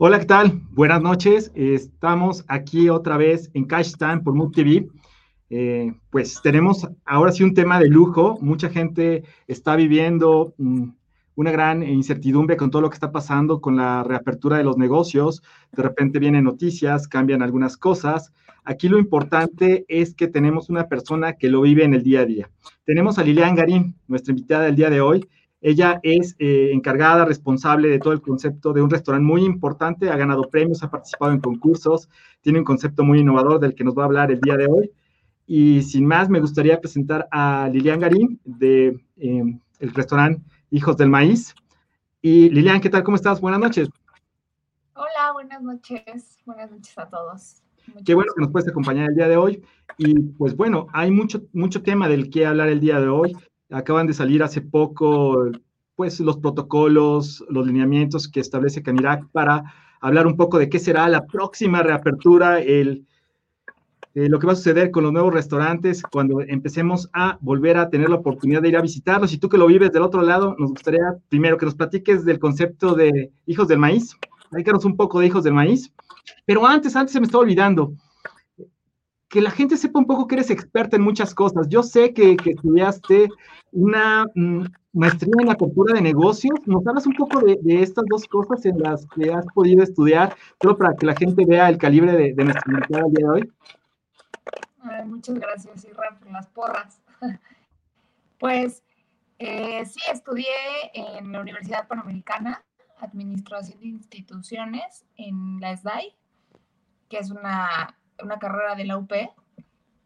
Hola, 0.00 0.20
¿qué 0.20 0.26
tal? 0.26 0.60
Buenas 0.70 1.02
noches. 1.02 1.50
Estamos 1.56 2.44
aquí 2.46 2.88
otra 2.88 3.16
vez 3.16 3.50
en 3.54 3.64
Cash 3.64 3.94
Time 3.98 4.20
por 4.20 4.32
Mood 4.32 4.52
TV. 4.52 4.86
Eh, 5.50 5.92
pues 6.10 6.40
tenemos 6.40 6.86
ahora 7.04 7.32
sí 7.32 7.42
un 7.42 7.52
tema 7.52 7.80
de 7.80 7.88
lujo. 7.88 8.38
Mucha 8.40 8.70
gente 8.70 9.24
está 9.48 9.74
viviendo 9.74 10.54
mm, 10.56 10.90
una 11.34 11.50
gran 11.50 11.82
incertidumbre 11.82 12.56
con 12.56 12.70
todo 12.70 12.82
lo 12.82 12.90
que 12.90 12.94
está 12.94 13.10
pasando 13.10 13.60
con 13.60 13.74
la 13.74 14.04
reapertura 14.04 14.56
de 14.56 14.62
los 14.62 14.78
negocios. 14.78 15.42
De 15.72 15.82
repente 15.82 16.20
vienen 16.20 16.44
noticias, 16.44 17.08
cambian 17.08 17.42
algunas 17.42 17.76
cosas. 17.76 18.32
Aquí 18.62 18.88
lo 18.88 19.00
importante 19.00 19.84
es 19.88 20.14
que 20.14 20.28
tenemos 20.28 20.70
una 20.70 20.86
persona 20.86 21.32
que 21.32 21.48
lo 21.48 21.62
vive 21.62 21.82
en 21.82 21.94
el 21.94 22.04
día 22.04 22.20
a 22.20 22.24
día. 22.24 22.50
Tenemos 22.84 23.18
a 23.18 23.24
Lilian 23.24 23.56
Garín, 23.56 23.96
nuestra 24.06 24.30
invitada 24.30 24.62
del 24.62 24.76
día 24.76 24.90
de 24.90 25.00
hoy. 25.00 25.28
Ella 25.60 25.98
es 26.02 26.36
eh, 26.38 26.70
encargada, 26.72 27.24
responsable 27.24 27.88
de 27.88 27.98
todo 27.98 28.12
el 28.12 28.20
concepto 28.20 28.72
de 28.72 28.80
un 28.80 28.90
restaurante 28.90 29.26
muy 29.26 29.44
importante, 29.44 30.08
ha 30.08 30.16
ganado 30.16 30.48
premios, 30.48 30.82
ha 30.82 30.90
participado 30.90 31.32
en 31.32 31.40
concursos, 31.40 32.08
tiene 32.40 32.60
un 32.60 32.64
concepto 32.64 33.02
muy 33.02 33.20
innovador 33.20 33.58
del 33.58 33.74
que 33.74 33.82
nos 33.82 33.96
va 33.96 34.02
a 34.02 34.06
hablar 34.06 34.30
el 34.30 34.40
día 34.40 34.56
de 34.56 34.66
hoy. 34.66 34.90
Y 35.46 35.82
sin 35.82 36.06
más, 36.06 36.28
me 36.28 36.40
gustaría 36.40 36.80
presentar 36.80 37.26
a 37.30 37.68
Lilian 37.72 38.00
Garín 38.00 38.40
de 38.44 39.00
eh, 39.16 39.58
el 39.80 39.94
restaurante 39.94 40.42
Hijos 40.70 40.96
del 40.96 41.08
Maíz. 41.08 41.54
Y 42.20 42.50
Lilian, 42.50 42.80
¿qué 42.80 42.90
tal? 42.90 43.02
¿Cómo 43.02 43.16
estás? 43.16 43.40
Buenas 43.40 43.60
noches. 43.60 43.88
Hola, 44.94 45.32
buenas 45.32 45.62
noches. 45.62 46.38
Buenas 46.44 46.70
noches 46.70 46.96
a 46.98 47.08
todos. 47.08 47.62
Qué 48.04 48.14
bueno 48.14 48.32
que 48.34 48.42
nos 48.42 48.50
puedes 48.50 48.68
acompañar 48.68 49.08
el 49.08 49.16
día 49.16 49.28
de 49.28 49.36
hoy. 49.36 49.62
Y 49.96 50.20
pues 50.32 50.54
bueno, 50.54 50.86
hay 50.92 51.10
mucho, 51.10 51.42
mucho 51.52 51.82
tema 51.82 52.08
del 52.08 52.30
que 52.30 52.46
hablar 52.46 52.68
el 52.68 52.80
día 52.80 53.00
de 53.00 53.08
hoy. 53.08 53.36
Acaban 53.70 54.06
de 54.06 54.14
salir 54.14 54.42
hace 54.42 54.60
poco, 54.60 55.50
pues, 55.96 56.20
los 56.20 56.38
protocolos, 56.38 57.44
los 57.48 57.66
lineamientos 57.66 58.28
que 58.28 58.40
establece 58.40 58.82
Canirac 58.82 59.26
para 59.30 59.64
hablar 60.00 60.26
un 60.26 60.36
poco 60.36 60.58
de 60.58 60.68
qué 60.68 60.78
será 60.78 61.08
la 61.08 61.26
próxima 61.26 61.82
reapertura, 61.82 62.60
el, 62.60 63.04
eh, 64.14 64.28
lo 64.28 64.38
que 64.38 64.46
va 64.46 64.52
a 64.52 64.56
suceder 64.56 64.90
con 64.90 65.04
los 65.04 65.12
nuevos 65.12 65.32
restaurantes 65.32 66.02
cuando 66.02 66.40
empecemos 66.40 67.08
a 67.12 67.38
volver 67.40 67.76
a 67.76 67.90
tener 67.90 68.08
la 68.08 68.16
oportunidad 68.16 68.62
de 68.62 68.68
ir 68.68 68.76
a 68.76 68.82
visitarlos. 68.82 69.32
Y 69.32 69.38
tú 69.38 69.48
que 69.48 69.58
lo 69.58 69.66
vives 69.66 69.92
del 69.92 70.02
otro 70.02 70.22
lado, 70.22 70.56
nos 70.58 70.70
gustaría 70.70 71.16
primero 71.28 71.56
que 71.58 71.66
nos 71.66 71.74
platiques 71.74 72.24
del 72.24 72.38
concepto 72.38 72.94
de 72.94 73.30
hijos 73.46 73.68
del 73.68 73.78
maíz. 73.78 74.16
Platícanos 74.50 74.84
un 74.84 74.96
poco 74.96 75.20
de 75.20 75.26
hijos 75.26 75.44
del 75.44 75.54
maíz. 75.54 75.92
Pero 76.46 76.66
antes, 76.66 76.96
antes 76.96 77.12
se 77.12 77.20
me 77.20 77.26
estaba 77.26 77.42
olvidando 77.42 77.92
que 79.28 79.40
la 79.42 79.50
gente 79.50 79.76
sepa 79.76 79.98
un 79.98 80.06
poco 80.06 80.26
que 80.26 80.36
eres 80.36 80.50
experta 80.50 80.96
en 80.96 81.02
muchas 81.02 81.34
cosas. 81.34 81.68
Yo 81.68 81.82
sé 81.82 82.14
que, 82.14 82.36
estudiaste 82.44 83.28
una 83.72 84.26
mm, 84.34 84.64
maestría 84.94 85.34
en 85.40 85.48
la 85.48 85.54
cultura 85.54 85.94
de 85.94 86.00
negocios. 86.00 86.58
¿Nos 86.66 86.86
hablas 86.86 87.06
un 87.06 87.14
poco 87.14 87.40
de, 87.40 87.58
estas 87.82 88.04
dos 88.08 88.26
cosas 88.26 88.64
en 88.64 88.78
las 88.78 89.06
que 89.14 89.32
has 89.32 89.46
podido 89.54 89.82
estudiar, 89.82 90.34
solo 90.62 90.76
para 90.76 90.94
que 90.96 91.06
la 91.06 91.14
gente 91.14 91.44
vea 91.44 91.68
el 91.68 91.78
calibre 91.78 92.12
de, 92.12 92.44
nuestra 92.44 92.72
invitada 92.72 93.04
el 93.06 93.12
día 93.12 93.26
de 93.26 93.32
hoy? 93.32 93.52
muchas 95.04 95.38
gracias, 95.38 95.84
Irra, 95.84 96.18
por 96.18 96.32
las 96.32 96.46
porras. 96.48 97.00
Pues 98.38 98.84
eh, 99.40 99.84
sí, 99.84 99.98
estudié 100.12 100.46
en 100.94 101.32
la 101.32 101.40
Universidad 101.40 101.88
Panamericana, 101.88 102.64
Administración 103.00 103.80
de 103.80 103.88
Instituciones, 103.88 105.04
en 105.16 105.58
la 105.58 105.76
SDAI, 105.76 106.14
que 107.08 107.18
es 107.18 107.32
una 107.32 107.96
una 108.22 108.38
carrera 108.38 108.74
de 108.74 108.84
la 108.84 108.98
UP 108.98 109.12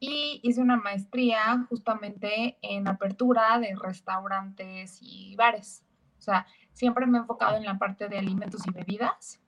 y 0.05 0.41
hice 0.42 0.60
una 0.60 0.77
maestría 0.77 1.64
justamente 1.68 2.58
en 2.60 2.88
apertura 2.88 3.60
de 3.60 3.77
restaurantes 3.80 4.98
y 5.00 5.36
bares. 5.36 5.84
O 6.18 6.20
sea, 6.20 6.44
siempre 6.72 7.06
me 7.06 7.18
he 7.18 7.20
enfocado 7.20 7.56
en 7.56 7.64
la 7.64 7.78
parte 7.78 8.08
de 8.08 8.18
alimentos 8.18 8.66
y 8.66 8.72
bebidas. 8.72 9.40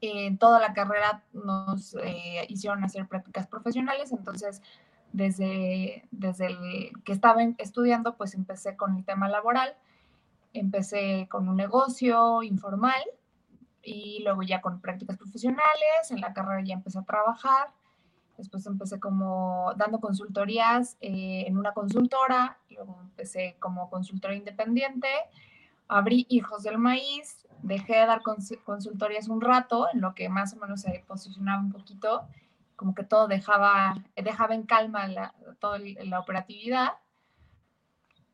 En 0.00 0.38
toda 0.38 0.58
la 0.58 0.72
carrera 0.72 1.22
nos 1.34 1.94
eh, 2.02 2.46
hicieron 2.48 2.82
hacer 2.82 3.06
prácticas 3.08 3.46
profesionales, 3.46 4.10
entonces 4.12 4.62
desde, 5.12 6.08
desde 6.10 6.46
el 6.46 6.92
que 7.04 7.12
estaba 7.12 7.42
estudiando, 7.58 8.16
pues 8.16 8.34
empecé 8.34 8.76
con 8.76 8.96
el 8.96 9.04
tema 9.04 9.28
laboral. 9.28 9.76
Empecé 10.54 11.28
con 11.30 11.46
un 11.46 11.56
negocio 11.56 12.42
informal 12.42 13.02
y 13.82 14.22
luego 14.24 14.42
ya 14.42 14.62
con 14.62 14.80
prácticas 14.80 15.18
profesionales. 15.18 16.10
En 16.10 16.22
la 16.22 16.32
carrera 16.32 16.62
ya 16.64 16.74
empecé 16.74 16.98
a 16.98 17.02
trabajar 17.02 17.68
Después 18.36 18.66
empecé 18.66 18.98
como 18.98 19.72
dando 19.76 20.00
consultorías 20.00 20.96
eh, 21.00 21.44
en 21.46 21.56
una 21.56 21.72
consultora, 21.72 22.58
luego 22.70 22.98
empecé 23.02 23.56
como 23.60 23.88
consultora 23.90 24.34
independiente, 24.34 25.08
abrí 25.86 26.26
Hijos 26.28 26.64
del 26.64 26.78
Maíz, 26.78 27.46
dejé 27.62 27.94
de 27.94 28.06
dar 28.06 28.22
consultorías 28.22 29.28
un 29.28 29.40
rato, 29.40 29.86
en 29.92 30.00
lo 30.00 30.14
que 30.14 30.28
más 30.28 30.52
o 30.54 30.56
menos 30.56 30.80
se 30.80 31.04
posicionaba 31.06 31.62
un 31.62 31.70
poquito, 31.70 32.26
como 32.76 32.94
que 32.94 33.04
todo 33.04 33.28
dejaba, 33.28 33.94
dejaba 34.16 34.54
en 34.54 34.64
calma 34.64 35.06
la, 35.06 35.34
toda 35.60 35.78
la 35.78 36.20
operatividad. 36.20 36.94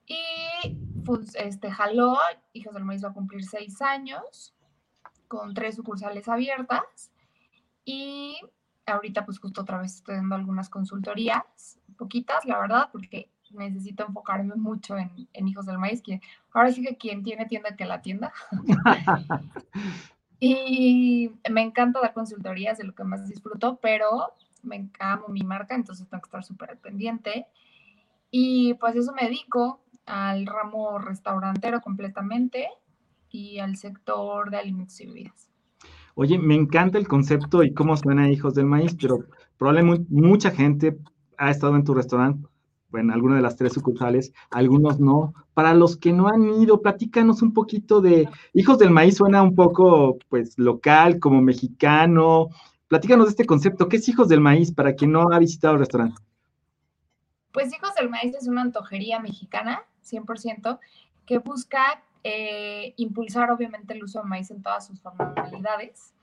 Y 0.06 0.76
pues, 1.04 1.34
este, 1.36 1.70
jaló, 1.70 2.16
Hijos 2.52 2.74
del 2.74 2.84
Maíz 2.84 3.04
va 3.04 3.10
a 3.10 3.14
cumplir 3.14 3.44
seis 3.44 3.80
años, 3.82 4.54
con 5.28 5.54
tres 5.54 5.76
sucursales 5.76 6.26
abiertas. 6.26 7.12
Y 7.84 8.40
ahorita 8.86 9.24
pues 9.24 9.38
justo 9.38 9.62
otra 9.62 9.80
vez 9.80 9.96
estoy 9.96 10.16
dando 10.16 10.34
algunas 10.34 10.68
consultorías, 10.68 11.78
poquitas, 11.96 12.44
la 12.44 12.58
verdad, 12.58 12.88
porque 12.92 13.30
necesito 13.50 14.06
enfocarme 14.06 14.54
mucho 14.54 14.96
en, 14.96 15.48
Hijos 15.48 15.66
del 15.66 15.78
Maíz, 15.78 16.02
que 16.02 16.20
ahora 16.52 16.72
sí 16.72 16.82
que 16.82 16.96
quien 16.96 17.22
tiene 17.22 17.46
tienda 17.46 17.76
que 17.76 17.84
la 17.84 18.00
tienda. 18.00 18.32
y 20.40 21.32
me 21.50 21.62
encanta 21.62 22.00
dar 22.00 22.14
consultorías, 22.14 22.78
de 22.78 22.84
lo 22.84 22.94
que 22.94 23.04
más 23.04 23.28
disfruto, 23.28 23.78
pero 23.82 24.34
me 24.62 24.88
amo 24.98 25.28
mi 25.28 25.42
marca, 25.42 25.74
entonces 25.74 26.08
tengo 26.08 26.22
que 26.22 26.28
estar 26.28 26.44
súper 26.44 26.78
pendiente. 26.78 27.46
Y 28.30 28.74
pues 28.74 28.94
eso 28.94 29.12
me 29.12 29.24
dedico 29.24 29.80
al 30.06 30.46
ramo 30.46 30.98
restaurantero 30.98 31.80
completamente 31.80 32.68
y 33.28 33.58
al 33.58 33.76
sector 33.76 34.50
de 34.50 34.58
alimentos 34.58 35.00
y 35.00 35.06
bebidas. 35.06 35.49
Oye, 36.14 36.38
me 36.38 36.54
encanta 36.54 36.98
el 36.98 37.08
concepto 37.08 37.62
y 37.62 37.72
cómo 37.72 37.96
suena 37.96 38.30
Hijos 38.30 38.54
del 38.54 38.66
Maíz, 38.66 38.96
pero 39.00 39.24
probablemente 39.56 40.06
mucha 40.10 40.50
gente 40.50 40.98
ha 41.38 41.50
estado 41.50 41.76
en 41.76 41.84
tu 41.84 41.94
restaurante, 41.94 42.46
bueno, 42.90 43.12
alguna 43.14 43.36
de 43.36 43.42
las 43.42 43.56
tres 43.56 43.72
sucursales, 43.72 44.32
algunos 44.50 44.98
no. 44.98 45.32
Para 45.54 45.74
los 45.74 45.96
que 45.96 46.12
no 46.12 46.28
han 46.28 46.48
ido, 46.60 46.82
platícanos 46.82 47.40
un 47.42 47.52
poquito 47.52 48.00
de 48.00 48.28
Hijos 48.52 48.78
del 48.78 48.90
Maíz, 48.90 49.16
suena 49.16 49.42
un 49.42 49.54
poco, 49.54 50.18
pues, 50.28 50.58
local, 50.58 51.20
como 51.20 51.40
mexicano. 51.40 52.48
Platícanos 52.88 53.26
de 53.26 53.30
este 53.30 53.46
concepto. 53.46 53.88
¿Qué 53.88 53.98
es 53.98 54.08
Hijos 54.08 54.28
del 54.28 54.40
Maíz 54.40 54.72
para 54.72 54.94
quien 54.94 55.12
no 55.12 55.32
ha 55.32 55.38
visitado 55.38 55.74
el 55.74 55.80
restaurante? 55.80 56.20
Pues 57.52 57.72
Hijos 57.72 57.94
del 57.94 58.10
Maíz 58.10 58.34
es 58.34 58.48
una 58.48 58.62
antojería 58.62 59.20
mexicana, 59.20 59.84
100%, 60.04 60.78
que 61.26 61.38
busca 61.38 62.02
eh, 62.22 62.94
impulsar 62.96 63.50
obviamente 63.50 63.94
el 63.94 64.04
uso 64.04 64.22
de 64.22 64.28
maíz 64.28 64.50
en 64.50 64.62
todas 64.62 64.86
sus 64.86 65.00
formalidades, 65.00 66.14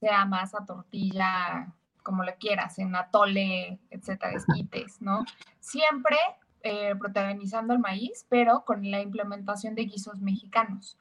sea 0.00 0.24
masa, 0.24 0.64
tortilla, 0.66 1.72
como 2.02 2.22
le 2.22 2.36
quieras, 2.36 2.78
en 2.78 2.94
atole, 2.94 3.80
etcétera, 3.90 4.32
esquites, 4.32 5.00
¿no? 5.00 5.24
Siempre 5.60 6.16
eh, 6.62 6.94
protagonizando 6.96 7.74
el 7.74 7.80
maíz, 7.80 8.26
pero 8.28 8.64
con 8.64 8.90
la 8.90 9.00
implementación 9.00 9.74
de 9.74 9.84
guisos 9.84 10.20
mexicanos. 10.20 10.98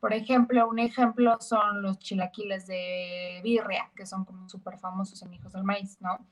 Por 0.00 0.14
ejemplo, 0.14 0.68
un 0.68 0.78
ejemplo 0.78 1.36
son 1.40 1.82
los 1.82 1.98
chilaquiles 1.98 2.66
de 2.66 3.40
birria, 3.42 3.90
que 3.94 4.06
son 4.06 4.24
como 4.24 4.48
súper 4.48 4.78
famosos 4.78 5.22
en 5.22 5.34
Hijos 5.34 5.52
del 5.52 5.64
Maíz, 5.64 5.98
¿no? 6.00 6.26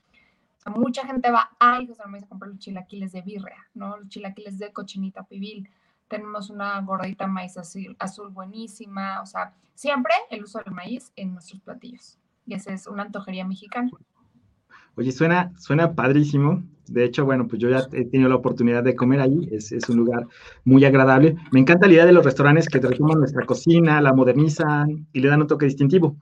mucha 0.65 1.05
gente 1.05 1.31
va 1.31 1.49
a 1.59 1.81
Hijos 1.81 1.97
del 1.97 2.09
Maíz 2.09 2.23
a 2.25 2.27
comprar 2.27 2.51
los 2.51 2.59
chilaquiles 2.59 3.11
de 3.11 3.21
birria, 3.21 3.67
¿no? 3.73 3.97
Los 3.97 4.09
chilaquiles 4.09 4.59
de 4.59 4.71
cochinita 4.73 5.23
pibil 5.23 5.69
tenemos 6.09 6.49
una 6.49 6.81
gordita 6.81 7.27
maíz 7.27 7.57
azul, 7.57 7.95
azul, 7.99 8.29
buenísima, 8.29 9.21
o 9.21 9.25
sea, 9.25 9.53
siempre 9.75 10.13
el 10.29 10.43
uso 10.43 10.59
del 10.63 10.73
maíz 10.73 11.11
en 11.15 11.33
nuestros 11.33 11.61
platillos. 11.61 12.17
Y 12.45 12.55
esa 12.55 12.73
es 12.73 12.87
una 12.87 13.03
antojería 13.03 13.45
mexicana. 13.45 13.89
Oye, 14.95 15.11
suena, 15.11 15.53
suena 15.57 15.93
padrísimo. 15.93 16.63
De 16.87 17.05
hecho, 17.05 17.23
bueno, 17.23 17.47
pues 17.47 17.61
yo 17.61 17.69
ya 17.69 17.87
he 17.93 18.05
tenido 18.05 18.27
la 18.27 18.35
oportunidad 18.35 18.83
de 18.83 18.95
comer 18.95 19.21
ahí. 19.21 19.47
Es, 19.51 19.71
es 19.71 19.87
un 19.87 19.97
lugar 19.97 20.27
muy 20.65 20.83
agradable. 20.83 21.37
Me 21.51 21.59
encanta 21.59 21.87
la 21.87 21.93
idea 21.93 22.05
de 22.05 22.11
los 22.11 22.25
restaurantes 22.25 22.67
que 22.67 22.79
retoman 22.79 23.19
nuestra 23.19 23.45
cocina, 23.45 24.01
la 24.01 24.13
modernizan 24.13 25.07
y 25.13 25.19
le 25.19 25.29
dan 25.29 25.41
un 25.41 25.47
toque 25.47 25.67
distintivo. 25.67 26.17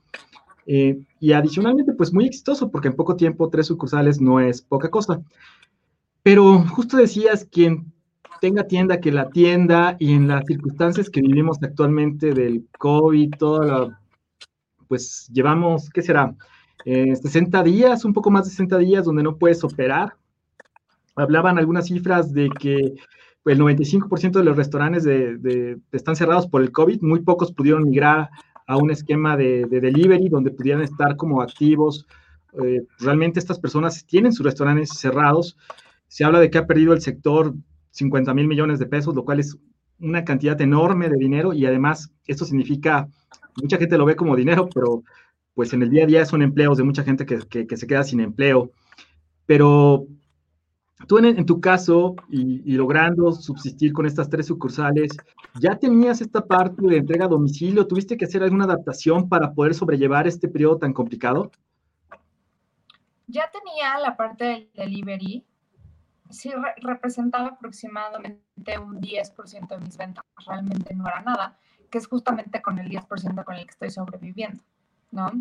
Eh, 0.67 0.99
y 1.21 1.31
adicionalmente, 1.31 1.93
pues 1.93 2.13
muy 2.13 2.25
exitoso, 2.27 2.69
porque 2.69 2.89
en 2.89 2.95
poco 2.95 3.15
tiempo 3.15 3.49
tres 3.49 3.67
sucursales 3.67 4.19
no 4.19 4.41
es 4.41 4.61
poca 4.61 4.91
cosa. 4.91 5.21
Pero 6.21 6.59
justo 6.67 6.97
decías, 6.97 7.47
quien 7.49 7.93
tenga 8.39 8.65
tienda, 8.65 8.99
que 8.99 9.11
la 9.11 9.29
tienda 9.29 9.95
y 9.99 10.13
en 10.13 10.27
las 10.27 10.45
circunstancias 10.45 11.09
que 11.09 11.21
vivimos 11.21 11.57
actualmente 11.61 12.33
del 12.33 12.65
COVID, 12.77 13.31
toda 13.37 13.99
pues 14.87 15.29
llevamos, 15.33 15.89
¿qué 15.89 16.01
será? 16.01 16.33
60 16.85 17.59
eh, 17.59 17.63
días, 17.63 18.05
un 18.05 18.13
poco 18.13 18.31
más 18.31 18.45
de 18.45 18.51
60 18.51 18.77
días 18.77 19.05
donde 19.05 19.23
no 19.23 19.37
puedes 19.37 19.63
operar. 19.63 20.15
Hablaban 21.15 21.57
algunas 21.57 21.87
cifras 21.87 22.33
de 22.33 22.49
que 22.49 22.93
el 23.45 23.59
95% 23.59 24.31
de 24.31 24.43
los 24.43 24.55
restaurantes 24.55 25.03
de, 25.03 25.79
están 25.91 26.15
cerrados 26.15 26.47
por 26.47 26.61
el 26.61 26.71
COVID, 26.71 27.01
muy 27.01 27.21
pocos 27.21 27.51
pudieron 27.51 27.83
migrar 27.83 28.29
a 28.67 28.77
un 28.77 28.91
esquema 28.91 29.37
de, 29.37 29.65
delivery 29.65 30.29
donde 30.29 30.51
pudieran 30.51 30.81
estar 30.81 31.15
como 31.15 31.41
activos. 31.41 32.05
Eh, 32.63 32.81
realmente 32.99 33.39
estas 33.39 33.59
personas 33.59 34.05
tienen 34.05 34.33
sus 34.33 34.45
restaurantes 34.45 34.89
cerrados. 34.89 35.57
Se 36.07 36.23
habla 36.23 36.39
de 36.39 36.49
que 36.49 36.57
ha 36.57 36.67
perdido 36.67 36.93
el 36.93 37.01
sector 37.01 37.53
50 37.91 38.33
mil 38.33 38.47
millones 38.47 38.79
de 38.79 38.85
pesos, 38.85 39.15
lo 39.15 39.25
cual 39.25 39.39
es 39.39 39.57
una 39.99 40.23
cantidad 40.23 40.59
enorme 40.61 41.09
de 41.09 41.17
dinero 41.17 41.53
y 41.53 41.65
además 41.65 42.11
esto 42.25 42.45
significa, 42.45 43.07
mucha 43.61 43.77
gente 43.77 43.97
lo 43.97 44.05
ve 44.05 44.15
como 44.15 44.35
dinero, 44.35 44.69
pero 44.73 45.03
pues 45.57 45.73
en 45.73 45.81
el 45.81 45.89
día 45.89 46.03
a 46.03 46.07
día 46.07 46.25
son 46.25 46.43
empleos 46.43 46.77
de 46.77 46.83
mucha 46.83 47.03
gente 47.03 47.25
que, 47.25 47.77
se 47.77 47.87
queda 47.87 48.03
sin 48.03 48.19
empleo. 48.19 48.69
Pero 49.47 50.05
tú 51.07 51.17
en, 51.17 51.45
tu 51.47 51.59
caso 51.59 52.15
y, 52.29 52.73
logrando 52.73 53.31
subsistir 53.31 53.91
con 53.91 54.05
estas 54.05 54.29
tres 54.29 54.45
sucursales, 54.45 55.17
¿ya 55.59 55.75
tenías 55.79 56.21
esta 56.21 56.45
parte 56.45 56.85
de 56.85 56.97
entrega 56.97 57.25
a 57.25 57.29
domicilio? 57.29 57.87
¿Tuviste 57.87 58.17
que 58.17 58.25
hacer 58.25 58.43
alguna 58.43 58.65
adaptación 58.65 59.27
para 59.29 59.51
poder 59.53 59.73
sobrellevar 59.73 60.27
este 60.27 60.47
periodo 60.47 60.77
tan 60.77 60.93
complicado? 60.93 61.51
Ya 63.25 63.49
tenía 63.51 63.97
la 63.97 64.15
parte 64.15 64.45
del 64.45 64.69
delivery, 64.75 65.43
sí 66.29 66.51
representaba 66.77 67.47
aproximadamente 67.47 68.79
un 68.79 68.99
10% 68.99 69.67
de 69.67 69.79
mis 69.79 69.97
ventas, 69.97 70.23
realmente 70.45 70.93
no 70.93 71.07
era 71.07 71.21
nada, 71.21 71.57
que 71.89 71.97
es 71.97 72.07
justamente 72.07 72.61
con 72.61 72.79
el 72.79 72.89
10% 72.89 73.43
con 73.43 73.55
el 73.55 73.65
que 73.65 73.71
estoy 73.71 73.89
sobreviviendo, 73.89 74.61
¿no? 75.11 75.31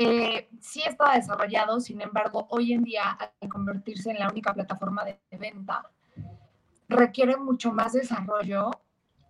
Eh, 0.00 0.48
sí 0.60 0.82
está 0.82 1.14
desarrollado, 1.14 1.80
sin 1.80 2.00
embargo, 2.00 2.46
hoy 2.50 2.72
en 2.72 2.84
día, 2.84 3.18
al 3.40 3.48
convertirse 3.48 4.10
en 4.10 4.20
la 4.20 4.28
única 4.28 4.54
plataforma 4.54 5.04
de 5.04 5.18
venta, 5.38 5.90
requiere 6.88 7.36
mucho 7.36 7.72
más 7.72 7.92
desarrollo 7.92 8.70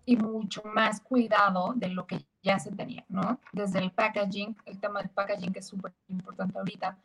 y 0.04 0.16
mucho 0.16 0.62
más 0.64 1.00
cuidado 1.00 1.74
de 1.76 1.88
lo 1.88 2.06
que 2.06 2.24
ya 2.42 2.58
se 2.58 2.70
tenía, 2.72 3.04
¿no? 3.08 3.40
Desde 3.52 3.78
el 3.78 3.92
packaging, 3.92 4.56
el 4.64 4.80
tema 4.80 5.00
del 5.00 5.10
packaging 5.10 5.52
que 5.52 5.58
es 5.58 5.66
súper 5.66 5.92
importante 6.08 6.56
ahorita, 6.58 6.96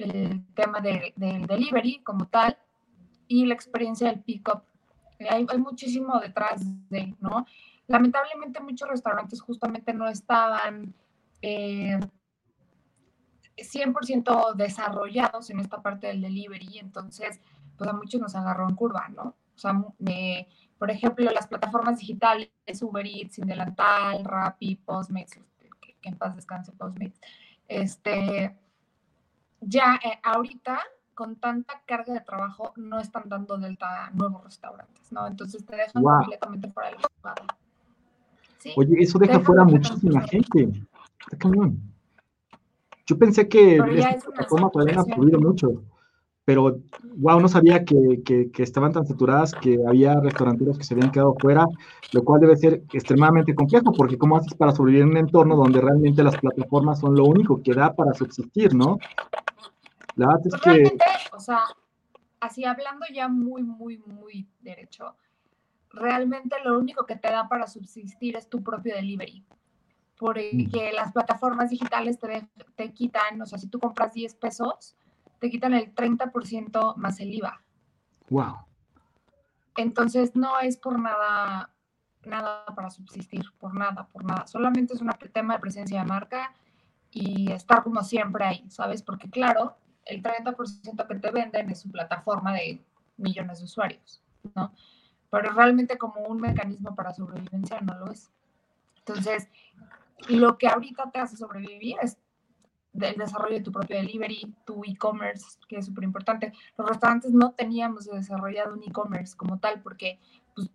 el 0.00 0.44
tema 0.54 0.80
del 0.80 1.12
delivery 1.46 2.00
como 2.02 2.26
tal 2.26 2.56
y 3.28 3.46
la 3.46 3.54
experiencia 3.54 4.08
del 4.08 4.20
pick-up. 4.20 4.62
Hay, 5.18 5.46
hay, 5.48 5.58
muchísimo 5.58 6.18
detrás 6.18 6.62
de, 6.88 7.14
¿no? 7.20 7.46
Lamentablemente 7.86 8.60
muchos 8.60 8.88
restaurantes 8.88 9.40
justamente 9.40 9.92
no 9.92 10.08
estaban 10.08 10.94
eh, 11.42 11.98
100% 13.56 14.54
desarrollados 14.54 15.50
en 15.50 15.60
esta 15.60 15.82
parte 15.82 16.06
del 16.06 16.22
delivery, 16.22 16.78
entonces 16.78 17.40
pues 17.76 17.88
a 17.88 17.92
muchos 17.92 18.20
nos 18.20 18.34
agarró 18.34 18.68
en 18.68 18.74
curva, 18.74 19.08
¿no? 19.08 19.34
O 19.54 19.58
sea, 19.58 19.74
por 20.78 20.90
ejemplo, 20.90 21.30
las 21.30 21.46
plataformas 21.46 21.98
digitales, 21.98 22.48
Uber 22.80 23.06
Eats, 23.06 23.38
Indelantal, 23.38 24.24
Rappi, 24.24 24.76
Postmates, 24.76 25.38
que, 25.80 25.94
que 26.00 26.08
en 26.08 26.16
paz 26.16 26.34
descanse 26.34 26.72
Postmates, 26.72 27.20
este, 27.68 28.56
ya 29.60 29.98
eh, 30.04 30.18
ahorita 30.22 30.80
con 31.14 31.36
tanta 31.36 31.82
carga 31.86 32.14
de 32.14 32.20
trabajo 32.20 32.72
no 32.76 32.98
están 32.98 33.24
dando 33.26 33.58
delta 33.58 34.10
nuevos 34.14 34.42
restaurantes, 34.44 35.12
¿no? 35.12 35.26
Entonces 35.26 35.64
te 35.66 35.76
dejan 35.76 36.02
completamente 36.02 36.70
fuera 36.70 36.90
de 36.90 36.96
la 36.96 37.08
jugada. 37.16 37.46
Oye, 38.76 39.02
eso 39.02 39.18
deja 39.18 39.40
fuera 39.40 39.64
muchísima 39.64 40.22
gente. 40.22 40.70
Está 41.20 41.36
cañón. 41.38 41.78
Yo 43.06 43.18
pensé 43.18 43.48
que 43.48 43.76
estas 43.76 44.24
plataformas 44.24 44.72
habían 44.76 45.04
fluido 45.14 45.40
mucho, 45.40 45.82
pero 46.44 46.80
wow, 47.16 47.40
no 47.40 47.48
sabía 47.48 47.84
que, 47.84 48.22
que, 48.24 48.50
que, 48.50 48.62
estaban 48.62 48.92
tan 48.92 49.06
saturadas 49.06 49.52
que 49.52 49.78
había 49.86 50.18
restauranteros 50.20 50.78
que 50.78 50.84
se 50.84 50.94
habían 50.94 51.10
quedado 51.10 51.34
fuera, 51.38 51.66
lo 52.12 52.22
cual 52.24 52.40
debe 52.40 52.56
ser 52.56 52.82
extremadamente 52.92 53.54
complejo, 53.54 53.92
porque 53.92 54.16
¿cómo 54.16 54.36
haces 54.36 54.54
para 54.54 54.72
sobrevivir 54.72 55.02
en 55.02 55.10
un 55.10 55.16
entorno 55.16 55.56
donde 55.56 55.80
realmente 55.80 56.22
las 56.22 56.36
plataformas 56.38 57.00
son 57.00 57.14
lo 57.14 57.24
único 57.24 57.62
que 57.62 57.74
da 57.74 57.92
para 57.94 58.14
subsistir, 58.14 58.74
no? 58.74 58.98
La 60.16 60.28
verdad 60.28 60.46
es 60.46 60.60
que... 60.60 60.98
o 61.32 61.40
sea, 61.40 61.60
así 62.40 62.64
hablando 62.64 63.06
ya 63.12 63.28
muy, 63.28 63.62
muy, 63.62 63.98
muy 63.98 64.48
derecho, 64.60 65.16
realmente 65.90 66.56
lo 66.64 66.78
único 66.78 67.04
que 67.06 67.16
te 67.16 67.30
da 67.30 67.48
para 67.48 67.66
subsistir 67.66 68.36
es 68.36 68.48
tu 68.48 68.62
propio 68.62 68.94
delivery. 68.94 69.44
Porque 70.16 70.92
las 70.94 71.12
plataformas 71.12 71.70
digitales 71.70 72.18
te, 72.18 72.46
te 72.74 72.92
quitan, 72.92 73.40
o 73.40 73.46
sea, 73.46 73.58
si 73.58 73.68
tú 73.68 73.78
compras 73.78 74.12
10 74.12 74.34
pesos, 74.34 74.94
te 75.38 75.50
quitan 75.50 75.72
el 75.72 75.94
30% 75.94 76.96
más 76.96 77.20
el 77.20 77.34
IVA. 77.34 77.62
Wow. 78.28 78.56
Entonces 79.76 80.36
no 80.36 80.60
es 80.60 80.76
por 80.76 80.98
nada, 80.98 81.72
nada 82.24 82.66
para 82.76 82.90
subsistir, 82.90 83.44
por 83.58 83.74
nada, 83.74 84.06
por 84.08 84.24
nada. 84.24 84.46
Solamente 84.46 84.92
es 84.94 85.00
un 85.00 85.10
tema 85.32 85.54
de 85.54 85.60
presencia 85.60 86.00
de 86.00 86.06
marca 86.06 86.54
y 87.10 87.50
estar 87.50 87.82
como 87.82 88.02
siempre 88.02 88.44
ahí, 88.44 88.70
¿sabes? 88.70 89.02
Porque 89.02 89.30
claro, 89.30 89.78
el 90.10 90.22
30% 90.22 91.06
que 91.06 91.14
te 91.14 91.30
venden 91.30 91.70
es 91.70 91.80
su 91.80 91.90
plataforma 91.90 92.54
de 92.54 92.82
millones 93.16 93.58
de 93.58 93.64
usuarios, 93.64 94.22
¿no? 94.54 94.72
Pero 95.30 95.52
realmente 95.52 95.96
como 95.96 96.22
un 96.22 96.40
mecanismo 96.40 96.94
para 96.94 97.12
sobrevivencia 97.12 97.80
no 97.80 97.94
lo 97.98 98.10
es. 98.10 98.30
Entonces, 98.98 99.48
lo 100.28 100.58
que 100.58 100.66
ahorita 100.66 101.10
te 101.10 101.20
hace 101.20 101.36
sobrevivir 101.36 101.96
es 102.02 102.18
el 102.94 103.16
desarrollo 103.16 103.54
de 103.54 103.62
tu 103.62 103.70
propio 103.70 103.96
delivery, 103.96 104.52
tu 104.64 104.82
e-commerce, 104.84 105.58
que 105.68 105.76
es 105.76 105.86
súper 105.86 106.04
importante. 106.04 106.52
Los 106.76 106.88
restaurantes 106.88 107.32
no 107.32 107.52
teníamos 107.52 108.06
desarrollado 108.06 108.74
un 108.74 108.82
e-commerce 108.82 109.36
como 109.36 109.58
tal, 109.58 109.80
porque 109.80 110.18
pues, 110.54 110.68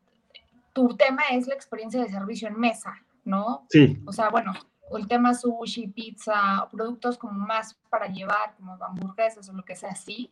tu 0.71 0.95
tema 0.95 1.23
es 1.31 1.47
la 1.47 1.55
experiencia 1.55 2.01
de 2.01 2.09
servicio 2.09 2.47
en 2.47 2.57
mesa, 2.57 2.93
¿no? 3.25 3.65
Sí. 3.69 4.01
O 4.05 4.13
sea, 4.13 4.29
bueno, 4.29 4.53
o 4.89 4.97
el 4.97 5.07
tema 5.07 5.33
sushi, 5.33 5.87
pizza, 5.87 6.67
productos 6.71 7.17
como 7.17 7.33
más 7.33 7.77
para 7.89 8.07
llevar, 8.07 8.55
como 8.55 8.77
hamburguesas 8.83 9.49
o 9.49 9.53
lo 9.53 9.63
que 9.63 9.75
sea 9.75 9.91
así. 9.91 10.31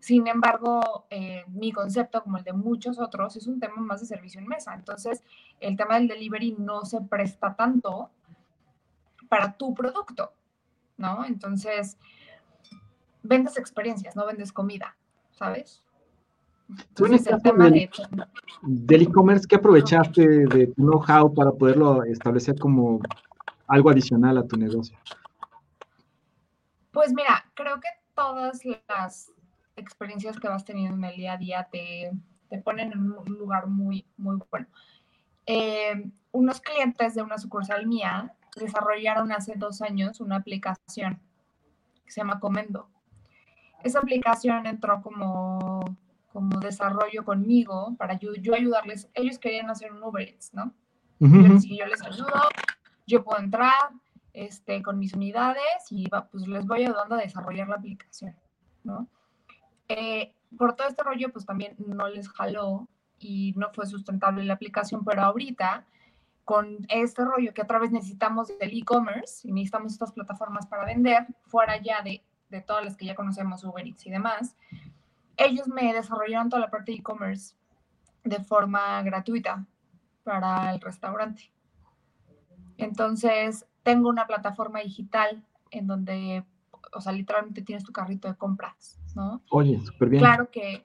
Sin 0.00 0.26
embargo, 0.26 1.06
eh, 1.10 1.44
mi 1.48 1.70
concepto, 1.70 2.24
como 2.24 2.38
el 2.38 2.44
de 2.44 2.52
muchos 2.52 2.98
otros, 2.98 3.36
es 3.36 3.46
un 3.46 3.60
tema 3.60 3.76
más 3.76 4.00
de 4.00 4.06
servicio 4.06 4.40
en 4.40 4.48
mesa. 4.48 4.74
Entonces, 4.74 5.22
el 5.60 5.76
tema 5.76 5.94
del 5.94 6.08
delivery 6.08 6.56
no 6.58 6.84
se 6.84 7.00
presta 7.02 7.54
tanto 7.54 8.10
para 9.28 9.52
tu 9.56 9.72
producto, 9.74 10.32
¿no? 10.96 11.24
Entonces, 11.24 11.96
vendes 13.22 13.56
experiencias, 13.56 14.16
no 14.16 14.26
vendes 14.26 14.52
comida, 14.52 14.96
¿sabes? 15.30 15.84
Entonces, 16.68 17.26
el 17.28 17.40
tema 17.42 17.70
del, 17.70 17.88
del 18.62 19.02
e-commerce, 19.02 19.46
¿qué 19.46 19.56
aprovechaste 19.56 20.46
de 20.46 20.66
tu 20.68 20.82
know-how 20.82 21.32
para 21.32 21.52
poderlo 21.52 22.02
establecer 22.04 22.58
como 22.58 23.00
algo 23.66 23.90
adicional 23.90 24.38
a 24.38 24.46
tu 24.46 24.56
negocio? 24.56 24.96
Pues 26.92 27.12
mira, 27.12 27.44
creo 27.54 27.80
que 27.80 27.88
todas 28.14 28.60
las 28.88 29.32
experiencias 29.76 30.38
que 30.38 30.48
vas 30.48 30.64
teniendo 30.64 30.96
en 30.96 31.04
el 31.04 31.16
día 31.16 31.32
a 31.32 31.38
día 31.38 31.68
te, 31.70 32.12
te 32.48 32.58
ponen 32.58 32.92
en 32.92 33.12
un 33.12 33.24
lugar 33.38 33.66
muy, 33.66 34.06
muy 34.16 34.38
bueno. 34.50 34.66
Eh, 35.46 36.10
unos 36.32 36.60
clientes 36.60 37.14
de 37.14 37.22
una 37.22 37.38
sucursal 37.38 37.86
mía 37.86 38.34
desarrollaron 38.56 39.32
hace 39.32 39.54
dos 39.56 39.82
años 39.82 40.20
una 40.20 40.36
aplicación 40.36 41.20
que 42.04 42.10
se 42.10 42.20
llama 42.20 42.40
Comendo. 42.40 42.88
Esa 43.82 43.98
aplicación 43.98 44.66
entró 44.66 45.02
como, 45.02 45.96
como 46.32 46.60
desarrollo 46.60 47.24
conmigo 47.24 47.94
para 47.98 48.18
yo, 48.18 48.34
yo 48.34 48.54
ayudarles. 48.54 49.08
Ellos 49.14 49.38
querían 49.38 49.70
hacer 49.70 49.92
un 49.92 50.02
Uber 50.02 50.28
Eats, 50.28 50.52
¿no? 50.54 50.72
yo, 51.18 51.28
les, 51.28 51.64
yo 51.64 51.86
les 51.86 52.02
ayudo, 52.02 52.26
yo 53.12 53.22
puedo 53.22 53.38
entrar 53.38 53.90
este, 54.32 54.82
con 54.82 54.98
mis 54.98 55.12
unidades 55.12 55.90
y 55.90 56.08
pues 56.08 56.48
les 56.48 56.66
voy 56.66 56.84
ayudando 56.84 57.14
a 57.14 57.18
desarrollar 57.18 57.68
la 57.68 57.76
aplicación, 57.76 58.34
¿no? 58.84 59.06
Eh, 59.88 60.34
por 60.56 60.74
todo 60.74 60.88
este 60.88 61.02
rollo, 61.02 61.30
pues 61.30 61.44
también 61.44 61.74
no 61.78 62.08
les 62.08 62.28
jaló 62.30 62.88
y 63.18 63.52
no 63.56 63.70
fue 63.72 63.86
sustentable 63.86 64.44
la 64.44 64.54
aplicación, 64.54 65.04
pero 65.04 65.22
ahorita 65.22 65.84
con 66.44 66.86
este 66.88 67.24
rollo 67.24 67.52
que 67.52 67.62
otra 67.62 67.78
vez 67.78 67.92
necesitamos 67.92 68.48
del 68.58 68.76
e-commerce 68.76 69.46
y 69.46 69.52
necesitamos 69.52 69.92
estas 69.92 70.12
plataformas 70.12 70.66
para 70.66 70.86
vender, 70.86 71.26
fuera 71.46 71.76
ya 71.76 72.02
de, 72.02 72.22
de 72.48 72.60
todas 72.62 72.84
las 72.84 72.96
que 72.96 73.04
ya 73.04 73.14
conocemos, 73.14 73.62
Uber 73.64 73.86
Eats 73.86 74.06
y 74.06 74.10
demás, 74.10 74.56
ellos 75.36 75.68
me 75.68 75.92
desarrollaron 75.92 76.48
toda 76.48 76.60
la 76.60 76.70
parte 76.70 76.92
de 76.92 76.98
e-commerce 76.98 77.54
de 78.24 78.42
forma 78.42 79.02
gratuita 79.02 79.66
para 80.24 80.72
el 80.72 80.80
restaurante. 80.80 81.52
Entonces, 82.78 83.66
tengo 83.82 84.08
una 84.08 84.26
plataforma 84.26 84.80
digital 84.80 85.44
en 85.70 85.86
donde, 85.86 86.44
o 86.92 87.00
sea, 87.00 87.12
literalmente 87.12 87.62
tienes 87.62 87.84
tu 87.84 87.92
carrito 87.92 88.28
de 88.28 88.36
compras, 88.36 88.98
¿no? 89.14 89.42
Oye, 89.50 89.80
súper 89.80 90.08
bien. 90.08 90.22
Claro 90.22 90.50
que 90.50 90.82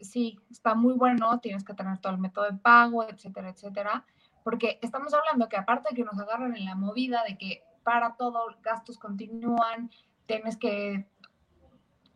sí, 0.00 0.38
está 0.50 0.74
muy 0.74 0.94
bueno, 0.94 1.38
tienes 1.40 1.64
que 1.64 1.74
tener 1.74 1.98
todo 1.98 2.12
el 2.12 2.18
método 2.18 2.46
de 2.46 2.58
pago, 2.58 3.04
etcétera, 3.04 3.50
etcétera, 3.50 4.04
porque 4.42 4.78
estamos 4.82 5.14
hablando 5.14 5.48
que 5.48 5.56
aparte 5.56 5.90
de 5.90 5.96
que 5.96 6.04
nos 6.04 6.18
agarran 6.18 6.56
en 6.56 6.64
la 6.64 6.74
movida 6.74 7.22
de 7.24 7.38
que 7.38 7.62
para 7.84 8.16
todo 8.16 8.46
gastos 8.62 8.98
continúan, 8.98 9.90
tienes 10.26 10.56
que 10.56 11.06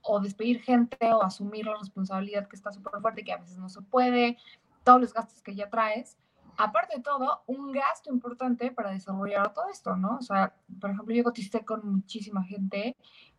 o 0.02 0.20
despedir 0.20 0.62
gente 0.62 1.12
o 1.12 1.22
asumir 1.22 1.66
la 1.66 1.76
responsabilidad 1.76 2.46
que 2.46 2.56
está 2.56 2.72
súper 2.72 3.00
fuerte, 3.00 3.24
que 3.24 3.32
a 3.32 3.38
veces 3.38 3.58
no 3.58 3.68
se 3.68 3.82
puede, 3.82 4.36
todos 4.84 5.00
los 5.00 5.12
gastos 5.12 5.42
que 5.42 5.54
ya 5.54 5.68
traes, 5.68 6.16
aparte 6.56 6.96
de 6.96 7.02
todo, 7.02 7.42
un 7.46 7.72
gasto 7.72 8.12
importante 8.12 8.70
para 8.70 8.90
desarrollar 8.90 9.52
todo 9.52 9.68
esto, 9.70 9.96
¿no? 9.96 10.16
O 10.16 10.22
sea, 10.22 10.54
por 10.80 10.90
ejemplo, 10.90 11.14
yo 11.14 11.24
coticé 11.24 11.64
con 11.64 11.80
muchísima 11.84 12.44
gente, 12.44 12.96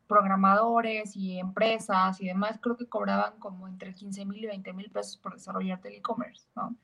programadores 0.07 1.15
y 1.15 1.37
empresas 1.37 2.19
y 2.21 2.27
demás, 2.27 2.59
creo 2.61 2.77
que 2.77 2.87
cobraban 2.87 3.39
como 3.39 3.67
entre 3.67 3.93
15 3.93 4.25
mil 4.25 4.43
y 4.43 4.47
20 4.47 4.73
mil 4.73 4.89
pesos 4.89 5.17
por 5.17 5.33
desarrollar 5.33 5.79
el 5.83 5.95
e-commerce, 5.95 6.47
¿no? 6.55 6.75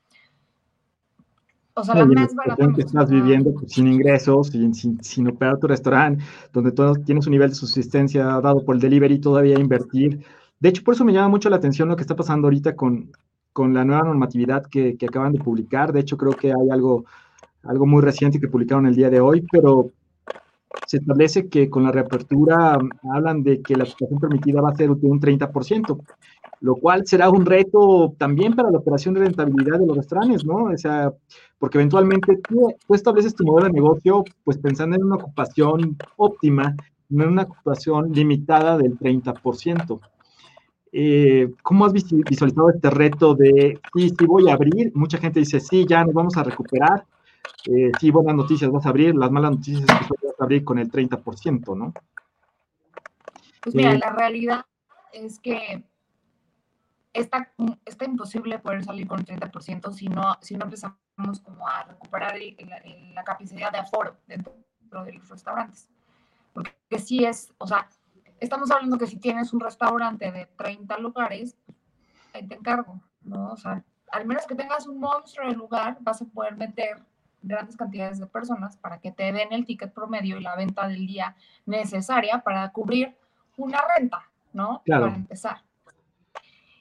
O 1.76 1.82
sea, 1.82 1.96
la 1.96 2.06
más 2.06 2.32
barata. 2.34 2.72
que 2.72 2.82
estás 2.82 3.10
viviendo 3.10 3.52
pues, 3.52 3.72
sin 3.72 3.88
ingresos, 3.88 4.48
sin, 4.48 4.72
sin, 4.74 5.02
sin, 5.02 5.26
operar 5.26 5.58
tu 5.58 5.66
restaurante, 5.66 6.22
donde 6.52 6.70
tú 6.70 6.94
tienes 7.04 7.26
un 7.26 7.32
nivel 7.32 7.48
de 7.48 7.56
subsistencia 7.56 8.24
dado 8.40 8.64
por 8.64 8.76
el 8.76 8.80
delivery, 8.80 9.18
todavía 9.18 9.58
invertir. 9.58 10.24
De 10.60 10.68
hecho, 10.68 10.84
por 10.84 10.94
eso 10.94 11.04
me 11.04 11.12
llama 11.12 11.28
mucho 11.28 11.50
la 11.50 11.56
atención 11.56 11.88
lo 11.88 11.96
que 11.96 12.02
está 12.02 12.14
pasando 12.14 12.46
ahorita 12.46 12.76
con, 12.76 13.10
con 13.54 13.72
la 13.72 13.86
nueva 13.86 14.02
normatividad 14.02 14.66
que, 14.66 14.98
que, 14.98 15.06
acaban 15.06 15.32
de 15.32 15.38
publicar. 15.38 15.94
De 15.94 16.00
hecho, 16.00 16.18
creo 16.18 16.32
que 16.32 16.48
hay 16.48 16.70
algo, 16.70 17.06
algo 17.62 17.86
muy 17.86 18.02
reciente 18.02 18.38
que 18.38 18.48
publicaron 18.48 18.84
el 18.84 18.94
día 18.94 19.08
de 19.08 19.20
hoy, 19.20 19.46
pero 19.50 19.90
se 20.86 20.98
establece 20.98 21.48
que 21.48 21.70
con 21.70 21.84
la 21.84 21.92
reapertura 21.92 22.78
hablan 23.14 23.42
de 23.42 23.62
que 23.62 23.76
la 23.76 23.86
situación 23.86 24.20
permitida 24.20 24.60
va 24.60 24.68
a 24.70 24.74
ser 24.74 24.90
de 24.90 25.06
un 25.06 25.20
30% 25.20 25.98
lo 26.64 26.76
cual 26.76 27.06
será 27.06 27.28
un 27.28 27.44
reto 27.44 28.14
también 28.16 28.54
para 28.54 28.70
la 28.70 28.78
operación 28.78 29.12
de 29.12 29.20
rentabilidad 29.20 29.78
de 29.78 29.86
los 29.86 29.98
restaurantes, 29.98 30.46
¿no? 30.46 30.64
O 30.64 30.78
sea, 30.78 31.12
porque 31.58 31.76
eventualmente 31.76 32.38
tú, 32.38 32.74
estableces 32.88 33.34
tu 33.34 33.44
modelo 33.44 33.66
de 33.66 33.74
negocio 33.74 34.24
pues 34.44 34.56
pensando 34.56 34.96
en 34.96 35.04
una 35.04 35.16
ocupación 35.16 35.98
óptima, 36.16 36.74
no 37.10 37.24
en 37.24 37.30
una 37.32 37.42
ocupación 37.42 38.12
limitada 38.12 38.78
del 38.78 38.98
30%. 38.98 40.00
Eh, 40.96 41.52
¿Cómo 41.64 41.86
has 41.86 41.92
visualizado 41.92 42.70
este 42.70 42.88
reto 42.88 43.34
de, 43.34 43.80
sí, 43.96 44.10
sí 44.16 44.26
voy 44.26 44.48
a 44.48 44.54
abrir? 44.54 44.92
Mucha 44.94 45.18
gente 45.18 45.40
dice, 45.40 45.58
sí, 45.58 45.84
ya 45.88 46.04
nos 46.04 46.14
vamos 46.14 46.36
a 46.36 46.44
recuperar. 46.44 47.04
Eh, 47.66 47.90
sí, 47.98 48.12
buenas 48.12 48.36
noticias 48.36 48.70
vas 48.70 48.86
a 48.86 48.90
abrir, 48.90 49.12
las 49.16 49.28
malas 49.28 49.50
noticias 49.50 49.82
es 49.82 49.86
que 50.06 50.26
vas 50.26 50.40
a 50.40 50.44
abrir 50.44 50.62
con 50.62 50.78
el 50.78 50.88
30%, 50.92 51.76
¿no? 51.76 51.92
Pues 53.60 53.74
mira, 53.74 53.92
eh, 53.92 53.98
la 53.98 54.10
realidad 54.10 54.66
es 55.12 55.40
que 55.40 55.82
está, 57.12 57.52
está 57.84 58.04
imposible 58.04 58.60
poder 58.60 58.84
salir 58.84 59.08
con 59.08 59.18
el 59.18 59.26
30% 59.26 59.92
si 59.92 60.06
no, 60.06 60.36
si 60.42 60.56
no 60.56 60.66
empezamos 60.66 60.96
como 61.42 61.66
a 61.66 61.82
recuperar 61.82 62.36
la, 63.14 63.24
capacidad 63.24 63.72
de 63.72 63.78
aforo 63.78 64.16
dentro 64.28 64.54
de 65.04 65.12
los 65.12 65.28
restaurantes. 65.28 65.88
Porque 66.52 67.00
si 67.00 67.24
es, 67.24 67.52
o 67.58 67.66
sea, 67.66 67.88
estamos 68.44 68.70
hablando 68.70 68.98
que 68.98 69.06
si 69.06 69.16
tienes 69.16 69.52
un 69.52 69.60
restaurante 69.60 70.30
de 70.30 70.46
30 70.46 70.98
lugares, 70.98 71.56
ahí 72.32 72.46
te 72.46 72.54
encargo, 72.54 73.00
¿no? 73.22 73.52
O 73.52 73.56
sea, 73.56 73.82
al 74.12 74.26
menos 74.26 74.46
que 74.46 74.54
tengas 74.54 74.86
un 74.86 75.00
monstruo 75.00 75.48
de 75.48 75.54
lugar, 75.54 75.98
vas 76.00 76.22
a 76.22 76.24
poder 76.26 76.56
meter 76.56 77.02
grandes 77.42 77.76
cantidades 77.76 78.18
de 78.18 78.26
personas 78.26 78.76
para 78.76 78.98
que 78.98 79.12
te 79.12 79.32
den 79.32 79.52
el 79.52 79.66
ticket 79.66 79.92
promedio 79.92 80.38
y 80.38 80.42
la 80.42 80.56
venta 80.56 80.88
del 80.88 81.06
día 81.06 81.36
necesaria 81.66 82.40
para 82.40 82.70
cubrir 82.72 83.16
una 83.56 83.82
renta, 83.96 84.22
¿no? 84.52 84.82
Claro. 84.84 85.06
Para 85.06 85.16
empezar. 85.16 85.62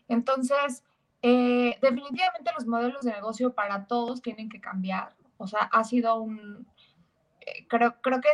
Entonces, 0.08 0.84
eh, 1.22 1.78
definitivamente 1.82 2.52
los 2.56 2.66
modelos 2.66 3.04
de 3.04 3.12
negocio 3.12 3.54
para 3.54 3.86
todos 3.86 4.22
tienen 4.22 4.50
que 4.50 4.62
cambiar. 4.62 5.16
O 5.38 5.48
sea, 5.48 5.62
ha 5.72 5.84
sido 5.84 6.16
un, 6.16 6.66
eh, 7.42 7.66
creo, 7.68 7.96
creo 8.02 8.22
que 8.22 8.30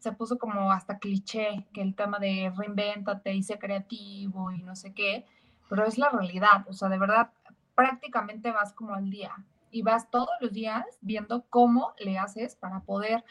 se 0.00 0.12
puso 0.12 0.38
como 0.38 0.72
hasta 0.72 0.98
cliché 0.98 1.66
que 1.72 1.82
el 1.82 1.94
tema 1.94 2.18
de 2.18 2.52
reinventate 2.56 3.34
y 3.34 3.42
sé 3.42 3.58
creativo 3.58 4.50
y 4.50 4.62
no 4.62 4.74
sé 4.74 4.92
qué, 4.92 5.26
pero 5.68 5.84
es 5.86 5.98
la 5.98 6.08
realidad. 6.08 6.66
O 6.68 6.72
sea, 6.72 6.88
de 6.88 6.98
verdad, 6.98 7.30
prácticamente 7.74 8.50
vas 8.50 8.72
como 8.72 8.94
al 8.94 9.10
día 9.10 9.32
y 9.70 9.82
vas 9.82 10.10
todos 10.10 10.30
los 10.40 10.52
días 10.52 10.84
viendo 11.02 11.44
cómo 11.50 11.94
le 11.98 12.18
haces 12.18 12.56
para 12.56 12.80
poder 12.80 13.24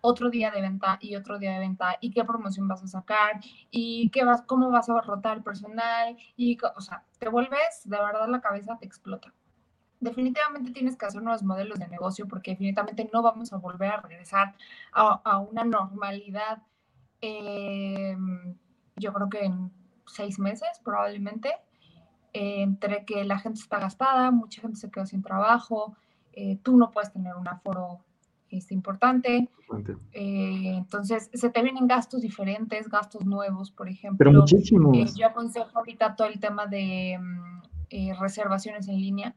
otro 0.00 0.28
día 0.28 0.50
de 0.50 0.60
venta 0.60 0.98
y 1.00 1.16
otro 1.16 1.38
día 1.38 1.52
de 1.52 1.60
venta 1.60 1.96
y 2.00 2.10
qué 2.10 2.24
promoción 2.24 2.68
vas 2.68 2.82
a 2.82 2.86
sacar 2.86 3.40
y 3.70 4.10
qué 4.10 4.24
vas, 4.24 4.42
cómo 4.42 4.70
vas 4.70 4.88
a 4.88 5.00
rotar 5.00 5.42
personal 5.42 6.16
y, 6.36 6.58
o 6.76 6.80
sea, 6.80 7.04
te 7.18 7.28
vuelves, 7.28 7.82
de 7.84 7.96
verdad 7.96 8.28
la 8.28 8.40
cabeza 8.40 8.76
te 8.78 8.86
explota. 8.86 9.32
Definitivamente 10.00 10.72
tienes 10.72 10.96
que 10.96 11.06
hacer 11.06 11.22
nuevos 11.22 11.42
modelos 11.42 11.78
de 11.78 11.88
negocio 11.88 12.26
porque 12.28 12.52
definitivamente 12.52 13.08
no 13.12 13.22
vamos 13.22 13.52
a 13.52 13.56
volver 13.56 13.90
a 13.90 14.00
regresar 14.00 14.54
a, 14.92 15.38
una 15.38 15.64
normalidad, 15.64 16.62
em, 17.20 18.54
yo 18.96 19.12
creo 19.12 19.28
que 19.28 19.44
en 19.44 19.72
seis 20.06 20.38
meses 20.38 20.68
probablemente, 20.84 21.52
entre 22.32 23.04
que 23.04 23.24
la 23.24 23.38
gente 23.38 23.60
está 23.60 23.78
gastada, 23.78 24.30
mucha 24.30 24.60
gente 24.60 24.76
se 24.76 24.90
quedó 24.90 25.06
sin 25.06 25.22
trabajo, 25.22 25.96
eh, 26.32 26.58
tú 26.62 26.76
no 26.76 26.90
puedes 26.90 27.12
tener 27.12 27.34
un 27.34 27.48
aforo 27.48 28.00
es 28.50 28.70
importante. 28.72 29.48
Eh, 30.12 30.74
entonces, 30.76 31.30
se 31.32 31.50
te 31.50 31.62
vienen 31.62 31.86
gastos 31.86 32.22
diferentes, 32.22 32.88
gastos 32.88 33.24
nuevos, 33.24 33.70
por 33.70 33.88
ejemplo. 33.88 34.18
Pero 34.18 34.32
muchísimos. 34.32 34.96
Eh, 34.96 35.06
yo 35.18 35.26
aconsejo 35.26 35.78
ahorita 35.78 36.14
todo 36.14 36.28
el 36.28 36.38
tema 36.38 36.66
de 36.66 37.18
mm, 37.20 37.62
eh, 37.90 38.14
reservaciones 38.18 38.88
en 38.88 39.00
línea. 39.00 39.34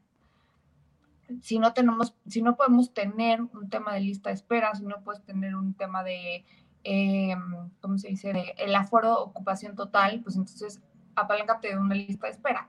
Si 1.42 1.58
no 1.58 1.72
tenemos, 1.72 2.14
si 2.26 2.42
no 2.42 2.56
podemos 2.56 2.92
tener 2.92 3.40
un 3.40 3.68
tema 3.68 3.94
de 3.94 4.00
lista 4.00 4.30
de 4.30 4.34
espera, 4.34 4.74
si 4.74 4.84
no 4.84 5.02
puedes 5.02 5.22
tener 5.24 5.54
un 5.54 5.74
tema 5.74 6.02
de, 6.02 6.44
¿cómo 7.80 7.98
se 7.98 8.08
dice?, 8.08 8.32
de 8.32 8.54
el 8.58 8.74
aforo 8.74 9.20
ocupación 9.20 9.76
total, 9.76 10.20
pues 10.22 10.36
entonces 10.36 10.80
apaláncate 11.14 11.68
de 11.68 11.78
una 11.78 11.94
lista 11.94 12.26
de 12.26 12.32
espera 12.32 12.68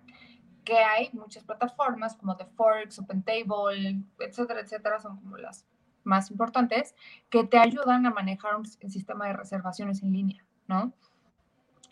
que 0.64 0.78
hay 0.78 1.10
muchas 1.14 1.44
plataformas 1.44 2.16
como 2.16 2.38
The 2.38 2.46
Forex, 2.46 3.00
OpenTable, 3.00 4.04
etcétera, 4.20 4.62
etcétera, 4.62 5.00
son 5.00 5.18
como 5.18 5.38
las 5.38 5.66
más 6.04 6.32
importantes 6.32 6.96
que 7.30 7.44
te 7.44 7.58
ayudan 7.58 8.06
a 8.06 8.12
manejar 8.12 8.56
un, 8.56 8.66
sistema 8.66 9.28
de 9.28 9.34
reservaciones 9.34 10.02
en 10.04 10.14
línea, 10.14 10.46
¿no? 10.68 10.94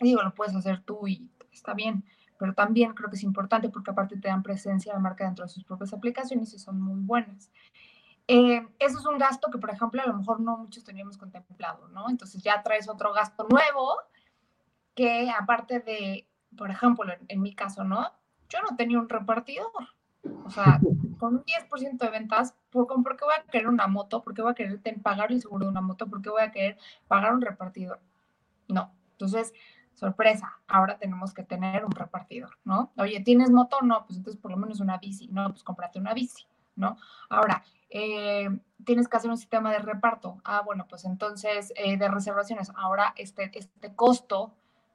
digo, 0.00 0.22
lo 0.22 0.34
puedes 0.34 0.54
hacer 0.54 0.80
tú 0.80 1.06
y 1.06 1.28
está 1.52 1.74
bien, 1.74 2.04
pero 2.40 2.54
también 2.54 2.94
creo 2.94 3.10
que 3.10 3.16
es 3.16 3.22
importante 3.22 3.68
porque 3.68 3.90
aparte 3.90 4.16
te 4.16 4.28
dan 4.28 4.42
presencia 4.42 4.94
de 4.94 4.98
marca 4.98 5.26
dentro 5.26 5.44
de 5.44 5.50
sus 5.50 5.62
propias 5.62 5.92
aplicaciones 5.92 6.54
y 6.54 6.58
son 6.58 6.80
muy 6.80 6.98
buenas. 7.02 7.50
Eh, 8.26 8.66
eso 8.78 8.98
es 8.98 9.04
un 9.04 9.18
gasto 9.18 9.50
que, 9.50 9.58
por 9.58 9.68
ejemplo, 9.68 10.00
a 10.00 10.06
lo 10.06 10.14
mejor 10.14 10.40
no 10.40 10.56
muchos 10.56 10.82
teníamos 10.82 11.18
contemplado, 11.18 11.88
¿no? 11.88 12.08
Entonces 12.08 12.42
ya 12.42 12.62
traes 12.62 12.88
otro 12.88 13.12
gasto 13.12 13.46
nuevo 13.50 13.94
que 14.94 15.30
aparte 15.30 15.80
de, 15.80 16.26
por 16.56 16.70
ejemplo, 16.70 17.12
en 17.28 17.42
mi 17.42 17.54
caso, 17.54 17.84
¿no? 17.84 18.10
Yo 18.48 18.60
no 18.62 18.74
tenía 18.74 18.98
un 18.98 19.10
repartidor. 19.10 19.70
O 20.46 20.48
sea, 20.48 20.80
con 21.18 21.34
un 21.34 21.44
10% 21.44 21.98
de 21.98 22.08
ventas, 22.08 22.54
¿por, 22.70 22.86
¿por 22.86 23.16
qué 23.18 23.26
voy 23.26 23.34
a 23.38 23.50
querer 23.50 23.68
una 23.68 23.86
moto? 23.86 24.22
¿Por 24.22 24.32
qué 24.32 24.40
voy 24.40 24.52
a 24.52 24.54
querer 24.54 24.80
pagar 25.02 25.30
el 25.30 25.42
seguro 25.42 25.66
de 25.66 25.72
una 25.72 25.82
moto? 25.82 26.08
¿Por 26.08 26.22
qué 26.22 26.30
voy 26.30 26.42
a 26.42 26.50
querer 26.50 26.78
pagar 27.06 27.34
un 27.34 27.42
repartidor? 27.42 28.00
No. 28.66 28.94
Entonces, 29.12 29.52
sorpresa, 30.00 30.58
ahora 30.66 30.98
tenemos 30.98 31.34
que 31.34 31.42
tener 31.42 31.84
un 31.84 31.92
repartidor, 31.92 32.58
¿no? 32.64 32.90
Oye, 32.96 33.20
¿tienes 33.20 33.50
moto? 33.50 33.82
No, 33.82 34.06
pues 34.06 34.16
entonces 34.16 34.40
por 34.40 34.50
lo 34.50 34.56
menos 34.56 34.80
una 34.80 34.96
bici, 34.96 35.28
no, 35.28 35.50
pues 35.50 35.62
cómprate 35.62 35.98
una 35.98 36.14
bici, 36.14 36.46
¿no? 36.74 36.96
Ahora, 37.28 37.62
eh, 37.90 38.48
tienes 38.84 39.08
que 39.08 39.16
hacer 39.18 39.30
un 39.30 39.36
sistema 39.36 39.70
de 39.72 39.80
reparto. 39.80 40.40
Ah, 40.42 40.62
bueno, 40.64 40.86
pues 40.88 41.04
entonces 41.04 41.72
eh, 41.76 41.98
de 41.98 42.08
reservaciones, 42.08 42.72
ahora 42.76 43.12
este, 43.16 43.50
este 43.54 43.94
costo 43.94 44.54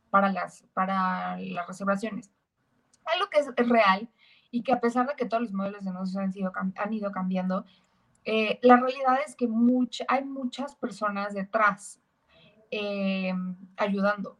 para 0.10 0.32
las, 0.32 0.64
para 0.74 1.38
las 1.38 1.68
reservaciones. 1.68 2.32
Algo 3.06 3.30
que 3.30 3.40
es 3.40 3.70
real 3.70 4.10
y 4.50 4.64
que 4.64 4.74
a 4.74 4.80
pesar 4.80 5.06
de 5.08 5.16
que 5.16 5.26
todos 5.26 5.44
los 5.44 5.54
modelos 5.54 5.86
de 5.86 5.92
negocios 5.92 6.18
han, 6.18 6.34
sido, 6.34 6.52
han 6.56 6.94
ido 6.94 7.12
cambiando, 7.12 7.66
eh, 8.24 8.58
la 8.64 8.78
realidad 8.78 9.20
es 9.26 9.36
que 9.36 9.48
hay 10.08 10.24
muchas 10.24 10.76
personas 10.76 11.36
detrás 11.36 12.02
eh, 12.72 13.34
ayudando. 13.78 14.40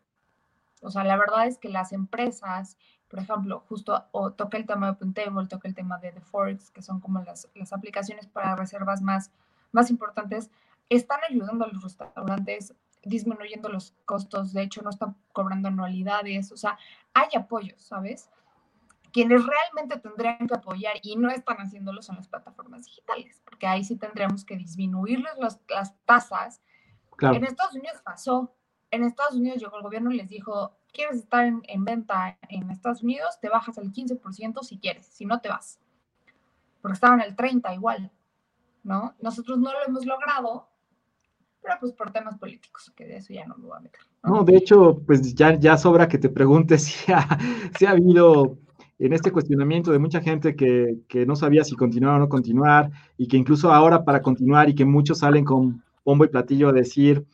O 0.82 0.90
sea, 0.92 1.04
la 1.04 1.18
verdad 1.18 1.48
es 1.48 1.58
que 1.58 1.70
las 1.70 1.92
empresas, 1.94 2.78
por 3.08 3.20
ejemplo, 3.20 3.64
justo 3.68 4.06
o 4.12 4.32
toca 4.32 4.58
el 4.58 4.66
tema 4.66 4.88
de 4.88 4.92
OpenTable, 4.94 5.48
toca 5.48 5.68
el 5.68 5.76
tema 5.76 5.98
de 6.00 6.12
The 6.12 6.22
Forex, 6.22 6.72
que 6.72 6.82
son 6.82 7.00
como 7.00 7.22
las, 7.22 7.50
las 7.56 7.74
aplicaciones 7.74 8.28
para 8.28 8.56
reservas 8.56 9.02
más, 9.02 9.32
más 9.72 9.90
importantes, 9.90 10.50
están 10.90 11.20
ayudando 11.30 11.66
a 11.66 11.68
los 11.70 11.84
restaurantes 11.84 12.76
disminuyendo 13.04 13.70
los 13.70 13.94
costos, 14.06 14.52
de 14.52 14.64
hecho 14.64 14.82
no 14.82 14.90
están 14.90 15.16
cobrando 15.32 15.68
anualidades, 15.68 16.52
o 16.52 16.58
sea, 16.58 16.78
hay 17.14 17.30
apoyos, 17.36 17.80
¿sabes? 17.84 18.30
quienes 19.16 19.46
realmente 19.46 19.98
tendrían 19.98 20.46
que 20.46 20.56
apoyar 20.56 20.98
y 21.02 21.16
no 21.16 21.30
están 21.30 21.56
haciéndolo 21.56 22.02
son 22.02 22.18
las 22.18 22.28
plataformas 22.28 22.84
digitales, 22.84 23.42
porque 23.46 23.66
ahí 23.66 23.82
sí 23.82 23.96
tendríamos 23.96 24.44
que 24.44 24.58
disminuirles 24.58 25.38
las, 25.40 25.62
las 25.70 25.96
tasas. 26.04 26.62
En 27.22 27.46
Estados 27.46 27.76
Unidos 27.76 28.02
pasó, 28.04 28.54
en 28.92 29.04
Estados 29.04 29.36
Unidos 29.36 29.60
llegó 29.60 29.78
el 29.78 29.84
gobierno 29.84 30.12
y 30.12 30.18
les 30.18 30.30
dijo, 30.30 30.78
quieres 30.94 31.18
estar 31.18 31.46
en, 31.46 31.62
en 31.68 31.84
venta 31.84 32.38
en 32.50 32.70
Estados 32.72 33.04
Unidos, 33.04 33.40
te 33.42 33.50
bajas 33.50 33.78
al 33.78 33.92
15% 33.92 34.64
si 34.64 34.78
quieres, 34.78 35.06
si 35.08 35.26
no 35.26 35.42
te 35.42 35.50
vas. 35.50 35.80
Porque 36.82 36.94
estaban 36.94 37.22
al 37.22 37.36
30 37.36 37.74
igual, 37.74 38.12
¿no? 38.84 39.16
Nosotros 39.22 39.60
no 39.60 39.72
lo 39.72 39.80
hemos 39.86 40.06
logrado, 40.06 40.70
pero 41.62 41.76
pues 41.80 41.94
por 41.94 42.12
temas 42.12 42.38
políticos, 42.38 42.92
que 42.96 43.06
de 43.06 43.18
eso 43.18 43.34
ya 43.34 43.46
no 43.46 43.56
me 43.58 43.66
voy 43.66 43.78
a 43.78 43.82
meter. 43.82 44.02
No, 44.24 44.44
de 44.44 44.56
hecho, 44.56 45.02
pues 45.06 45.34
ya, 45.34 45.60
ya 45.60 45.78
sobra 45.78 46.08
que 46.08 46.18
te 46.18 46.30
preguntes 46.30 46.84
si 46.86 47.12
ha, 47.12 47.38
si 47.78 47.86
ha 47.86 47.92
habido 47.92 48.58
en 48.98 49.12
este 49.12 49.32
cuestionamiento 49.32 49.92
de 49.92 50.00
mucha 50.00 50.22
gente 50.22 50.56
que, 50.56 51.00
que, 51.10 51.26
no 51.26 51.36
sabía 51.36 51.66
si 51.66 51.76
continuar 51.76 52.16
o 52.16 52.20
no 52.20 52.30
continuar, 52.30 52.92
y 53.18 53.28
que 53.28 53.36
incluso 53.36 53.74
ahora 53.74 54.06
para 54.06 54.22
continuar 54.22 54.70
y 54.70 54.76
que 54.76 54.86
muchos 54.86 55.20
salen 55.20 55.44
con 55.44 55.84
bombo 56.06 56.24
y 56.24 56.30
platillo 56.30 56.70
a 56.70 56.74
decir 56.74 57.26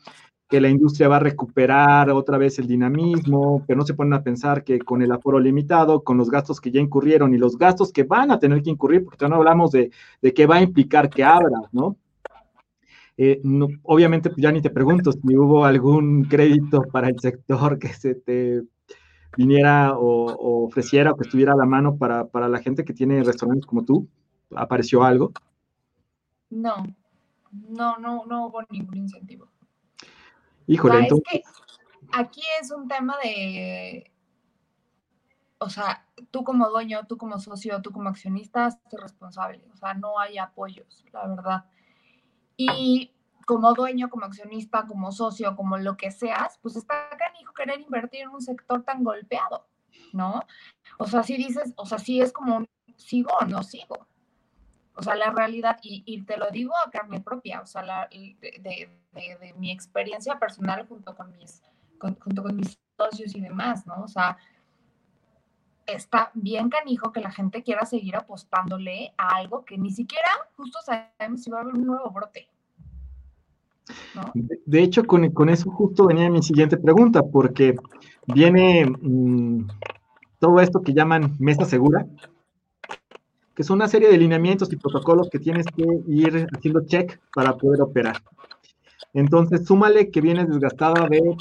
que 0.52 0.60
la 0.60 0.68
industria 0.68 1.08
va 1.08 1.16
a 1.16 1.18
recuperar 1.18 2.10
otra 2.10 2.36
vez 2.36 2.58
el 2.58 2.66
dinamismo, 2.66 3.64
pero 3.66 3.78
no 3.78 3.86
se 3.86 3.94
ponen 3.94 4.12
a 4.12 4.22
pensar 4.22 4.64
que 4.64 4.78
con 4.80 5.00
el 5.00 5.10
aforo 5.10 5.40
limitado, 5.40 6.04
con 6.04 6.18
los 6.18 6.28
gastos 6.28 6.60
que 6.60 6.70
ya 6.70 6.78
incurrieron 6.78 7.32
y 7.32 7.38
los 7.38 7.56
gastos 7.56 7.90
que 7.90 8.02
van 8.02 8.30
a 8.30 8.38
tener 8.38 8.62
que 8.62 8.68
incurrir, 8.68 9.02
porque 9.02 9.26
no 9.26 9.36
hablamos 9.36 9.70
de, 9.70 9.90
de 10.20 10.34
qué 10.34 10.44
va 10.44 10.56
a 10.56 10.60
implicar 10.60 11.08
que 11.08 11.24
abra, 11.24 11.58
¿no? 11.72 11.96
Eh, 13.16 13.40
obviamente, 13.84 14.28
pues 14.28 14.42
ya 14.42 14.52
ni 14.52 14.60
te 14.60 14.68
pregunto 14.68 15.12
si 15.12 15.34
hubo 15.34 15.64
algún 15.64 16.24
crédito 16.24 16.82
para 16.82 17.08
el 17.08 17.18
sector 17.18 17.78
que 17.78 17.88
se 17.88 18.14
te 18.14 18.60
viniera 19.38 19.96
o, 19.96 20.66
ofreciera 20.66 21.12
o 21.12 21.16
que 21.16 21.24
estuviera 21.24 21.54
a 21.54 21.56
la 21.56 21.64
mano 21.64 21.96
para, 21.96 22.26
para, 22.26 22.50
la 22.50 22.58
gente 22.58 22.84
que 22.84 22.92
tiene 22.92 23.24
restaurantes 23.24 23.64
como 23.64 23.86
tú. 23.86 24.06
¿Apareció 24.54 25.02
algo? 25.02 25.32
No, 26.50 26.84
no, 27.70 27.96
no, 27.96 28.26
no 28.26 28.48
hubo 28.48 28.60
ningún 28.68 28.98
incentivo. 28.98 29.48
Híjole, 30.66 31.00
entonces... 31.00 31.26
Es 31.32 31.42
que 31.42 31.42
aquí 32.12 32.42
es 32.60 32.70
un 32.70 32.88
tema 32.88 33.16
de, 33.22 34.12
o 35.58 35.70
sea, 35.70 36.06
tú 36.30 36.44
como 36.44 36.68
dueño, 36.68 37.06
tú 37.06 37.16
como 37.16 37.38
socio, 37.38 37.80
tú 37.82 37.92
como 37.92 38.08
accionista, 38.08 38.66
eres 38.66 39.00
responsable. 39.00 39.64
O 39.72 39.76
sea, 39.76 39.94
no 39.94 40.18
hay 40.18 40.38
apoyos, 40.38 41.04
la 41.12 41.26
verdad. 41.26 41.64
Y 42.56 43.14
como 43.46 43.72
dueño, 43.72 44.10
como 44.10 44.26
accionista, 44.26 44.86
como 44.86 45.12
socio, 45.12 45.54
como 45.56 45.78
lo 45.78 45.96
que 45.96 46.10
seas, 46.10 46.58
pues 46.62 46.76
está 46.76 47.08
canijo 47.16 47.54
querer 47.54 47.80
invertir 47.80 48.22
en 48.22 48.30
un 48.30 48.40
sector 48.40 48.82
tan 48.82 49.04
golpeado, 49.04 49.68
¿no? 50.12 50.42
O 50.98 51.06
sea, 51.06 51.22
si 51.22 51.36
dices, 51.36 51.72
o 51.76 51.86
sea, 51.86 51.98
sí 51.98 52.20
es 52.20 52.32
como, 52.32 52.64
sigo 52.96 53.30
o 53.40 53.44
no 53.44 53.62
sigo. 53.62 54.06
O 54.94 55.02
sea, 55.02 55.16
la 55.16 55.30
realidad, 55.30 55.78
y, 55.82 56.22
te 56.22 56.36
lo 56.36 56.50
digo 56.50 56.72
a 56.86 56.90
carne 56.90 57.20
propia, 57.20 57.62
o 57.62 57.66
sea, 57.66 57.82
la, 57.82 58.08
de, 58.10 58.36
de, 59.12 59.54
mi 59.58 59.70
experiencia 59.70 60.38
personal 60.38 60.86
junto 60.86 61.14
con 61.14 61.32
mis, 61.32 61.62
junto 61.98 62.42
con 62.42 62.56
mis 62.56 62.78
socios 62.98 63.34
y 63.34 63.40
demás, 63.40 63.86
¿no? 63.86 64.02
O 64.02 64.08
sea, 64.08 64.36
está 65.86 66.30
bien 66.34 66.68
canijo 66.68 67.12
que 67.12 67.20
la 67.20 67.30
gente 67.30 67.62
quiera 67.62 67.86
seguir 67.86 68.16
apostándole 68.16 69.12
a 69.16 69.36
algo 69.36 69.64
que 69.64 69.78
ni 69.78 69.90
siquiera 69.90 70.28
justo 70.56 70.78
sabemos 70.84 71.42
si 71.42 71.50
va 71.50 71.58
a 71.58 71.60
haber 71.62 71.74
un 71.74 71.86
nuevo 71.86 72.10
brote. 72.10 72.48
De, 74.34 74.82
hecho, 74.82 75.04
con, 75.04 75.28
con, 75.32 75.48
eso 75.48 75.70
justo 75.70 76.06
venía 76.06 76.30
mi 76.30 76.42
siguiente 76.42 76.76
pregunta, 76.76 77.22
porque 77.22 77.74
viene 78.26 78.86
mm, 78.86 79.68
todo 80.38 80.60
esto 80.60 80.82
que 80.82 80.94
llaman 80.94 81.34
mesa 81.38 81.64
segura, 81.64 82.06
que 83.54 83.62
son 83.62 83.76
una 83.76 83.88
serie 83.88 84.08
de 84.08 84.18
lineamientos 84.18 84.72
y 84.72 84.76
protocolos 84.76 85.28
que 85.30 85.38
tienes 85.38 85.66
que 85.66 85.84
ir 86.08 86.46
haciendo 86.56 86.84
check 86.86 87.20
para 87.34 87.56
poder 87.56 87.82
operar. 87.82 88.16
Entonces, 89.14 89.66
súmale 89.66 90.10
que 90.10 90.20
vienes 90.20 90.48
desgastada 90.48 91.06
de 91.08 91.36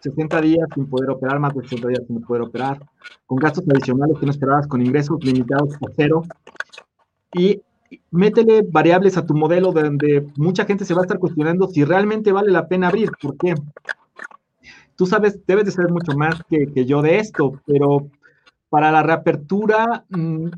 60 0.00 0.40
días 0.42 0.68
sin 0.74 0.86
poder 0.86 1.10
operar, 1.10 1.38
más 1.38 1.54
de 1.54 1.62
60 1.62 1.88
días 1.88 2.02
sin 2.06 2.20
poder 2.20 2.42
operar, 2.42 2.78
con 3.26 3.38
gastos 3.38 3.64
adicionales 3.68 4.18
que 4.18 4.26
no 4.26 4.32
esperabas, 4.32 4.66
con 4.66 4.82
ingresos 4.82 5.22
limitados 5.24 5.74
a 5.76 5.92
cero. 5.96 6.22
Y 7.32 7.62
métele 8.10 8.62
variables 8.62 9.16
a 9.16 9.24
tu 9.24 9.34
modelo 9.34 9.72
donde 9.72 10.26
mucha 10.36 10.64
gente 10.64 10.84
se 10.84 10.94
va 10.94 11.00
a 11.00 11.04
estar 11.04 11.18
cuestionando 11.18 11.68
si 11.68 11.84
realmente 11.84 12.32
vale 12.32 12.50
la 12.50 12.68
pena 12.68 12.88
abrir. 12.88 13.10
¿Por 13.20 13.36
qué? 13.36 13.54
Tú 14.96 15.06
sabes, 15.06 15.40
debes 15.46 15.64
de 15.64 15.70
saber 15.72 15.92
mucho 15.92 16.12
más 16.16 16.42
que, 16.48 16.66
que 16.72 16.84
yo 16.84 17.02
de 17.02 17.18
esto, 17.18 17.60
pero 17.66 18.08
para 18.68 18.92
la 18.92 19.02
reapertura 19.02 20.04
mm, 20.10 20.48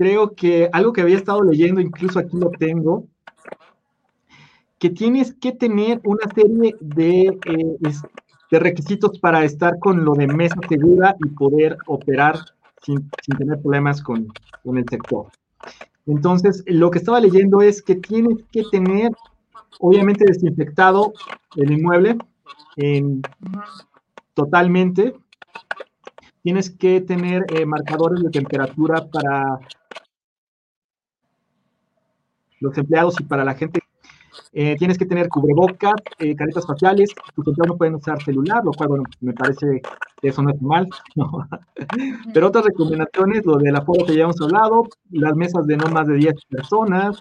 creo 0.00 0.34
que 0.34 0.70
algo 0.72 0.94
que 0.94 1.02
había 1.02 1.18
estado 1.18 1.42
leyendo, 1.42 1.78
incluso 1.78 2.18
aquí 2.18 2.34
lo 2.38 2.48
tengo, 2.52 3.06
que 4.78 4.88
tienes 4.88 5.34
que 5.34 5.52
tener 5.52 6.00
una 6.04 6.26
serie 6.34 6.74
de, 6.80 7.38
eh, 7.44 7.92
de 8.50 8.58
requisitos 8.58 9.18
para 9.18 9.44
estar 9.44 9.78
con 9.78 10.02
lo 10.02 10.14
de 10.14 10.26
mesa 10.26 10.56
segura 10.70 11.16
y 11.22 11.28
poder 11.28 11.76
operar 11.86 12.38
sin, 12.80 13.10
sin 13.22 13.36
tener 13.36 13.60
problemas 13.60 14.02
con, 14.02 14.28
con, 14.64 14.78
el 14.78 14.86
sector. 14.88 15.26
Entonces, 16.06 16.64
lo 16.66 16.90
que 16.90 16.96
estaba 16.96 17.20
leyendo 17.20 17.60
es 17.60 17.82
que 17.82 17.96
tienes 17.96 18.38
que 18.50 18.62
tener, 18.72 19.12
obviamente, 19.80 20.24
desinfectado 20.24 21.12
el 21.56 21.72
inmueble 21.72 22.16
en, 22.76 23.20
totalmente. 24.32 25.14
Tienes 26.42 26.70
que 26.70 27.02
tener 27.02 27.44
eh, 27.52 27.66
marcadores 27.66 28.22
de 28.22 28.30
temperatura 28.30 29.06
para 29.10 29.60
los 32.60 32.76
empleados 32.78 33.20
y 33.20 33.24
para 33.24 33.44
la 33.44 33.54
gente. 33.54 33.80
Eh, 34.52 34.76
tienes 34.78 34.98
que 34.98 35.06
tener 35.06 35.28
cubrebocas, 35.28 35.94
eh, 36.18 36.34
caretas 36.34 36.66
faciales, 36.66 37.10
tus 37.34 37.46
empleados 37.46 37.68
no 37.68 37.76
pueden 37.76 37.94
usar 37.96 38.22
celular, 38.22 38.64
lo 38.64 38.72
cual, 38.72 38.88
bueno, 38.88 39.04
me 39.20 39.32
parece 39.32 39.80
que 40.20 40.28
eso 40.28 40.42
no 40.42 40.50
es 40.50 40.60
mal. 40.62 40.88
Pero 42.34 42.48
otras 42.48 42.64
recomendaciones, 42.64 43.44
lo 43.44 43.56
del 43.56 43.76
aforo 43.76 44.04
que 44.04 44.16
ya 44.16 44.24
hemos 44.24 44.40
hablado, 44.40 44.84
las 45.10 45.34
mesas 45.34 45.66
de 45.66 45.76
no 45.76 45.86
más 45.88 46.06
de 46.06 46.14
10 46.14 46.34
personas, 46.48 47.18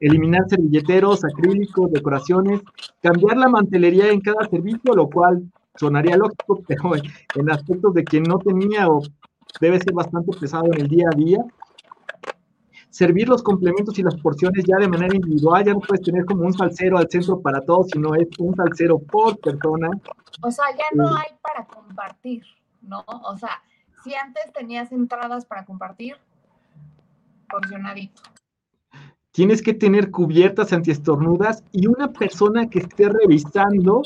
eliminar 0.00 0.48
servilleteros, 0.48 1.24
acrílicos, 1.24 1.92
decoraciones, 1.92 2.62
cambiar 3.02 3.36
la 3.36 3.48
mantelería 3.48 4.08
en 4.08 4.20
cada 4.20 4.48
servicio, 4.48 4.94
lo 4.94 5.08
cual 5.08 5.42
sonaría 5.76 6.16
lógico, 6.16 6.62
pero 6.68 6.92
en 7.34 7.50
aspectos 7.50 7.94
de 7.94 8.04
que 8.04 8.20
no 8.20 8.38
tenía 8.38 8.88
o 8.88 9.02
debe 9.60 9.78
ser 9.78 9.92
bastante 9.92 10.36
pesado 10.38 10.66
en 10.66 10.80
el 10.80 10.88
día 10.88 11.08
a 11.12 11.16
día, 11.16 11.38
servir 12.90 13.28
los 13.28 13.42
complementos 13.42 13.98
y 13.98 14.02
las 14.02 14.16
porciones 14.16 14.64
ya 14.64 14.76
de 14.76 14.88
manera 14.88 15.14
individual, 15.14 15.64
ya 15.64 15.72
no 15.72 15.80
puedes 15.80 16.04
tener 16.04 16.24
como 16.24 16.42
un 16.42 16.52
salsero 16.52 16.98
al 16.98 17.08
centro 17.08 17.40
para 17.40 17.60
todos, 17.60 17.88
sino 17.92 18.14
es 18.14 18.28
un 18.38 18.54
salsero 18.54 18.98
por 18.98 19.38
persona. 19.38 19.88
O 20.42 20.50
sea, 20.50 20.64
ya 20.76 20.84
no 20.94 21.14
hay 21.14 21.28
para 21.40 21.66
compartir, 21.66 22.42
¿no? 22.82 23.04
O 23.06 23.36
sea, 23.38 23.62
si 24.02 24.14
antes 24.14 24.52
tenías 24.52 24.90
entradas 24.92 25.46
para 25.46 25.64
compartir, 25.64 26.16
porcionadito. 27.48 28.22
Tienes 29.32 29.62
que 29.62 29.74
tener 29.74 30.10
cubiertas 30.10 30.72
antiestornudas 30.72 31.62
y 31.70 31.86
una 31.86 32.12
persona 32.12 32.68
que 32.68 32.80
esté 32.80 33.08
revisando 33.08 34.02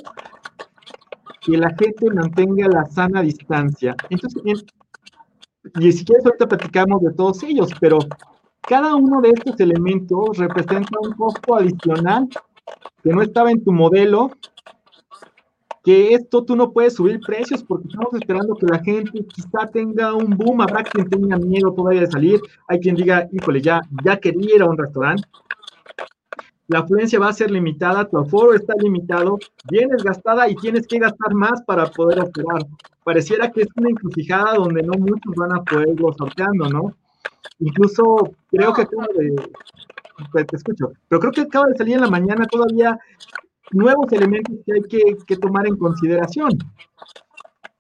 que 1.41 1.57
la 1.57 1.75
gente 1.79 2.11
mantenga 2.11 2.69
la 2.69 2.85
sana 2.87 3.23
distancia. 3.23 3.97
Entonces, 4.11 4.65
y 5.81 5.93
si 5.93 6.05
quieres 6.05 6.27
ahorita 6.27 6.49
platicamos 6.49 7.03
de 7.03 7.13
todos 7.13 7.43
ellos, 7.43 7.71
pero 7.81 7.99
cada 8.67 8.95
uno 8.95 9.21
de 9.21 9.31
estos 9.31 9.59
elementos 9.61 10.39
representa 10.39 10.99
un 11.01 11.13
costo 11.13 11.57
adicional 11.57 12.29
que 13.03 13.11
no 13.11 13.23
estaba 13.23 13.51
en 13.51 13.63
tu 13.63 13.73
modelo, 13.73 14.31
que 15.83 16.15
esto 16.15 16.45
tú 16.45 16.57
no 16.57 16.73
puedes 16.73 16.95
subir 16.95 17.21
precios 17.21 17.63
porque 17.63 17.89
estamos 17.89 18.15
esperando 18.15 18.57
que 18.57 18.67
la 18.67 18.83
gente 18.83 19.25
quizá 19.27 19.69
tenga 19.71 20.15
un 20.15 20.31
boom, 20.31 20.63
habrá 20.63 20.83
quien 20.83 21.09
tenga 21.11 21.37
miedo 21.37 21.75
todavía 21.75 22.01
de 22.01 22.07
salir, 22.07 22.41
hay 22.69 22.81
quien 22.81 22.97
diga, 22.97 23.29
híjole, 23.33 23.61
ya, 23.61 23.83
ya 24.03 24.17
quería 24.17 24.57
ir 24.57 24.63
a 24.63 24.71
un 24.71 24.79
restaurante. 24.79 25.25
La 26.67 26.79
afluencia 26.79 27.19
va 27.19 27.29
a 27.29 27.35
ser 27.35 27.51
limitada, 27.51 28.09
tu 28.09 28.17
aforo 28.17 28.55
está 28.55 28.73
limitado, 28.81 29.39
vienes 29.71 30.03
gastada 30.03 30.49
y 30.49 30.57
tienes 30.57 30.87
que 30.87 30.99
gastar 30.99 31.35
más 31.35 31.63
para 31.67 31.85
poder 31.91 32.21
operar. 32.21 32.65
Pareciera 33.05 33.51
que 33.51 33.61
es 33.61 33.69
una 33.77 33.91
encrucijada 33.91 34.55
donde 34.55 34.83
no 34.83 34.95
muchos 34.95 35.35
van 35.37 35.55
a 35.55 35.63
poder 35.63 35.91
ir 35.91 36.01
sorteando, 36.17 36.71
¿no? 36.71 36.95
Incluso 37.59 38.35
creo 38.51 38.73
que 38.73 38.83
acaba 38.83 39.07
de. 39.17 40.45
Te 40.45 40.57
escucho, 40.57 40.93
pero 41.09 41.21
creo 41.21 41.33
que 41.33 41.41
acaba 41.43 41.67
de 41.67 41.77
salir 41.77 41.97
en 41.97 42.03
la 42.03 42.11
mañana 42.11 42.47
todavía 42.47 42.99
nuevos 43.73 44.13
elementos 44.13 44.55
que 44.65 44.73
hay 44.73 44.83
que, 44.83 45.17
que 45.27 45.37
tomar 45.37 45.67
en 45.67 45.77
consideración. 45.77 46.57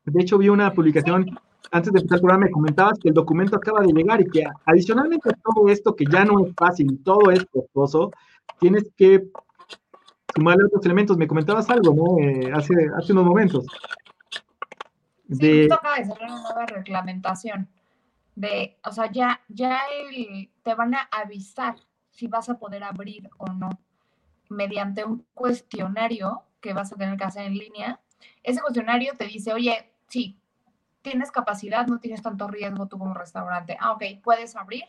De 0.04 0.20
hecho, 0.20 0.38
vi 0.38 0.48
una 0.48 0.72
publicación 0.72 1.26
antes 1.74 1.92
de 1.92 1.98
empezar 1.98 2.16
el 2.18 2.20
programa, 2.20 2.46
me 2.46 2.52
comentabas 2.52 2.98
que 3.00 3.08
el 3.08 3.14
documento 3.14 3.56
acaba 3.56 3.80
de 3.80 3.92
llegar 3.92 4.20
y 4.20 4.26
que 4.26 4.44
adicionalmente 4.64 5.30
a 5.30 5.32
todo 5.32 5.68
esto, 5.68 5.96
que 5.96 6.04
ya 6.04 6.24
no 6.24 6.46
es 6.46 6.54
fácil, 6.54 7.02
todo 7.02 7.32
es 7.32 7.44
costoso, 7.46 8.12
tienes 8.60 8.88
que 8.96 9.26
sumarle 10.36 10.66
otros 10.66 10.84
elementos. 10.84 11.16
Me 11.16 11.26
comentabas 11.26 11.68
algo, 11.70 11.92
¿no? 11.92 12.24
Eh, 12.24 12.52
hace, 12.52 12.74
hace 12.96 13.12
unos 13.12 13.24
momentos. 13.24 13.66
De... 15.26 15.64
Sí, 15.64 15.72
acaba 15.72 15.96
de 15.96 16.04
salir 16.04 16.22
una 16.26 16.42
nueva 16.42 16.66
reglamentación 16.66 17.68
de, 18.34 18.78
o 18.84 18.92
sea, 18.92 19.10
ya, 19.10 19.40
ya 19.48 19.80
te 20.62 20.74
van 20.74 20.94
a 20.94 21.08
avisar 21.10 21.76
si 22.10 22.26
vas 22.26 22.48
a 22.48 22.58
poder 22.58 22.84
abrir 22.84 23.28
o 23.38 23.46
no 23.46 23.70
mediante 24.48 25.04
un 25.04 25.26
cuestionario 25.34 26.42
que 26.60 26.72
vas 26.72 26.92
a 26.92 26.96
tener 26.96 27.16
que 27.16 27.24
hacer 27.24 27.46
en 27.46 27.54
línea. 27.54 28.00
Ese 28.42 28.60
cuestionario 28.60 29.14
te 29.16 29.26
dice, 29.26 29.52
oye, 29.52 29.92
sí, 30.08 30.38
tienes 31.02 31.30
capacidad, 31.30 31.86
no 31.86 31.98
tienes 31.98 32.22
tanto 32.22 32.48
riesgo 32.48 32.86
tú 32.86 32.98
como 32.98 33.14
restaurante. 33.14 33.76
Ah, 33.80 33.92
ok, 33.92 34.04
puedes 34.22 34.56
abrir. 34.56 34.84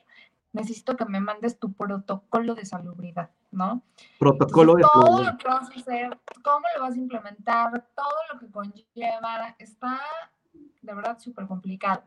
Necesito 0.54 0.96
que 0.96 1.06
me 1.06 1.20
mandes 1.20 1.60
tu 1.60 1.74
protocolo 1.74 2.56
de 2.56 2.66
salubridad, 2.66 3.30
¿no? 3.52 3.82
Protocolo 4.18 4.76
de 4.76 4.84
todo 4.84 5.24
lo 5.24 5.38
que 5.38 5.48
vas 5.48 5.70
a 5.70 5.74
hacer, 5.74 6.18
cómo 6.42 6.66
lo 6.76 6.84
vas 6.84 6.96
a 6.96 6.98
implementar, 6.98 7.86
todo 7.94 8.16
lo 8.32 8.40
que 8.40 8.50
conlleva, 8.50 9.56
está 9.60 10.00
de 10.82 10.94
verdad 10.94 11.20
súper 11.20 11.46
complicado. 11.48 12.04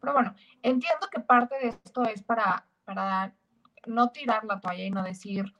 Pero 0.00 0.12
bueno, 0.12 0.34
entiendo 0.62 1.08
que 1.10 1.20
parte 1.20 1.56
de 1.56 1.68
esto 1.68 2.02
es 2.04 2.22
para, 2.22 2.66
para 2.84 3.34
no 3.86 4.10
tirar 4.10 4.44
la 4.44 4.60
toalla 4.60 4.84
y 4.84 4.90
no 4.90 5.02
decir, 5.02 5.52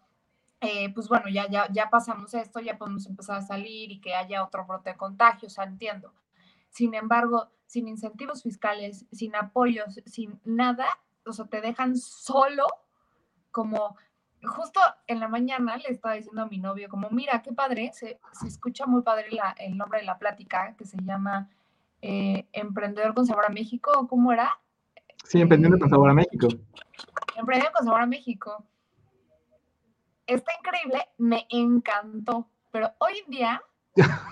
eh, 0.60 0.92
pues 0.92 1.08
bueno, 1.08 1.28
ya, 1.28 1.48
ya, 1.48 1.68
ya 1.70 1.90
pasamos 1.90 2.34
esto, 2.34 2.60
ya 2.60 2.78
podemos 2.78 3.06
empezar 3.06 3.38
a 3.38 3.42
salir 3.42 3.92
y 3.92 4.00
que 4.00 4.14
haya 4.14 4.44
otro 4.44 4.66
brote 4.66 4.90
de 4.90 4.96
contagio, 4.96 5.48
entiendo. 5.62 6.12
Sin 6.70 6.94
embargo, 6.94 7.50
sin 7.66 7.88
incentivos 7.88 8.42
fiscales, 8.42 9.06
sin 9.12 9.36
apoyos, 9.36 10.00
sin 10.06 10.40
nada, 10.44 10.86
o 11.24 11.32
sea, 11.32 11.46
te 11.46 11.60
dejan 11.60 11.96
solo 11.96 12.66
como 13.50 13.96
justo 14.42 14.80
en 15.06 15.20
la 15.20 15.28
mañana 15.28 15.76
le 15.76 15.90
estaba 15.90 16.14
diciendo 16.14 16.42
a 16.42 16.46
mi 16.46 16.58
novio, 16.58 16.88
como, 16.88 17.10
mira, 17.10 17.42
qué 17.42 17.52
padre, 17.52 17.90
se, 17.92 18.20
escucha 18.46 18.86
muy 18.86 19.02
padre 19.02 19.28
el 19.58 19.76
nombre 19.76 20.00
de 20.00 20.06
la 20.06 20.18
plática, 20.18 20.74
que 20.76 20.84
se 20.84 20.96
llama 21.02 21.50
eh, 22.02 22.48
Emprendedor 22.52 23.14
con 23.14 23.26
Sabor 23.26 23.46
a 23.46 23.50
México, 23.50 24.06
¿cómo 24.08 24.32
era? 24.32 24.58
Sí, 25.24 25.40
Emprendedor 25.40 25.78
con 25.78 25.90
Sabor 25.90 26.10
a 26.10 26.14
México. 26.14 26.48
Emprendedor 27.36 27.72
con 27.72 27.84
Sabor 27.84 28.00
a 28.02 28.06
México. 28.06 28.64
Está 30.26 30.52
increíble, 30.58 31.06
me 31.18 31.46
encantó, 31.50 32.50
pero 32.70 32.92
hoy 32.98 33.22
en 33.24 33.30
día 33.30 33.62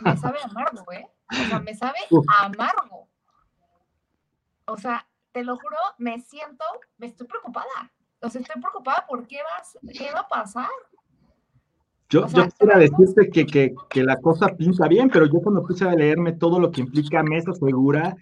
me 0.02 0.16
sabe 0.16 0.38
amargo, 0.42 0.92
¿eh? 0.92 1.08
O 1.30 1.48
sea, 1.48 1.58
me 1.58 1.74
sabe 1.74 1.98
amargo. 2.38 3.08
O 4.66 4.76
sea, 4.76 5.06
te 5.32 5.42
lo 5.42 5.56
juro, 5.56 5.76
me 5.98 6.20
siento, 6.20 6.64
me 6.98 7.06
estoy 7.06 7.26
preocupada 7.26 7.90
o 8.20 8.30
sea, 8.30 8.40
estoy 8.40 8.60
preocupada 8.60 9.06
por 9.06 9.26
qué, 9.26 9.38
vas, 9.42 9.78
qué 9.96 10.10
va 10.12 10.20
a 10.20 10.28
pasar. 10.28 10.68
Yo, 12.08 12.26
yo 12.28 12.44
quisiera 12.44 12.78
decirte 12.78 13.28
que, 13.30 13.46
que, 13.46 13.74
que, 13.90 14.04
la 14.04 14.16
cosa 14.16 14.48
pinta 14.48 14.86
bien, 14.86 15.10
pero 15.10 15.26
yo 15.26 15.40
cuando 15.40 15.64
puse 15.64 15.84
a 15.84 15.94
leerme 15.94 16.32
todo 16.32 16.60
lo 16.60 16.70
que 16.70 16.82
implica 16.82 17.22
mesa 17.22 17.52
segura, 17.52 18.16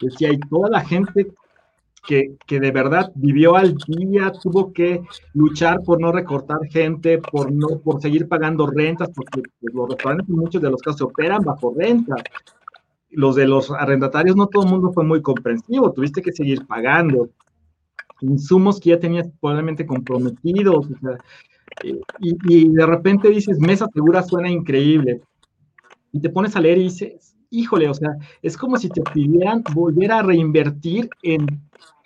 decía, 0.00 0.32
y 0.32 0.40
toda 0.40 0.68
la 0.68 0.80
gente 0.80 1.32
que, 2.06 2.36
que, 2.46 2.58
de 2.58 2.70
verdad 2.72 3.12
vivió 3.14 3.54
al 3.54 3.76
día, 3.76 4.32
tuvo 4.32 4.72
que 4.72 5.02
luchar 5.34 5.80
por 5.82 6.00
no 6.00 6.10
recortar 6.10 6.58
gente, 6.70 7.18
por 7.18 7.52
no, 7.52 7.78
por 7.78 8.00
seguir 8.00 8.26
pagando 8.26 8.66
rentas, 8.66 9.10
porque 9.14 9.42
pues, 9.60 9.74
los 9.74 9.88
restaurantes 9.90 10.28
en 10.28 10.36
muchos 10.36 10.62
de 10.62 10.70
los 10.70 10.82
casos 10.82 11.02
operan 11.02 11.42
bajo 11.44 11.72
renta. 11.76 12.16
Los 13.10 13.36
de 13.36 13.46
los 13.46 13.70
arrendatarios 13.70 14.36
no 14.36 14.46
todo 14.46 14.64
el 14.64 14.70
mundo 14.70 14.92
fue 14.92 15.04
muy 15.04 15.22
comprensivo, 15.22 15.92
tuviste 15.92 16.22
que 16.22 16.32
seguir 16.32 16.66
pagando 16.66 17.28
insumos 18.20 18.80
que 18.80 18.90
ya 18.90 19.00
tenías 19.00 19.28
probablemente 19.40 19.86
comprometidos, 19.86 20.86
o 20.86 20.98
sea, 21.00 21.18
y, 21.82 22.68
de 22.68 22.86
repente 22.86 23.28
dices, 23.28 23.58
mesa 23.58 23.86
segura 23.92 24.22
suena 24.22 24.50
increíble, 24.50 25.20
y 26.12 26.20
te 26.20 26.30
pones 26.30 26.56
a 26.56 26.60
leer 26.60 26.78
y 26.78 26.84
dices, 26.84 27.36
híjole, 27.50 27.88
o 27.88 27.94
sea, 27.94 28.16
es 28.42 28.56
como 28.56 28.76
si 28.76 28.88
te 28.88 29.02
pidieran 29.02 29.62
volver 29.74 30.12
a 30.12 30.22
reinvertir 30.22 31.08
en 31.22 31.46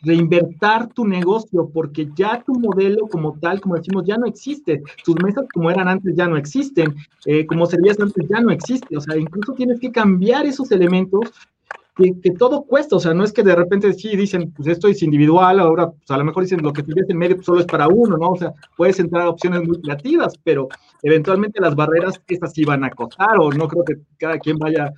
reinvertir 0.05 0.88
tu 0.94 1.07
negocio, 1.07 1.70
porque 1.72 2.09
ya 2.14 2.42
tu 2.44 2.55
modelo 2.55 3.07
como 3.09 3.38
tal, 3.38 3.61
como 3.61 3.77
decimos, 3.77 4.05
ya 4.07 4.16
no 4.16 4.27
existe. 4.27 4.83
Tus 5.03 5.16
mesas 5.22 5.46
como 5.53 5.70
eran 5.70 5.88
antes 5.88 6.14
ya 6.14 6.29
no 6.29 6.37
existen, 6.37 6.94
eh, 7.24 7.46
como 7.46 7.66
servías 7.66 7.98
antes 7.98 8.29
ya 8.29 8.40
no 8.40 8.50
existe. 8.50 8.96
O 8.96 9.00
sea, 9.00 9.16
incluso 9.16 9.55
tienes 9.55 9.81
que 9.81 9.90
cambiar 9.90 10.46
esos 10.46 10.70
elementos 10.72 11.33
que, 11.94 12.30
todo 12.33 12.64
cuesta, 12.64 12.96
o 12.96 13.00
sea, 13.00 13.14
no 13.14 13.22
es 13.22 13.33
que 13.33 13.44
de 13.44 13.54
repente 13.54 13.92
sí 13.92 14.16
dicen, 14.16 14.52
pues 14.52 14.68
esto 14.68 14.88
es 14.88 15.02
individual, 15.02 15.61
ahora 15.61 15.90
pues 15.90 16.11
a 16.11 16.18
lo 16.18 16.24
mejor 16.24 16.42
dicen 16.42 16.61
lo 16.62 16.72
que 16.72 16.83
tienes 16.83 17.09
en 17.09 17.16
medio 17.16 17.37
pues, 17.37 17.46
solo 17.46 17.61
es 17.61 17.66
para 17.66 17.87
uno, 17.87 18.16
¿no? 18.16 18.30
O 18.30 18.37
sea, 18.37 18.52
puedes 18.76 18.98
entrar 18.98 19.22
a 19.22 19.30
opciones 19.30 19.62
muy 19.62 19.80
creativas, 19.80 20.35
pero 20.42 20.68
eventualmente 21.02 21.61
las 21.61 21.76
barreras 21.76 22.20
estas 22.26 22.52
sí 22.52 22.64
van 22.64 22.83
a 22.83 22.90
costar, 22.90 23.38
o 23.38 23.52
no 23.52 23.68
creo 23.68 23.85
que 23.85 23.98
cada 24.18 24.38
quien 24.38 24.59
vaya, 24.59 24.92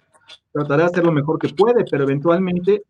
tratar 0.53 0.79
de 0.79 0.85
hacer 0.85 1.05
lo 1.05 1.13
mejor 1.13 1.39
que 1.39 1.51
puede, 1.51 1.85
pero 1.91 2.05
eventualmente 2.05 2.83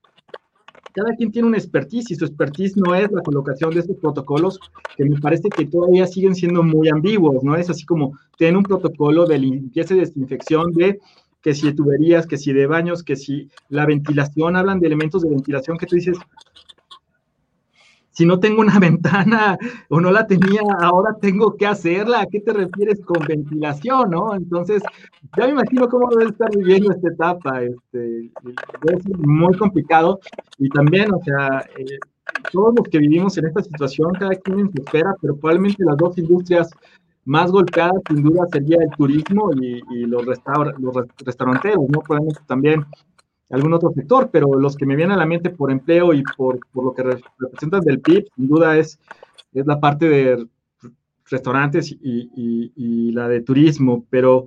cada 0.95 1.14
quien 1.14 1.31
tiene 1.31 1.49
una 1.49 1.59
expertise 1.59 2.11
y 2.11 2.14
su 2.14 2.25
expertise 2.25 2.77
no 2.77 2.95
es 2.95 3.11
la 3.12 3.23
colocación 3.23 3.71
de 3.71 3.81
estos 3.81 3.99
protocolos 3.99 4.59
que 4.97 5.05
me 5.05 5.21
parece 5.21 5.51
que 5.51 5.66
todavía 5.66 6.07
siguen 6.07 6.35
siendo 6.35 6.62
muy 6.62 6.88
ambiguos, 6.88 7.42
¿no? 7.42 7.55
Es 7.57 7.69
así 7.69 7.85
como 7.85 8.16
tiene 8.38 8.57
un 8.57 8.62
protocolo 8.62 9.27
de 9.27 9.38
limpieza 9.38 9.95
y 9.95 9.99
desinfección 9.99 10.73
de 10.73 10.99
que 11.47 11.55
si 11.55 11.69
de 11.69 11.75
tuberías, 11.75 12.27
que 12.27 12.39
si 12.39 12.53
de 12.53 12.67
baños, 12.67 13.05
que 13.05 13.15
si 13.15 13.49
la 13.69 13.87
ventilación, 13.87 14.57
hablan 14.57 14.81
de 14.81 14.89
elementos 14.89 15.23
de 15.23 15.31
ventilación 15.31 15.79
que 15.79 15.87
tú 15.87 15.95
dices, 15.95 16.19
si 18.11 18.27
no 18.27 18.41
tengo 18.41 18.63
una 18.63 18.77
ventana 18.81 19.57
o 19.89 20.01
no 20.01 20.11
la 20.11 20.27
tenía, 20.27 20.63
ahora 20.81 21.15
tengo 21.21 21.57
que 21.57 21.69
hacerla. 21.69 22.23
¿A 22.23 22.27
qué 22.27 22.41
te 22.41 22.53
refieres 22.53 23.01
con 23.05 23.25
ventilación, 23.25 24.11
no? 24.11 24.35
Entonces, 24.35 24.83
ya 25.39 25.45
me 25.45 25.53
imagino 25.53 25.89
cómo 25.89 26.11
debe 26.11 26.33
estar 26.33 26.51
viviendo 26.51 26.91
esta 26.91 27.11
etapa. 27.11 27.63
Este, 27.63 28.25
es 28.25 29.19
muy 29.19 29.57
complicado. 29.57 30.19
Y 30.59 30.69
también, 30.71 31.15
o 31.15 31.23
sea, 31.23 31.65
eh, 31.79 32.01
todos 32.51 32.75
los 32.77 32.89
que 32.89 32.99
vivimos 32.99 33.39
en 33.39 33.47
esta 33.47 33.63
situación, 33.63 34.15
cada 34.19 34.35
quien 34.35 34.59
en 34.59 34.73
su 34.73 34.83
espera, 34.83 35.15
pero 35.23 35.37
probablemente 35.37 35.85
las 35.85 35.97
dos 35.97 36.19
industrias 36.19 36.71
más 37.27 37.51
golpeada 37.51 37.93
sin 38.09 38.23
duda 38.23 38.47
sería 38.51 38.79
el 38.81 38.91
turismo 38.97 39.51
y, 39.53 40.07
los, 40.07 40.25
los 40.25 40.95
restauranteros, 41.25 41.89
¿no? 41.89 42.01
Probablemente 42.01 42.41
también 42.47 42.87
algún 43.51 43.75
otro 43.75 43.93
sector, 43.93 44.31
pero 44.33 44.55
los 44.55 44.77
que 44.77 44.87
me 44.87 44.97
vienen 44.97 45.15
a 45.15 45.19
la 45.19 45.27
mente 45.27 45.51
por 45.51 45.71
empleo 45.71 46.15
y 46.15 46.23
por, 46.37 46.59
por 46.73 46.85
lo 46.85 46.95
que 46.95 47.03
representan 47.03 47.81
del 47.83 48.01
PIB, 48.01 48.27
sin 48.35 48.49
duda 48.49 48.79
es, 48.79 48.99
es 49.53 49.67
la 49.67 49.79
parte 49.79 50.09
de 50.09 50.47
restaurantes 51.29 51.91
y, 51.91 52.31
y, 52.77 53.12
la 53.12 53.29
de 53.29 53.41
turismo, 53.41 54.05
pero 54.09 54.47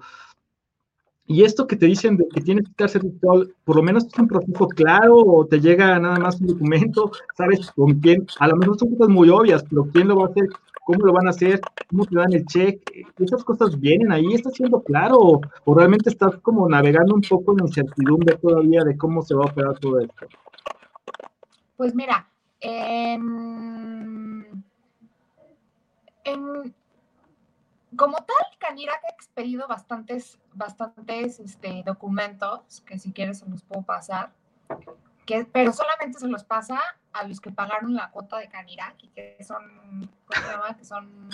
y 1.30 1.44
esto 1.44 1.68
que 1.68 1.76
te 1.76 1.86
dicen 1.86 2.18
de 2.18 2.28
que 2.28 2.42
tienes 2.42 2.66
que 2.66 2.72
estar 2.72 2.90
certificado, 2.90 3.46
por 3.64 3.76
lo 3.76 3.84
menos 3.84 4.08
es 4.08 4.18
un 4.18 4.28
proceso 4.28 4.68
claro 4.68 5.16
o 5.16 5.46
te 5.46 5.62
llega 5.62 6.00
nada 6.00 6.18
más 6.18 6.42
un 6.42 6.48
documento, 6.48 7.12
sabes 7.38 7.70
con 7.72 8.00
quién, 8.00 8.26
a 8.40 8.48
lo 8.48 8.56
mejor 8.56 8.80
son 8.80 8.96
cosas 8.96 9.10
muy 9.10 9.30
obvias, 9.30 9.64
pero 9.70 9.88
quién 9.94 10.08
lo 10.08 10.16
va 10.16 10.26
a 10.26 10.30
hacer, 10.30 10.48
cómo 10.84 11.06
lo 11.06 11.14
van 11.14 11.28
a 11.28 11.30
hacer, 11.30 11.62
cómo 11.88 12.04
te 12.08 12.16
dan 12.16 12.34
el 12.34 12.48
check, 12.48 12.82
esas 13.20 13.44
cosas 13.44 13.80
vienen 13.80 14.12
ahí, 14.12 14.34
está 14.34 14.50
siendo 14.50 14.82
claro 14.82 15.40
o, 15.66 15.76
realmente 15.76 16.10
estás 16.10 16.36
como 16.38 16.68
navegando 16.68 17.14
un 17.14 17.22
poco 17.22 17.52
en 17.52 17.68
incertidumbre 17.68 18.36
todavía 18.38 18.84
de 18.84 18.98
cómo 18.98 19.22
se 19.22 19.36
va 19.36 19.44
a 19.44 19.52
operar 19.52 19.78
todo 19.78 20.00
esto. 20.00 20.26
Pues 21.78 21.94
mira, 21.94 22.28
en, 22.60 24.64
en 26.24 26.74
como 28.00 28.16
tal, 28.16 28.48
Canirac 28.60 29.04
ha 29.04 29.10
expedido 29.10 29.68
bastantes, 29.68 30.40
bastantes 30.54 31.40
este, 31.42 31.84
documentos 31.86 32.82
que 32.86 32.98
si 32.98 33.12
quieres 33.12 33.40
se 33.40 33.50
los 33.50 33.62
puedo 33.64 33.82
pasar, 33.82 34.32
que, 35.26 35.44
pero 35.44 35.74
solamente 35.74 36.18
se 36.18 36.28
los 36.30 36.46
pasa 36.46 36.80
a 37.12 37.28
los 37.28 37.42
que 37.42 37.52
pagaron 37.52 37.94
la 37.94 38.10
cuota 38.10 38.38
de 38.38 38.48
Canirac 38.48 38.96
y 39.04 39.10
que 39.10 39.38
son, 39.44 40.10
¿cómo 40.26 40.42
se 40.42 40.52
llama? 40.52 40.78
Que 40.78 40.86
son 40.86 41.30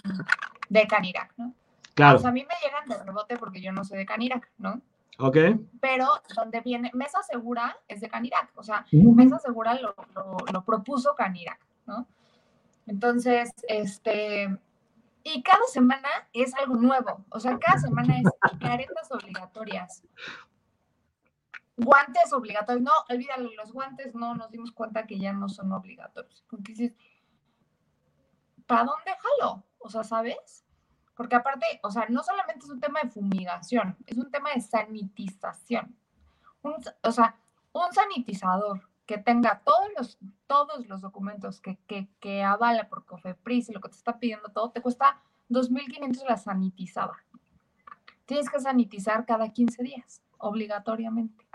de 0.68 0.88
Canirac, 0.88 1.34
¿no? 1.38 1.54
Claro. 1.94 2.20
a 2.26 2.32
mí 2.32 2.46
me 2.46 2.56
llegan 2.68 2.90
de 2.90 3.02
rebote 3.06 3.38
porque 3.38 3.62
yo 3.62 3.72
no 3.72 3.86
soy 3.86 4.00
de 4.00 4.06
Canirac, 4.08 4.50
¿no? 4.58 4.82
Ok. 5.20 5.38
Pero 5.80 6.08
donde 6.36 6.62
viene, 6.62 6.90
Mesa 6.96 7.22
Segura 7.22 7.78
es 7.88 8.02
de 8.02 8.10
Canirac, 8.10 8.52
o 8.56 8.64
sea, 8.64 8.86
Mesa 8.92 9.38
Segura 9.38 9.76
lo, 9.76 9.96
lo, 10.16 10.38
lo 10.52 10.64
propuso 10.64 11.14
Canirac, 11.14 11.60
¿no? 11.86 12.08
Entonces, 12.88 13.54
este, 13.68 14.60
y 15.28 15.42
cada 15.42 15.66
semana 15.66 16.08
es 16.34 16.54
algo 16.54 16.76
nuevo. 16.76 17.26
O 17.32 17.40
sea, 17.40 17.58
cada 17.58 17.80
semana 17.80 18.20
es 18.20 18.30
caretas 18.60 19.12
obligatorias. 19.12 20.04
Guantes 21.76 22.32
obligatorios. 22.32 22.84
No, 22.84 22.92
olvídalo, 23.10 23.50
los 23.54 23.74
guantes 23.74 24.14
no 24.14 24.36
nos 24.36 24.52
dimos 24.52 24.72
cuenta 24.72 25.08
que 25.08 25.18
ya 25.18 25.34
no 25.34 25.50
son 25.50 25.72
obligatorios. 25.72 26.46
Porque 26.48 26.96
¿para 28.68 28.84
dónde 28.84 29.12
jalo? 29.18 29.66
O 29.80 29.90
sea, 29.90 30.04
¿sabes? 30.04 30.64
Porque 31.16 31.36
aparte, 31.36 31.66
o 31.82 31.90
sea, 31.90 32.06
no 32.08 32.22
solamente 32.22 32.64
es 32.64 32.70
un 32.70 32.80
tema 32.80 33.00
de 33.02 33.10
fumigación, 33.10 33.98
es 34.06 34.18
un 34.18 34.30
tema 34.30 34.52
de 34.54 34.62
sanitización. 34.62 35.98
o 36.62 37.12
sea, 37.12 37.36
un 37.72 37.92
sanitizador 37.92 38.88
que 39.06 39.18
tenga 39.18 39.62
todos 39.64 39.90
los, 39.98 40.18
todos 40.48 40.88
los 40.88 41.02
documentos 41.02 41.62
que, 41.62 41.78
que, 41.88 42.08
que 42.20 42.44
avala 42.44 42.90
por 42.90 43.06
COFEPRIS 43.06 43.70
y 43.70 43.74
lo 43.74 43.82
que 43.82 43.90
te 43.90 43.98
está 43.98 44.20
pidiendo 44.20 44.50
todo, 44.50 44.72
te 44.72 44.82
cuesta 44.82 45.22
2.500 45.50 46.28
la 46.28 46.38
sanitizada. 46.38 47.16
Tienes 48.26 48.50
que 48.50 48.60
sanitizar 48.60 49.26
cada 49.26 49.52
15 49.52 49.84
días, 49.84 50.22
obligatoriamente. 50.40 51.46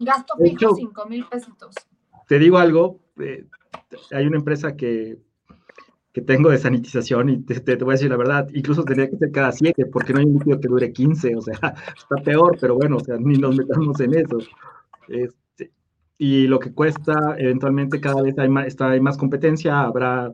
Gasto 0.00 0.34
fijo, 0.42 0.74
5 0.74 1.06
mil 1.06 1.26
pesitos. 1.26 1.74
Te 2.26 2.38
digo 2.38 2.56
algo, 2.58 3.00
eh, 3.20 3.46
hay 4.12 4.26
una 4.26 4.38
empresa 4.38 4.74
que, 4.74 5.18
que 6.12 6.22
tengo 6.22 6.48
de 6.48 6.56
sanitización 6.56 7.28
y 7.28 7.42
te, 7.42 7.60
te, 7.60 7.76
voy 7.76 7.92
a 7.92 7.96
decir 7.96 8.10
la 8.10 8.16
verdad, 8.16 8.48
incluso 8.54 8.84
tendría 8.84 9.10
que 9.10 9.18
ser 9.18 9.30
cada 9.30 9.52
7 9.52 9.86
porque 9.86 10.14
no 10.14 10.20
hay 10.20 10.26
un 10.26 10.34
líquido 10.38 10.58
que 10.58 10.68
dure 10.68 10.92
15, 10.92 11.36
o 11.36 11.42
sea, 11.42 11.54
está 11.96 12.16
peor, 12.24 12.56
pero 12.58 12.74
bueno, 12.74 12.96
o 12.96 13.00
sea, 13.00 13.16
ni 13.18 13.36
nos 13.36 13.56
metamos 13.56 14.00
en 14.00 14.14
eso. 14.14 14.38
Es, 15.08 15.34
y 16.24 16.46
lo 16.46 16.60
que 16.60 16.72
cuesta, 16.72 17.34
eventualmente 17.36 18.00
cada 18.00 18.22
vez 18.22 18.38
hay 18.38 18.48
más, 18.48 18.68
está, 18.68 18.90
hay 18.90 19.00
más 19.00 19.16
competencia, 19.16 19.80
habrá, 19.80 20.32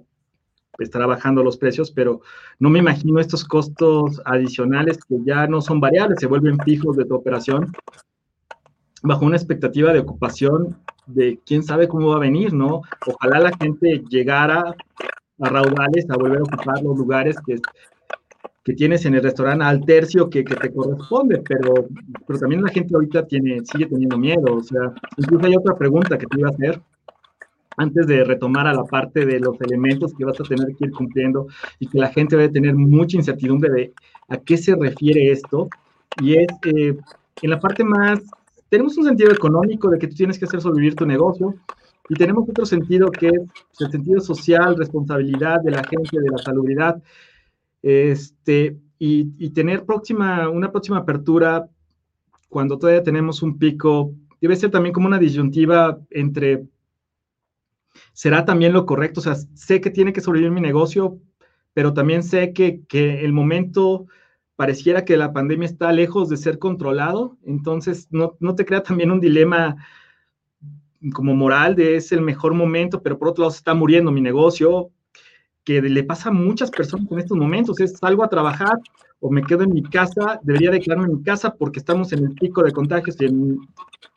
estará 0.79 1.07
bajando 1.07 1.43
los 1.43 1.57
precios, 1.57 1.91
pero 1.91 2.21
no 2.59 2.69
me 2.69 2.81
imagino 2.81 3.19
estos 3.19 3.43
costos 3.43 4.21
adicionales 4.27 4.99
que 5.09 5.17
ya 5.25 5.47
no 5.47 5.63
son 5.63 5.81
variables, 5.81 6.21
se 6.21 6.27
vuelven 6.27 6.59
fijos 6.59 6.95
de 6.99 7.07
tu 7.07 7.15
operación, 7.15 7.73
bajo 9.03 9.25
una 9.25 9.37
expectativa 9.37 9.95
de 9.95 10.01
ocupación 10.01 10.77
de 11.07 11.41
quién 11.47 11.63
sabe 11.63 11.89
cómo 11.89 12.11
va 12.11 12.17
a 12.17 12.21
venir, 12.21 12.53
¿no? 12.53 12.83
Ojalá 13.07 13.39
la 13.39 13.57
gente 13.57 14.05
llegara 14.11 14.75
a 15.41 15.49
raudales 15.49 16.05
a 16.11 16.19
volver 16.19 16.41
a 16.41 16.43
ocupar 16.43 16.83
los 16.83 16.99
lugares 16.99 17.39
que, 17.47 17.63
que 18.69 18.75
tienes 18.75 19.07
en 19.07 19.15
el 19.15 19.23
restaurante 19.23 19.65
al 19.65 19.83
tercio 19.83 20.29
que, 20.29 20.45
que, 20.45 20.55
te 20.55 20.71
corresponde, 20.71 21.43
pero, 21.49 21.87
pero 22.27 22.39
también 22.39 22.63
la 22.63 22.71
gente 22.71 22.95
ahorita 22.95 23.27
tiene, 23.27 23.65
sigue 23.65 23.87
teniendo 23.87 24.19
miedo, 24.19 24.57
o 24.57 24.63
sea, 24.63 24.93
incluso 25.17 25.47
hay 25.47 25.57
otra 25.57 25.75
pregunta 25.75 26.19
que 26.19 26.27
te 26.27 26.39
iba 26.39 26.51
a 26.51 26.53
hacer 26.53 26.79
antes 27.79 28.07
de 28.07 28.25
retomar 28.25 28.67
a 28.67 28.75
la 28.75 28.85
parte 28.85 29.25
de 29.25 29.41
los 29.41 29.59
elementos 29.63 30.13
que 30.13 30.27
vas 30.27 30.39
a 30.39 30.45
tener 30.45 30.77
que 30.77 30.85
ir 30.85 30.91
cumpliendo 30.91 31.47
y 31.79 31.87
que 31.89 31.99
la 31.99 32.09
gente 32.09 32.37
va 32.37 32.45
a 32.45 32.51
tener 32.51 32.75
mucha 32.75 33.17
incertidumbre 33.17 33.71
de 33.71 33.93
a 34.29 34.37
qué 34.37 34.59
se 34.59 34.77
refiere 34.77 35.33
esto, 35.33 35.71
y 36.21 36.35
es 36.35 36.49
eh, 36.67 36.95
en 37.41 37.51
la 37.51 37.59
parte 37.59 37.85
más, 37.85 38.21
tenemos 38.69 38.99
un 38.99 39.05
sentido 39.05 39.33
económico 39.33 39.89
de 39.89 39.99
que 39.99 40.09
tú 40.09 40.15
tienes 40.15 40.39
que 40.39 40.45
hacer 40.45 40.61
sobrevivir 40.61 40.95
tu 40.95 41.07
negocio, 41.07 41.55
y 42.11 42.17
tenemos 42.17 42.47
otro 42.47 42.67
sentido 42.67 43.11
que 43.11 43.29
es 43.29 43.81
el 43.81 43.91
sentido 43.91 44.21
social, 44.21 44.77
responsabilidad 44.77 45.63
de 45.63 45.71
la 45.71 45.83
gente, 45.85 46.21
de 46.21 46.29
la 46.31 46.37
salubridad, 46.37 47.03
este, 47.83 48.79
y, 48.99 49.33
y, 49.39 49.51
tener 49.51 49.85
próxima, 49.85 50.49
una 50.49 50.71
próxima 50.73 50.99
apertura 50.99 51.69
cuando 52.49 52.79
todavía 52.79 53.03
tenemos 53.03 53.43
un 53.43 53.59
pico, 53.59 54.15
debe 54.41 54.57
ser 54.57 54.71
también 54.71 54.93
como 54.93 55.07
una 55.07 55.19
disyuntiva 55.19 55.99
entre, 56.11 56.67
¿será 58.13 58.45
también 58.45 58.73
lo 58.73 58.87
correcto? 58.87 59.21
O 59.21 59.23
sea, 59.23 59.35
sé 59.35 59.81
que 59.81 59.91
tiene 59.91 60.13
que 60.13 60.21
sobrevivir 60.21 60.53
mi 60.53 60.61
negocio, 60.61 61.19
pero 61.75 61.93
también 61.93 62.23
sé 62.23 62.53
que, 62.53 62.83
que 62.89 63.25
el 63.25 63.33
momento 63.33 64.07
pareciera 64.57 65.05
que 65.05 65.17
la 65.17 65.33
pandemia 65.33 65.67
está 65.67 65.93
lejos 65.93 66.29
de 66.29 66.37
ser 66.37 66.59
controlado, 66.59 67.37
entonces 67.45 68.09
no, 68.11 68.37
no 68.41 68.55
te 68.55 68.65
crea 68.65 68.83
también 68.83 69.13
un 69.13 69.21
dilema 69.21 69.77
como 71.13 71.35
moral 71.35 71.77
de 71.77 71.97
es 71.97 72.11
el 72.11 72.23
mejor 72.23 72.55
momento, 72.55 73.01
pero 73.03 73.19
por 73.19 73.29
otro 73.29 73.43
lado 73.43 73.53
se 73.53 73.59
está 73.59 73.75
muriendo 73.75 74.11
mi 74.11 74.21
negocio, 74.21 74.91
que 75.65 75.83
le 75.83 76.05
pasa 76.05 76.31
a 76.31 76.33
muchas 76.33 76.71
personas 76.71 77.11
en 77.11 77.19
estos 77.19 77.37
momentos, 77.37 77.79
es 77.81 77.99
salgo 77.99 78.25
a 78.25 78.29
trabajar 78.29 78.79
o 79.21 79.31
me 79.31 79.43
quedo 79.43 79.65
en 79.65 79.73
mi 79.73 79.83
casa, 79.83 80.41
debería 80.43 80.71
de 80.71 80.81
quedarme 80.81 81.07
en 81.07 81.19
mi 81.19 81.23
casa 81.23 81.55
porque 81.55 81.81
estamos 81.81 82.13
en 82.13 82.25
el 82.25 82.35
pico 82.35 82.63
de 82.63 82.73
contagios 82.73 83.21
y, 83.21 83.27
en, 83.27 83.59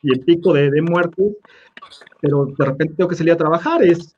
el 0.02 0.20
pico 0.20 0.52
de, 0.52 0.70
de, 0.70 0.82
muertes, 0.82 1.36
pero 2.20 2.46
de 2.46 2.64
repente 2.64 2.94
tengo 2.94 3.08
que 3.08 3.16
salir 3.16 3.32
a 3.32 3.36
trabajar, 3.36 3.82
es, 3.82 4.16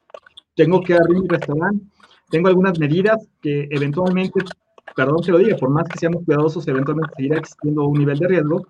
tengo 0.54 0.80
que 0.82 0.94
abrir 0.94 1.20
mi 1.20 1.28
restaurante, 1.28 1.84
tengo 2.30 2.48
algunas 2.48 2.78
medidas 2.78 3.26
que 3.40 3.68
eventualmente, 3.70 4.40
perdón 4.94 5.22
que 5.24 5.32
lo 5.32 5.38
diga, 5.38 5.56
por 5.56 5.70
más 5.70 5.88
que 5.88 5.98
seamos 5.98 6.24
cuidadosos, 6.24 6.66
eventualmente 6.68 7.14
seguirá 7.16 7.38
existiendo 7.38 7.84
un 7.84 7.98
nivel 7.98 8.18
de 8.18 8.28
riesgo, 8.28 8.66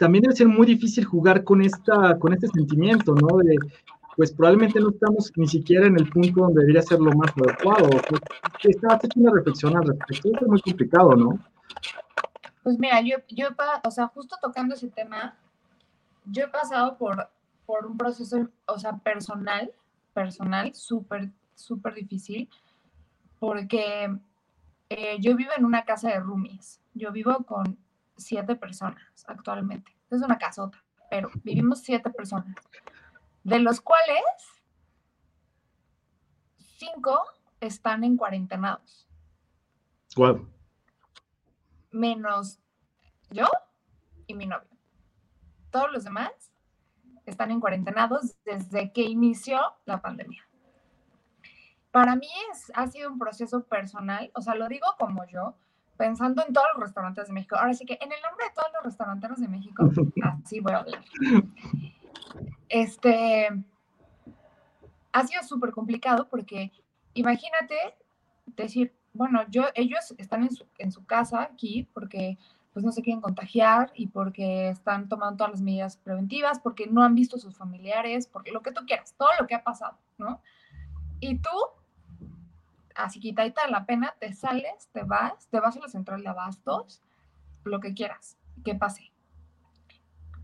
también 0.00 0.22
debe 0.22 0.34
ser 0.34 0.48
muy 0.48 0.66
difícil 0.66 1.04
jugar 1.04 1.44
con, 1.44 1.60
esta, 1.60 2.18
con 2.18 2.32
este 2.32 2.48
sentimiento, 2.48 3.14
¿no? 3.14 3.36
De, 3.38 3.54
pues 4.20 4.32
probablemente 4.32 4.78
no 4.78 4.90
estamos 4.90 5.32
ni 5.36 5.48
siquiera 5.48 5.86
en 5.86 5.98
el 5.98 6.06
punto 6.10 6.42
donde 6.42 6.60
debería 6.60 6.82
ser 6.82 7.00
lo 7.00 7.10
más 7.12 7.32
adecuado. 7.38 7.88
Pues, 7.88 8.20
está 8.64 9.00
hecho 9.02 9.18
una 9.18 9.32
reflexión 9.32 9.74
al 9.74 9.86
respecto, 9.86 10.28
es 10.42 10.46
muy 10.46 10.60
complicado, 10.60 11.16
¿no? 11.16 11.38
Pues 12.62 12.78
mira, 12.78 13.00
yo, 13.00 13.16
yo, 13.30 13.48
o 13.82 13.90
sea, 13.90 14.08
justo 14.08 14.36
tocando 14.42 14.74
ese 14.74 14.88
tema, 14.88 15.38
yo 16.26 16.44
he 16.44 16.48
pasado 16.48 16.98
por, 16.98 17.30
por 17.64 17.86
un 17.86 17.96
proceso, 17.96 18.46
o 18.66 18.78
sea, 18.78 18.98
personal, 18.98 19.72
personal, 20.12 20.74
súper, 20.74 21.30
súper 21.54 21.94
difícil, 21.94 22.46
porque 23.38 24.14
eh, 24.90 25.16
yo 25.18 25.34
vivo 25.34 25.52
en 25.56 25.64
una 25.64 25.86
casa 25.86 26.10
de 26.10 26.20
roomies. 26.20 26.78
Yo 26.92 27.10
vivo 27.10 27.42
con 27.44 27.78
siete 28.18 28.54
personas 28.54 29.00
actualmente. 29.26 29.96
Es 30.10 30.20
una 30.20 30.36
casota, 30.36 30.76
pero 31.08 31.30
vivimos 31.42 31.80
siete 31.80 32.10
personas, 32.10 32.54
de 33.44 33.58
los 33.58 33.80
cuales 33.80 34.22
cinco 36.76 37.22
están 37.60 38.04
en 38.04 38.16
cuarentenados. 38.16 39.06
Wow. 40.16 40.48
Menos 41.90 42.58
yo 43.30 43.46
y 44.26 44.34
mi 44.34 44.46
novio. 44.46 44.68
Todos 45.70 45.92
los 45.92 46.04
demás 46.04 46.30
están 47.26 47.50
en 47.50 47.60
cuarentenados 47.60 48.36
desde 48.44 48.92
que 48.92 49.02
inició 49.02 49.60
la 49.84 50.00
pandemia. 50.00 50.44
Para 51.90 52.16
mí 52.16 52.28
es, 52.52 52.70
ha 52.74 52.86
sido 52.86 53.10
un 53.10 53.18
proceso 53.18 53.64
personal, 53.64 54.30
o 54.34 54.42
sea, 54.42 54.54
lo 54.54 54.68
digo 54.68 54.86
como 54.98 55.26
yo, 55.26 55.56
pensando 55.96 56.44
en 56.46 56.52
todos 56.52 56.66
los 56.74 56.84
restaurantes 56.84 57.26
de 57.26 57.32
México. 57.32 57.56
Ahora 57.56 57.74
sí 57.74 57.84
que 57.84 57.98
en 58.00 58.12
el 58.12 58.22
nombre 58.22 58.46
de 58.46 58.52
todos 58.54 58.68
los 58.74 58.84
restauranteros 58.84 59.40
de 59.40 59.48
México, 59.48 59.90
así 60.44 60.60
voy 60.60 60.72
a 60.72 60.78
hablar. 60.78 61.04
Este, 62.70 63.48
ha 65.12 65.26
sido 65.26 65.42
súper 65.42 65.72
complicado 65.72 66.28
porque 66.28 66.72
imagínate 67.14 67.76
decir, 68.46 68.94
bueno, 69.12 69.44
yo, 69.50 69.64
ellos 69.74 70.14
están 70.18 70.48
en 70.78 70.92
su, 70.92 71.04
casa 71.04 71.42
aquí 71.42 71.88
porque 71.92 72.38
pues 72.72 72.84
no 72.84 72.92
se 72.92 73.02
quieren 73.02 73.20
contagiar 73.20 73.90
y 73.94 74.06
porque 74.06 74.68
están 74.68 75.08
tomando 75.08 75.38
todas 75.38 75.54
las 75.54 75.60
medidas 75.60 75.96
preventivas, 75.96 76.60
porque 76.60 76.86
no 76.86 77.02
han 77.02 77.16
visto 77.16 77.36
a 77.36 77.40
sus 77.40 77.56
familiares, 77.56 78.28
porque 78.28 78.52
lo 78.52 78.62
que 78.62 78.70
tú 78.70 78.86
quieras, 78.86 79.14
todo 79.18 79.30
lo 79.40 79.48
que 79.48 79.56
ha 79.56 79.64
pasado, 79.64 79.98
¿no? 80.16 80.40
Y 81.18 81.38
tú 81.38 81.50
así 82.94 83.18
quitadita 83.18 83.66
la 83.68 83.84
pena, 83.86 84.14
te 84.20 84.32
sales, 84.32 84.88
te 84.92 85.02
vas, 85.02 85.48
te 85.48 85.58
vas 85.58 85.76
a 85.76 85.80
la 85.80 85.88
central 85.88 86.22
de 86.22 86.28
abastos, 86.28 87.02
lo 87.64 87.80
que 87.80 87.92
quieras, 87.94 88.38
que 88.64 88.76
pase. 88.76 89.12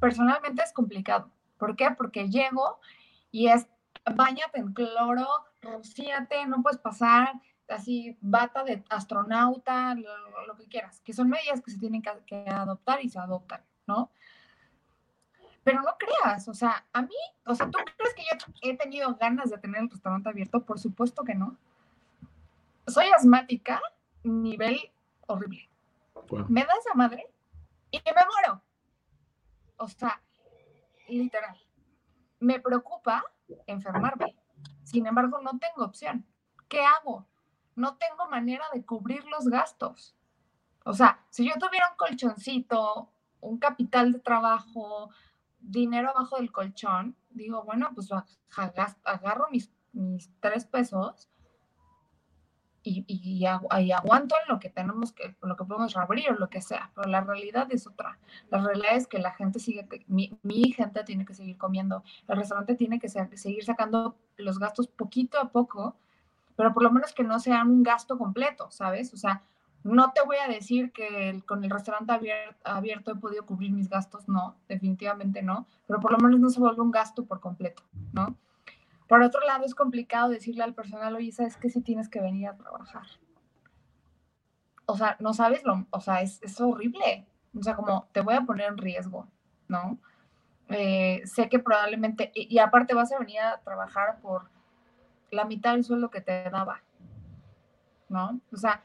Personalmente 0.01 0.63
es 0.63 0.73
complicado. 0.73 1.31
¿Por 1.59 1.77
qué? 1.77 1.91
Porque 1.97 2.29
llego 2.29 2.79
y 3.31 3.49
es, 3.49 3.67
bañate 4.15 4.61
en 4.61 4.73
cloro, 4.73 5.27
rocíate, 5.63 6.47
no 6.47 6.63
puedes 6.63 6.79
pasar, 6.79 7.33
así, 7.69 8.17
bata 8.21 8.65
de 8.65 8.85
astronauta, 8.89 9.95
lo, 9.95 10.57
que 10.57 10.67
quieras, 10.67 11.01
que 11.01 11.13
son 11.13 11.29
medidas 11.29 11.61
que 11.61 11.71
se 11.71 11.79
tienen 11.79 12.03
que, 12.03 12.11
que 12.27 12.49
adoptar 12.49 13.05
y 13.05 13.09
se 13.09 13.19
adoptan, 13.19 13.63
¿no? 13.87 14.11
pero 15.65 15.83
no 15.83 15.97
creas, 15.99 16.47
o 16.47 16.55
sea, 16.55 16.87
a 16.93 17.03
mí, 17.03 17.17
o 17.45 17.53
sea, 17.53 17.69
¿tú 17.69 17.79
crees 17.97 18.15
que 18.15 18.23
yo 18.23 18.71
he 18.71 18.77
tenido 18.77 19.17
ganas 19.17 19.51
de 19.51 19.59
tener 19.59 19.83
el 19.83 19.91
restaurante 19.91 20.29
abierto? 20.29 20.65
Por 20.65 20.79
supuesto 20.79 21.25
que 21.25 21.35
no 21.35 21.57
soy 22.87 23.07
asmática, 23.07 23.81
nivel 24.23 24.79
horrible. 25.27 25.69
Me 26.49 26.65
da 26.65 26.73
esa 26.79 26.95
madre 26.95 27.27
y 27.91 27.99
me 27.99 28.13
muero. 28.13 28.63
O 29.77 29.89
sea, 29.89 30.23
literal. 31.09 31.57
Me 32.41 32.61
preocupa 32.61 33.25
enfermarme. 33.67 34.37
Sin 34.83 35.07
embargo, 35.07 35.41
no 35.41 35.59
tengo 35.59 35.85
opción. 35.85 36.27
¿Qué 36.69 36.81
hago? 36.83 37.27
No 37.75 37.97
tengo 37.97 38.29
manera 38.29 38.65
de 38.73 38.85
cubrir 38.85 39.25
los 39.27 39.49
gastos. 39.49 40.17
O 40.85 40.93
sea, 40.93 41.25
si 41.31 41.47
yo 41.47 41.55
tuviera 41.59 41.91
un 41.91 41.97
colchoncito, 41.97 43.11
un 43.41 43.59
capital 43.59 44.13
de 44.13 44.21
trabajo, 44.21 45.11
dinero 45.59 46.11
abajo 46.11 46.37
del 46.37 46.53
colchón, 46.53 47.17
digo, 47.31 47.65
bueno, 47.65 47.91
pues 47.95 48.11
agarro 49.05 49.49
mis, 49.51 49.73
mis 49.93 50.31
tres 50.41 50.65
pesos 50.65 51.29
y, 52.89 53.05
y, 53.09 53.45
aguanto 53.47 54.37
lo 54.49 54.61
que 54.61 54.71
tenemos 54.71 55.13
que, 55.13 55.35
lo 55.43 55.57
que 55.57 55.65
podemos 55.65 55.97
abrir 55.97 56.31
o 56.31 56.35
lo 56.35 56.49
que 56.49 56.61
sea, 56.61 56.93
pero 56.95 57.09
la 57.09 57.21
realidad 57.21 57.67
es 57.71 57.87
otra. 57.87 58.17
La 58.49 58.59
realidad 58.59 58.95
es 58.95 59.09
que 59.09 59.19
la 59.19 59.33
gente 59.33 59.59
sigue, 59.59 59.89
mi, 60.07 60.39
mi 60.43 60.71
gente 60.73 61.03
tiene 61.03 61.25
que 61.25 61.35
seguir 61.35 61.59
comiendo, 61.59 62.05
el 62.29 62.37
restaurante 62.37 62.77
tiene 62.77 63.01
que 63.01 63.09
seguir 63.09 63.65
sacando 63.65 64.17
los 64.37 64.61
gastos 64.61 64.87
poquito 64.87 65.41
a 65.41 65.49
poco, 65.49 65.97
pero 66.55 66.73
por 66.73 66.85
lo 66.85 66.93
menos 66.93 67.13
que 67.13 67.25
no 67.25 67.41
sean 67.41 67.69
un 67.71 67.83
gasto 67.83 68.17
completo, 68.17 68.71
¿sabes? 68.71 69.13
O 69.13 69.17
sea, 69.17 69.43
no 69.83 70.13
te 70.13 70.23
voy 70.25 70.37
a 70.37 70.49
decir 70.49 70.93
que 70.93 71.43
con 71.45 71.65
el 71.65 71.71
restaurante 71.71 72.13
abierto, 72.13 72.57
abierto 72.65 73.13
he 73.13 73.17
podido 73.17 73.45
cubrir 73.47 73.73
mis 73.73 73.89
gastos, 73.89 74.29
no, 74.29 74.55
definitivamente 74.69 75.43
no, 75.43 75.67
pero 75.89 75.99
por 75.99 76.13
lo 76.13 76.19
menos 76.19 76.39
no 76.39 76.51
se 76.51 76.61
vuelve 76.61 76.83
un 76.83 76.93
gasto 76.93 77.25
por 77.25 77.41
completo, 77.41 77.83
¿no? 78.13 78.37
Por 79.09 79.23
otro 79.23 79.41
lado, 79.47 79.65
es 79.65 79.75
complicado 79.75 80.31
decirle 80.31 80.65
al 80.65 80.75
personal, 80.75 81.15
oye, 81.15 81.31
¿sabes 81.31 81.57
qué? 81.57 81.71
Si 81.71 81.81
tienes 81.81 82.09
que 82.09 82.21
venir 82.21 82.49
a 82.49 82.57
trabajar. 82.57 83.07
O 84.87 84.97
sea, 84.97 85.17
no 85.21 85.33
sabes 85.33 85.65
lo, 85.65 85.87
o 85.91 86.01
sea, 86.01 86.23
es, 86.23 86.61
horrible. 86.61 87.27
O 87.57 87.63
sea, 87.63 87.75
como 87.75 88.09
te 88.13 88.21
voy 88.21 88.35
a 88.35 88.43
poner 88.43 88.69
en 88.69 88.79
riesgo, 88.79 89.29
¿no? 89.69 89.99
Eh, 90.69 91.23
sé 91.25 91.49
que 91.49 91.59
probablemente, 91.59 92.33
y, 92.35 92.59
aparte 92.59 92.95
vas 92.95 93.13
a 93.13 93.19
venir 93.19 93.41
a 93.41 93.61
trabajar 93.61 94.21
por 94.21 94.49
la 95.31 95.45
mitad 95.45 95.73
del 95.73 95.85
sueldo 95.85 96.11
que 96.11 96.21
te 96.21 96.51
daba, 96.51 96.83
¿no? 98.09 98.41
O 98.53 98.57
sea, 98.57 98.83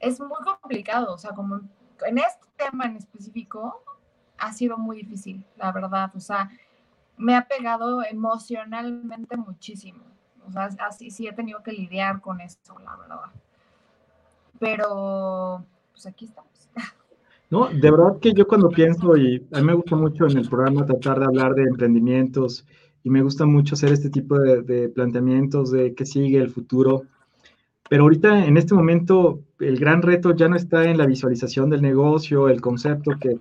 es 0.00 0.20
muy 0.20 0.38
complicado, 0.44 1.14
o 1.14 1.18
sea, 1.18 1.32
como 1.32 1.60
en 2.06 2.18
este 2.18 2.46
tema 2.56 2.84
en 2.84 2.96
específico 2.96 3.82
ha 4.38 4.52
sido 4.52 4.76
muy 4.76 4.98
difícil, 4.98 5.46
la 5.56 5.72
verdad, 5.72 6.10
o 6.14 6.20
sea, 6.20 6.50
me 7.16 7.36
ha 7.36 7.46
pegado 7.46 8.02
emocionalmente 8.04 9.36
muchísimo. 9.36 10.04
O 10.46 10.52
sea, 10.52 10.68
así 10.86 11.10
sí 11.10 11.26
he 11.26 11.32
tenido 11.32 11.62
que 11.62 11.72
lidiar 11.72 12.20
con 12.20 12.40
esto, 12.40 12.76
la 12.84 12.96
verdad. 12.96 13.30
Pero, 14.58 15.64
pues 15.92 16.06
aquí 16.06 16.26
estamos. 16.26 16.50
No, 17.50 17.68
de 17.68 17.88
verdad 17.88 18.18
que 18.20 18.32
yo 18.32 18.48
cuando 18.48 18.68
pienso, 18.68 19.16
y 19.16 19.46
a 19.52 19.58
mí 19.58 19.66
me 19.66 19.74
gusta 19.74 19.94
mucho 19.94 20.26
en 20.26 20.38
el 20.38 20.48
programa 20.48 20.86
tratar 20.86 21.20
de 21.20 21.26
hablar 21.26 21.54
de 21.54 21.62
emprendimientos, 21.62 22.66
y 23.04 23.10
me 23.10 23.22
gusta 23.22 23.44
mucho 23.44 23.74
hacer 23.74 23.92
este 23.92 24.10
tipo 24.10 24.38
de, 24.38 24.88
planteamientos 24.88 25.70
de 25.70 25.94
qué 25.94 26.06
sigue 26.06 26.38
el 26.38 26.48
futuro. 26.48 27.02
Pero 27.88 28.04
ahorita, 28.04 28.46
en 28.46 28.56
este 28.56 28.74
momento, 28.74 29.40
el 29.60 29.78
gran 29.78 30.02
reto 30.02 30.34
ya 30.34 30.48
no 30.48 30.56
está 30.56 30.84
en 30.84 30.96
la 30.98 31.06
visualización 31.06 31.68
del 31.68 31.82
negocio, 31.82 32.48
el 32.48 32.62
concepto 32.62 33.12
que 33.20 33.36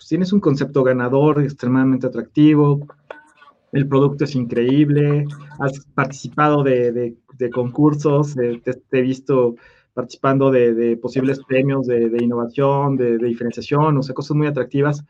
pues, 0.00 0.08
tienes 0.08 0.32
un 0.32 0.40
concepto 0.40 0.82
ganador, 0.82 1.42
extremadamente 1.42 2.06
atractivo, 2.06 2.86
el 3.70 3.86
producto 3.86 4.24
es 4.24 4.34
increíble, 4.34 5.26
has 5.58 5.84
participado 5.94 6.62
de, 6.62 7.16
concursos, 7.52 8.34
te, 8.34 8.80
he 8.92 9.02
visto 9.02 9.56
participando 9.92 10.50
de, 10.50 10.96
posibles 10.96 11.40
premios 11.46 11.86
de, 11.86 12.16
innovación, 12.18 12.96
de, 12.96 13.18
diferenciación, 13.18 13.98
o 13.98 14.02
sea, 14.02 14.14
cosas 14.14 14.38
muy 14.38 14.46
atractivas. 14.46 15.04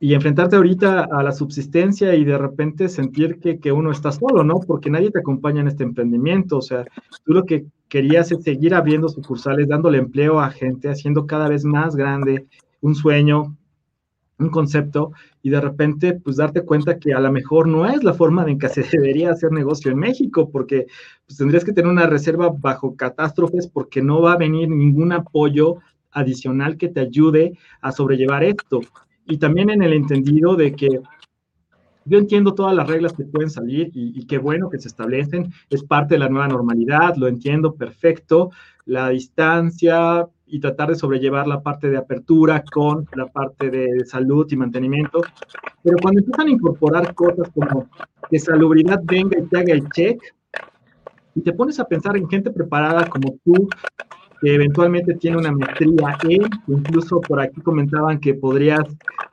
Y 0.00 0.14
enfrentarte 0.14 0.56
ahorita 0.56 1.04
a 1.04 1.22
la 1.22 1.30
subsistencia 1.30 2.12
y 2.16 2.24
de 2.24 2.36
repente 2.36 2.88
sentir 2.88 3.38
que, 3.38 3.60
que, 3.60 3.70
uno 3.70 3.92
está 3.92 4.10
solo, 4.10 4.42
¿no? 4.42 4.58
Porque 4.66 4.90
nadie 4.90 5.12
te 5.12 5.20
acompaña 5.20 5.60
en 5.60 5.68
este 5.68 5.84
emprendimiento. 5.84 6.58
O 6.58 6.62
sea, 6.62 6.84
tú 7.24 7.32
lo 7.32 7.44
que 7.44 7.66
querías 7.88 8.30
es 8.32 8.42
seguir 8.42 8.74
abriendo 8.74 9.08
sucursales, 9.08 9.68
dándole 9.68 9.98
empleo 9.98 10.40
a 10.40 10.50
gente, 10.50 10.90
haciendo 10.90 11.26
cada 11.26 11.48
vez 11.48 11.64
más 11.64 11.94
grande 11.94 12.44
un 12.84 12.94
sueño, 12.94 13.56
un 14.38 14.50
concepto 14.50 15.12
y 15.42 15.48
de 15.48 15.60
repente 15.60 16.12
pues 16.12 16.36
darte 16.36 16.62
cuenta 16.62 16.98
que 16.98 17.14
a 17.14 17.20
lo 17.20 17.32
mejor 17.32 17.66
no 17.66 17.86
es 17.86 18.04
la 18.04 18.12
forma 18.12 18.44
en 18.46 18.58
que 18.58 18.68
se 18.68 18.82
debería 18.92 19.30
hacer 19.30 19.52
negocio 19.52 19.90
en 19.90 19.98
México, 19.98 20.50
porque 20.50 20.86
pues, 21.26 21.38
tendrías 21.38 21.64
que 21.64 21.72
tener 21.72 21.90
una 21.90 22.06
reserva 22.06 22.50
bajo 22.50 22.94
catástrofes 22.94 23.68
porque 23.68 24.02
no 24.02 24.20
va 24.20 24.34
a 24.34 24.38
venir 24.38 24.68
ningún 24.68 25.12
apoyo 25.12 25.78
adicional 26.12 26.76
que 26.76 26.88
te 26.88 27.00
ayude 27.00 27.58
a 27.80 27.90
sobrellevar 27.90 28.44
esto. 28.44 28.80
Y 29.26 29.38
también 29.38 29.70
en 29.70 29.82
el 29.82 29.94
entendido 29.94 30.54
de 30.54 30.74
que 30.74 31.00
yo 32.04 32.18
entiendo 32.18 32.54
todas 32.54 32.76
las 32.76 32.86
reglas 32.86 33.14
que 33.14 33.24
pueden 33.24 33.48
salir 33.48 33.90
y, 33.94 34.20
y, 34.20 34.26
qué 34.26 34.36
bueno 34.36 34.68
que 34.68 34.78
se 34.78 34.88
establecen, 34.88 35.54
es 35.70 35.82
parte 35.82 36.16
de 36.16 36.18
la 36.18 36.28
nueva 36.28 36.48
normalidad, 36.48 37.16
lo 37.16 37.28
entiendo 37.28 37.74
perfecto, 37.76 38.50
la 38.84 39.08
distancia, 39.08 40.28
y 40.46 40.60
tratar 40.60 40.90
de 40.90 40.96
sobrellevar 40.96 41.46
la 41.46 41.62
parte 41.62 41.88
de 41.88 41.96
apertura 41.96 42.62
con 42.72 43.08
la 43.14 43.26
parte 43.26 43.70
de 43.70 44.04
salud 44.04 44.46
y 44.50 44.56
mantenimiento. 44.56 45.20
Pero 45.82 45.96
cuando 46.02 46.20
empiezan 46.20 46.48
a 46.48 46.50
incorporar 46.50 47.14
cosas 47.14 47.48
como 47.54 47.88
que 48.30 48.38
salubridad 48.38 49.00
venga 49.04 49.38
y 49.38 49.42
te 49.44 49.58
haga 49.58 49.72
el 49.72 49.88
check, 49.90 50.20
y 51.34 51.42
te 51.42 51.52
pones 51.52 51.80
a 51.80 51.86
pensar 51.86 52.16
en 52.16 52.28
gente 52.28 52.50
preparada 52.50 53.08
como 53.08 53.36
tú, 53.44 53.68
que 54.44 54.54
eventualmente 54.54 55.14
tiene 55.14 55.38
una 55.38 55.52
maestría 55.52 56.18
en, 56.28 56.42
incluso 56.66 57.18
por 57.22 57.40
aquí 57.40 57.62
comentaban 57.62 58.20
que 58.20 58.34
podrías 58.34 58.84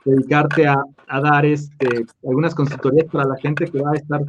dedicarte 0.05 0.65
a, 0.65 0.81
a 1.09 1.19
dar 1.19 1.45
este, 1.45 2.05
algunas 2.25 2.55
consultorías 2.55 3.07
para 3.11 3.25
la 3.25 3.35
gente 3.35 3.65
que 3.65 3.81
va 3.81 3.91
a 3.91 3.95
estar 3.95 4.21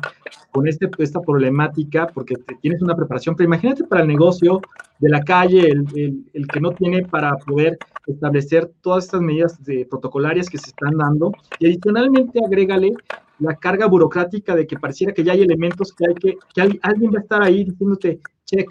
con 0.51 0.67
este, 0.67 0.91
esta 0.99 1.21
problemática, 1.21 2.09
porque 2.09 2.35
tienes 2.61 2.83
una 2.83 2.97
preparación, 2.97 3.37
pero 3.37 3.47
imagínate 3.47 3.85
para 3.85 4.03
el 4.03 4.09
negocio 4.09 4.61
de 4.99 5.09
la 5.09 5.23
calle, 5.23 5.69
el, 5.69 5.85
el, 5.95 6.25
el, 6.35 6.47
que 6.49 6.61
no 6.61 6.73
tiene 6.73 7.05
para 7.05 7.37
poder 7.37 7.79
establecer 8.09 8.71
todas 8.81 9.05
estas 9.05 9.21
medidas 9.21 9.63
de 9.63 9.87
protocolarias 9.89 10.51
que 10.51 10.59
se 10.59 10.71
están 10.71 10.97
dando, 10.99 11.33
y 11.61 11.67
adicionalmente 11.67 12.41
agrégale 12.45 12.93
la 13.39 13.55
carga 13.55 13.87
burocrática 13.87 14.57
de 14.57 14.67
que 14.67 14.79
pareciera 14.79 15.15
que 15.15 15.23
ya 15.23 15.33
hay 15.33 15.43
elementos 15.43 15.93
que 15.93 16.07
hay 16.07 16.15
que, 16.15 16.37
que 16.55 16.81
alguien 16.83 17.13
va 17.13 17.19
a 17.19 17.23
estar 17.23 17.43
ahí 17.43 17.65
diciéndote, 17.65 18.21
check, 18.45 18.69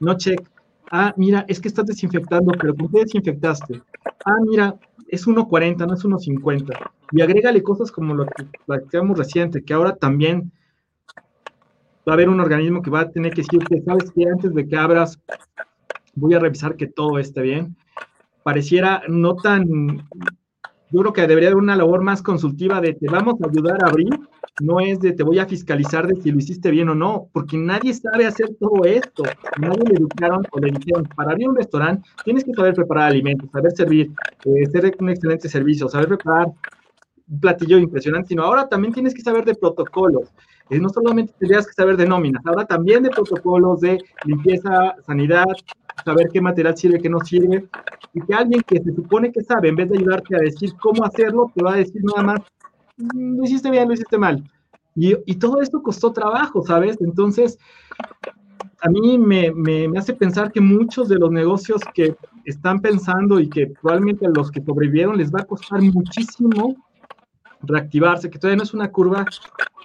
no 0.00 0.14
check, 0.14 0.40
Ah, 0.90 1.12
mira, 1.16 1.44
es 1.48 1.60
que 1.60 1.68
estás 1.68 1.86
desinfectando, 1.86 2.58
pero 2.60 2.74
¿por 2.74 2.90
qué 2.90 3.00
desinfectaste? 3.00 3.82
Ah, 4.24 4.38
mira, 4.46 4.74
es 5.08 5.26
1.40, 5.26 5.86
no 5.86 5.94
es 5.94 6.04
1.50. 6.04 6.74
Y 7.10 7.20
agrégale 7.20 7.62
cosas 7.62 7.90
como 7.92 8.14
lo 8.14 8.26
que 8.30 8.44
platicamos 8.66 9.18
reciente, 9.18 9.62
que 9.62 9.74
ahora 9.74 9.96
también 9.96 10.52
va 12.08 12.12
a 12.12 12.14
haber 12.14 12.28
un 12.28 12.40
organismo 12.40 12.82
que 12.82 12.90
va 12.90 13.00
a 13.00 13.10
tener 13.10 13.32
que 13.32 13.42
decirte, 13.42 13.82
¿sabes 13.82 14.10
qué? 14.14 14.24
Antes 14.26 14.54
de 14.54 14.66
que 14.66 14.76
abras, 14.76 15.18
voy 16.14 16.34
a 16.34 16.38
revisar 16.38 16.76
que 16.76 16.86
todo 16.86 17.18
esté 17.18 17.42
bien. 17.42 17.76
Pareciera 18.42 19.02
no 19.08 19.36
tan 19.36 19.66
yo 20.90 21.00
creo 21.00 21.12
que 21.12 21.26
debería 21.26 21.50
haber 21.50 21.62
una 21.62 21.76
labor 21.76 22.02
más 22.02 22.22
consultiva 22.22 22.80
de 22.80 22.94
te 22.94 23.08
vamos 23.08 23.34
a 23.42 23.46
ayudar 23.46 23.82
a 23.82 23.88
abrir, 23.88 24.08
no 24.60 24.80
es 24.80 25.00
de 25.00 25.12
te 25.12 25.22
voy 25.22 25.38
a 25.38 25.46
fiscalizar 25.46 26.06
de 26.06 26.20
si 26.20 26.30
lo 26.30 26.38
hiciste 26.38 26.70
bien 26.70 26.88
o 26.88 26.94
no, 26.94 27.28
porque 27.32 27.56
nadie 27.56 27.94
sabe 27.94 28.26
hacer 28.26 28.56
todo 28.58 28.84
esto. 28.84 29.22
Nadie 29.58 29.84
le 29.88 29.96
educaron 29.96 30.44
o 30.50 30.58
le 30.58 30.72
dijeron, 30.72 31.04
para 31.16 31.32
abrir 31.32 31.48
un 31.48 31.56
restaurante 31.56 32.08
tienes 32.24 32.44
que 32.44 32.52
saber 32.52 32.74
preparar 32.74 33.10
alimentos, 33.10 33.50
saber 33.50 33.72
servir, 33.72 34.10
eh, 34.44 34.66
ser 34.70 34.96
un 34.98 35.10
excelente 35.10 35.48
servicio, 35.48 35.88
saber 35.88 36.08
preparar 36.08 36.48
un 37.28 37.40
platillo 37.40 37.78
impresionante, 37.78 38.28
sino 38.28 38.42
ahora 38.42 38.68
también 38.68 38.94
tienes 38.94 39.14
que 39.14 39.22
saber 39.22 39.44
de 39.44 39.54
protocolos. 39.54 40.32
Eh, 40.70 40.78
no 40.78 40.88
solamente 40.88 41.34
tendrías 41.38 41.66
que 41.66 41.72
saber 41.72 41.96
de 41.96 42.06
nóminas, 42.06 42.42
ahora 42.44 42.64
también 42.64 43.02
de 43.02 43.10
protocolos 43.10 43.80
de 43.80 43.98
limpieza, 44.24 44.96
sanidad, 45.06 45.46
saber 46.04 46.28
qué 46.32 46.40
material 46.40 46.76
sirve, 46.76 47.00
qué 47.00 47.08
no 47.08 47.20
sirve, 47.20 47.66
y 48.14 48.20
que 48.20 48.34
alguien 48.34 48.62
que 48.62 48.80
se 48.82 48.94
supone 48.94 49.32
que 49.32 49.42
sabe, 49.42 49.68
en 49.68 49.76
vez 49.76 49.88
de 49.90 49.98
ayudarte 49.98 50.36
a 50.36 50.40
decir 50.40 50.70
cómo 50.80 51.04
hacerlo, 51.04 51.50
te 51.54 51.62
va 51.62 51.74
a 51.74 51.76
decir 51.76 52.02
nada 52.04 52.22
más, 52.22 52.40
lo 52.98 53.44
hiciste 53.44 53.70
bien, 53.70 53.88
lo 53.88 53.94
hiciste 53.94 54.18
mal. 54.18 54.42
Y, 54.94 55.36
todo 55.36 55.60
esto 55.60 55.80
costó 55.80 56.12
trabajo, 56.12 56.64
¿sabes? 56.66 57.00
Entonces, 57.00 57.56
a 58.80 58.88
mí 58.88 59.16
me, 59.16 59.52
hace 59.96 60.12
pensar 60.12 60.50
que 60.50 60.60
muchos 60.60 61.08
de 61.08 61.18
los 61.18 61.30
negocios 61.30 61.80
que 61.94 62.16
están 62.44 62.80
pensando 62.80 63.38
y 63.38 63.48
que 63.48 63.68
probablemente 63.68 64.26
a 64.26 64.30
los 64.30 64.50
que 64.50 64.60
sobrevivieron 64.60 65.16
les 65.16 65.32
va 65.32 65.42
a 65.42 65.44
costar 65.44 65.80
muchísimo 65.82 66.74
reactivarse, 67.62 68.28
que 68.28 68.38
todavía 68.38 68.56
no 68.56 68.62
es 68.64 68.74
una 68.74 68.90
curva 68.90 69.24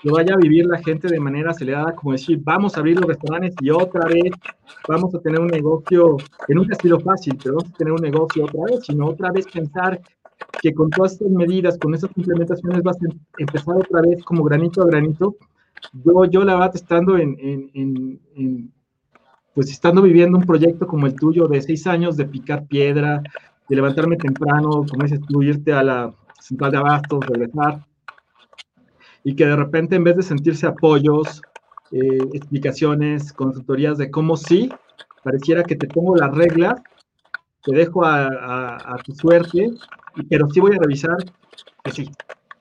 que 0.01 0.11
vaya 0.11 0.33
a 0.33 0.37
vivir 0.37 0.65
la 0.65 0.81
gente 0.81 1.07
de 1.07 1.19
manera 1.19 1.51
acelerada, 1.51 1.95
como 1.95 2.11
decir, 2.13 2.39
vamos 2.43 2.75
a 2.75 2.79
abrir 2.79 2.99
los 2.99 3.07
restaurantes 3.07 3.55
y 3.61 3.69
otra 3.69 4.05
vez 4.07 4.31
vamos 4.87 5.13
a 5.13 5.19
tener 5.19 5.39
un 5.39 5.47
negocio, 5.47 6.17
que 6.47 6.55
nunca 6.55 6.75
ha 6.75 6.99
fácil, 6.99 7.37
pero 7.41 7.55
vamos 7.55 7.71
a 7.73 7.77
tener 7.77 7.93
un 7.93 8.01
negocio 8.01 8.45
otra 8.45 8.63
vez, 8.65 8.85
sino 8.85 9.07
otra 9.07 9.31
vez 9.31 9.45
pensar 9.47 10.01
que 10.61 10.73
con 10.73 10.89
todas 10.89 11.13
estas 11.13 11.29
medidas, 11.29 11.77
con 11.77 11.93
estas 11.93 12.11
implementaciones, 12.15 12.83
vas 12.83 12.97
a 12.97 13.07
empezar 13.37 13.75
otra 13.75 14.01
vez 14.01 14.23
como 14.23 14.43
granito 14.43 14.81
a 14.81 14.85
granito. 14.85 15.35
Yo, 15.91 16.25
yo 16.25 16.43
la 16.43 16.53
verdad, 16.53 16.75
estando 16.75 17.17
en, 17.17 17.37
en, 17.39 18.19
en, 18.35 18.71
pues 19.53 19.69
estando 19.69 20.01
viviendo 20.01 20.37
un 20.37 20.45
proyecto 20.45 20.87
como 20.87 21.07
el 21.07 21.15
tuyo 21.15 21.47
de 21.47 21.61
seis 21.61 21.85
años 21.87 22.17
de 22.17 22.25
picar 22.25 22.65
piedra, 22.65 23.21
de 23.69 23.75
levantarme 23.75 24.17
temprano, 24.17 24.85
como 24.89 25.03
dices 25.03 25.21
tú, 25.27 25.43
irte 25.43 25.73
a 25.73 25.83
la 25.83 26.13
central 26.39 26.71
de 26.71 26.77
abastos, 26.77 27.25
regresar, 27.25 27.85
y 29.23 29.35
que 29.35 29.45
de 29.45 29.55
repente 29.55 29.95
en 29.95 30.03
vez 30.03 30.17
de 30.17 30.23
sentirse 30.23 30.67
apoyos, 30.67 31.41
eh, 31.91 32.29
explicaciones, 32.33 33.31
consultorías 33.33 33.97
de 33.97 34.11
cómo 34.11 34.35
sí, 34.35 34.69
pareciera 35.23 35.63
que 35.63 35.75
te 35.75 35.87
pongo 35.87 36.15
las 36.15 36.33
reglas, 36.33 36.81
te 37.63 37.73
dejo 37.73 38.03
a, 38.05 38.97
tu 39.05 39.13
suerte, 39.13 39.71
pero 40.29 40.49
sí 40.49 40.59
voy 40.59 40.75
a 40.75 40.79
revisar 40.79 41.17
que 41.83 41.91
sí. 41.91 42.09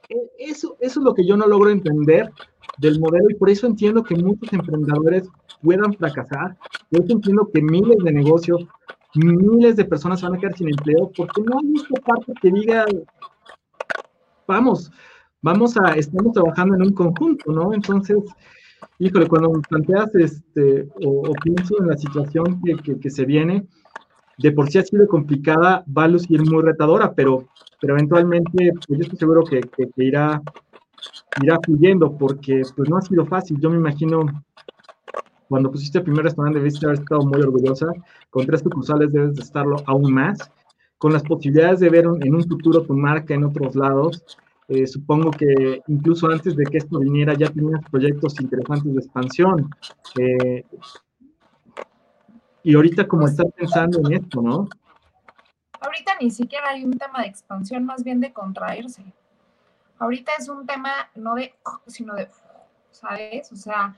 E, 0.08 0.16
eso, 0.38 0.76
eso 0.80 1.00
es 1.00 1.04
lo 1.04 1.14
que 1.14 1.26
yo 1.26 1.36
no 1.36 1.46
logro 1.46 1.70
entender 1.70 2.30
del 2.78 3.00
modelo 3.00 3.30
y 3.30 3.34
por 3.34 3.50
eso 3.50 3.66
entiendo 3.66 4.02
que 4.02 4.16
muchos 4.16 4.52
emprendedores 4.52 5.28
puedan 5.62 5.94
fracasar, 5.94 6.56
por 6.90 7.04
eso 7.04 7.12
entiendo 7.12 7.48
que 7.52 7.62
miles 7.62 7.98
de 8.04 8.12
negocios, 8.12 8.66
miles 9.14 9.76
de 9.76 9.84
personas 9.84 10.22
van 10.22 10.34
a 10.34 10.38
quedar 10.38 10.56
sin 10.56 10.68
empleo, 10.68 11.10
porque 11.16 11.42
no 11.42 11.58
hay 11.58 11.72
esta 11.76 12.00
parte 12.00 12.32
que 12.40 12.50
diga, 12.50 12.84
vamos, 14.46 14.90
vamos 15.40 15.76
a, 15.76 15.94
estamos 15.94 16.32
trabajando 16.32 16.74
en 16.76 16.82
un 16.82 16.92
conjunto, 16.92 17.52
¿no? 17.52 17.72
Entonces, 17.74 18.16
híjole, 18.98 19.26
cuando 19.26 19.52
planteas 19.68 20.14
este, 20.14 20.88
o, 21.04 21.32
pienso 21.42 21.80
en 21.80 21.88
la 21.88 21.96
situación 21.96 22.60
que, 22.62 22.98
que, 22.98 23.10
se 23.10 23.24
viene, 23.24 23.66
de 24.38 24.52
por 24.52 24.70
sí 24.70 24.78
ha 24.78 24.82
sido 24.82 25.06
complicada, 25.06 25.84
va 25.96 26.04
a 26.04 26.08
lucir 26.08 26.42
muy 26.42 26.62
retadora, 26.62 27.12
pero, 27.14 27.48
pero 27.80 27.94
eventualmente, 27.94 28.72
pues 28.86 28.98
yo 28.98 29.02
estoy 29.02 29.18
seguro 29.18 29.44
que, 29.44 29.60
que, 29.60 29.88
irá, 29.96 30.40
irá 31.42 31.58
fluyendo, 31.64 32.16
porque 32.16 32.62
pues 32.76 32.88
no 32.88 32.96
ha 32.96 33.02
sido 33.02 33.26
fácil. 33.26 33.58
Yo 33.60 33.70
me 33.70 33.76
imagino, 33.76 34.24
cuando 35.48 35.70
pusiste 35.70 35.98
el 35.98 36.04
primer 36.04 36.24
restaurante, 36.24 36.58
debiste 36.58 36.86
haber 36.86 37.00
estado 37.00 37.22
muy 37.22 37.40
orgullosa. 37.40 37.86
Con 38.30 38.46
tres 38.46 38.60
sucursales 38.60 39.12
debes 39.12 39.34
de 39.36 39.42
estarlo 39.42 39.76
aún 39.86 40.12
más. 40.12 40.50
Con 40.98 41.12
las 41.12 41.22
posibilidades 41.22 41.80
de 41.80 41.90
ver 41.90 42.04
en 42.04 42.34
un 42.34 42.48
futuro 42.48 42.82
tu 42.82 42.94
marca 42.94 43.34
en 43.34 43.44
otros 43.44 43.74
lados, 43.74 44.24
eh, 44.68 44.86
supongo 44.86 45.30
que 45.32 45.82
incluso 45.88 46.28
antes 46.28 46.56
de 46.56 46.64
que 46.64 46.78
esto 46.78 46.98
viniera 47.00 47.34
ya 47.34 47.50
tenías 47.50 47.80
proyectos 47.90 48.40
interesantes 48.40 48.94
de 48.94 49.00
expansión. 49.00 49.68
Eh, 50.18 50.64
y 52.62 52.74
ahorita 52.74 53.08
como 53.08 53.26
estás 53.26 53.46
pensando 53.56 53.98
en 53.98 54.12
esto, 54.12 54.40
¿no? 54.40 54.68
Ahorita 55.80 56.12
ni 56.20 56.30
siquiera 56.30 56.70
hay 56.70 56.84
un 56.84 56.96
tema 56.96 57.22
de 57.22 57.28
expansión, 57.28 57.84
más 57.84 58.04
bien 58.04 58.20
de 58.20 58.32
contraerse. 58.32 59.04
Ahorita 59.98 60.32
es 60.38 60.48
un 60.48 60.66
tema 60.66 61.10
no 61.14 61.34
de, 61.34 61.54
sino 61.86 62.14
de, 62.14 62.28
¿sabes? 62.90 63.50
O 63.52 63.56
sea, 63.56 63.96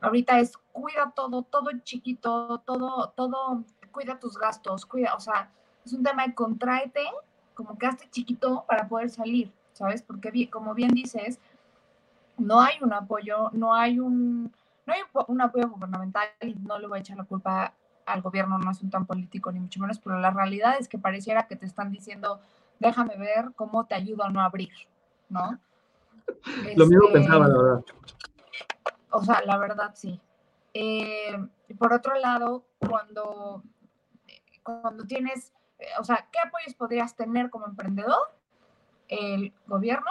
ahorita 0.00 0.40
es 0.40 0.56
cuida 0.72 1.12
todo, 1.14 1.42
todo 1.42 1.70
chiquito, 1.82 2.58
todo, 2.66 3.10
todo, 3.16 3.64
cuida 3.92 4.18
tus 4.18 4.36
gastos, 4.36 4.84
cuida, 4.84 5.14
o 5.14 5.20
sea, 5.20 5.50
es 5.84 5.92
un 5.92 6.02
tema 6.02 6.26
de 6.26 6.34
contráete, 6.34 7.04
como 7.54 7.78
que 7.78 7.86
hazte 7.86 8.08
chiquito 8.10 8.64
para 8.66 8.88
poder 8.88 9.10
salir, 9.10 9.52
¿sabes? 9.72 10.02
Porque 10.02 10.50
como 10.50 10.74
bien 10.74 10.90
dices, 10.90 11.38
no 12.36 12.60
hay 12.60 12.76
un 12.82 12.92
apoyo, 12.92 13.50
no 13.52 13.74
hay 13.74 13.98
un, 13.98 14.52
no 14.86 14.92
hay 14.92 15.00
un 15.28 15.40
apoyo 15.40 15.68
gubernamental 15.68 16.28
y 16.40 16.54
no 16.54 16.78
le 16.78 16.86
voy 16.86 16.98
a 16.98 17.00
echar 17.00 17.16
la 17.16 17.24
culpa 17.24 17.74
al 18.06 18.22
gobierno, 18.22 18.58
no 18.58 18.70
es 18.70 18.82
un 18.82 18.90
tan 18.90 19.06
político 19.06 19.52
ni 19.52 19.60
mucho 19.60 19.80
menos, 19.80 19.98
pero 19.98 20.18
la 20.18 20.30
realidad 20.30 20.76
es 20.78 20.88
que 20.88 20.98
pareciera 20.98 21.46
que 21.46 21.56
te 21.56 21.66
están 21.66 21.90
diciendo, 21.90 22.40
déjame 22.78 23.16
ver 23.16 23.52
cómo 23.54 23.86
te 23.86 23.94
ayudo 23.94 24.24
a 24.24 24.30
no 24.30 24.40
abrir, 24.40 24.72
¿no? 25.28 25.58
Lo 26.76 26.86
mismo 26.86 27.06
este, 27.06 27.18
pensaba, 27.20 27.48
la 27.48 27.62
verdad. 27.62 27.84
O 29.10 29.22
sea, 29.24 29.42
la 29.44 29.58
verdad 29.58 29.92
sí. 29.94 30.20
Eh, 30.74 31.36
por 31.78 31.92
otro 31.92 32.14
lado, 32.16 32.64
cuando, 32.78 33.62
cuando 34.62 35.04
tienes, 35.04 35.52
eh, 35.78 35.86
o 36.00 36.04
sea, 36.04 36.28
¿qué 36.32 36.38
apoyos 36.38 36.74
podrías 36.74 37.14
tener 37.14 37.50
como 37.50 37.66
emprendedor? 37.66 38.34
El 39.08 39.52
gobierno, 39.66 40.10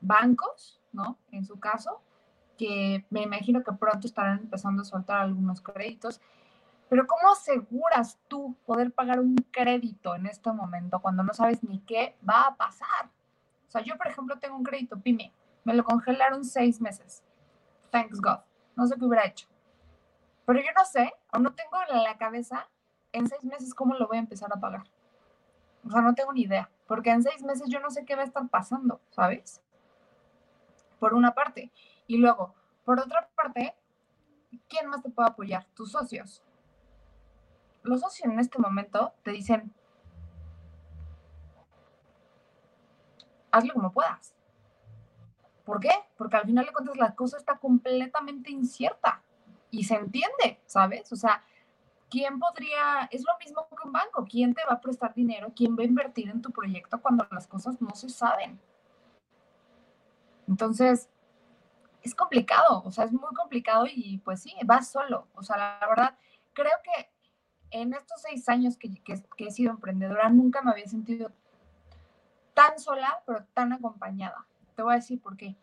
bancos, 0.00 0.80
¿no? 0.92 1.18
En 1.32 1.44
su 1.46 1.58
caso, 1.58 2.02
que 2.58 3.04
me 3.10 3.22
imagino 3.22 3.62
que 3.62 3.72
pronto 3.72 4.06
estarán 4.06 4.40
empezando 4.40 4.82
a 4.82 4.84
soltar 4.84 5.22
algunos 5.22 5.60
créditos. 5.60 6.20
Pero 6.94 7.08
¿cómo 7.08 7.32
aseguras 7.32 8.20
tú 8.28 8.56
poder 8.64 8.92
pagar 8.92 9.18
un 9.18 9.34
crédito 9.50 10.14
en 10.14 10.26
este 10.26 10.52
momento 10.52 11.00
cuando 11.00 11.24
no 11.24 11.34
sabes 11.34 11.64
ni 11.64 11.80
qué 11.80 12.16
va 12.24 12.42
a 12.42 12.56
pasar? 12.56 13.10
O 13.66 13.70
sea, 13.72 13.82
yo, 13.82 13.96
por 13.96 14.06
ejemplo, 14.06 14.38
tengo 14.38 14.56
un 14.56 14.62
crédito 14.62 15.00
PYME, 15.00 15.34
me 15.64 15.74
lo 15.74 15.82
congelaron 15.82 16.44
seis 16.44 16.80
meses. 16.80 17.24
Thanks 17.90 18.20
God. 18.20 18.38
No 18.76 18.86
sé 18.86 18.94
qué 18.96 19.04
hubiera 19.04 19.26
hecho. 19.26 19.48
Pero 20.46 20.60
yo 20.60 20.68
no 20.72 20.84
sé, 20.84 21.12
o 21.32 21.40
no 21.40 21.52
tengo 21.52 21.78
en 21.90 22.00
la 22.00 22.16
cabeza 22.16 22.70
en 23.10 23.26
seis 23.26 23.42
meses 23.42 23.74
cómo 23.74 23.94
lo 23.94 24.06
voy 24.06 24.18
a 24.18 24.20
empezar 24.20 24.52
a 24.52 24.60
pagar. 24.60 24.84
O 25.84 25.90
sea, 25.90 26.00
no 26.00 26.14
tengo 26.14 26.32
ni 26.32 26.42
idea, 26.42 26.70
porque 26.86 27.10
en 27.10 27.24
seis 27.24 27.42
meses 27.42 27.68
yo 27.68 27.80
no 27.80 27.90
sé 27.90 28.04
qué 28.04 28.14
va 28.14 28.22
a 28.22 28.26
estar 28.26 28.48
pasando, 28.48 29.00
¿sabes? 29.10 29.60
Por 31.00 31.14
una 31.14 31.34
parte. 31.34 31.72
Y 32.06 32.18
luego, 32.18 32.54
por 32.84 33.00
otra 33.00 33.28
parte, 33.34 33.74
¿quién 34.68 34.86
más 34.86 35.02
te 35.02 35.10
puede 35.10 35.30
apoyar? 35.30 35.66
Tus 35.74 35.90
socios. 35.90 36.40
Los 37.84 38.00
socios 38.00 38.32
en 38.32 38.40
este 38.40 38.58
momento 38.58 39.12
te 39.22 39.30
dicen, 39.30 39.72
hazlo 43.52 43.74
como 43.74 43.92
puedas. 43.92 44.34
¿Por 45.64 45.80
qué? 45.80 45.90
Porque 46.16 46.36
al 46.36 46.46
final 46.46 46.66
de 46.66 46.72
cuentas 46.72 46.96
la 46.96 47.14
cosa 47.14 47.36
está 47.36 47.58
completamente 47.58 48.50
incierta 48.50 49.22
y 49.70 49.84
se 49.84 49.94
entiende, 49.94 50.60
¿sabes? 50.66 51.12
O 51.12 51.16
sea, 51.16 51.44
¿quién 52.10 52.38
podría, 52.38 53.08
es 53.10 53.24
lo 53.24 53.36
mismo 53.38 53.66
que 53.68 53.86
un 53.86 53.92
banco, 53.92 54.26
¿quién 54.28 54.54
te 54.54 54.64
va 54.64 54.74
a 54.74 54.80
prestar 54.80 55.14
dinero? 55.14 55.52
¿Quién 55.54 55.76
va 55.76 55.82
a 55.82 55.86
invertir 55.86 56.30
en 56.30 56.42
tu 56.42 56.50
proyecto 56.50 57.00
cuando 57.00 57.26
las 57.30 57.46
cosas 57.46 57.80
no 57.80 57.94
se 57.94 58.08
saben? 58.08 58.58
Entonces, 60.48 61.08
es 62.02 62.14
complicado, 62.14 62.82
o 62.84 62.90
sea, 62.90 63.04
es 63.04 63.12
muy 63.12 63.34
complicado 63.34 63.86
y 63.90 64.18
pues 64.18 64.42
sí, 64.42 64.54
vas 64.64 64.90
solo. 64.90 65.28
O 65.34 65.42
sea, 65.42 65.56
la 65.56 65.86
verdad, 65.88 66.18
creo 66.52 66.76
que 66.82 67.13
en 67.74 67.92
estos 67.92 68.22
seis 68.22 68.48
años 68.48 68.76
que, 68.76 68.88
que 69.02 69.46
he 69.46 69.50
sido 69.50 69.72
emprendedora, 69.72 70.28
nunca 70.28 70.62
me 70.62 70.70
había 70.70 70.86
sentido 70.86 71.32
tan 72.54 72.78
sola, 72.78 73.20
pero 73.26 73.44
tan 73.52 73.72
acompañada. 73.72 74.46
Te 74.76 74.82
voy 74.82 74.92
a 74.92 74.96
decir 74.96 75.20
por 75.20 75.36
qué. 75.36 75.56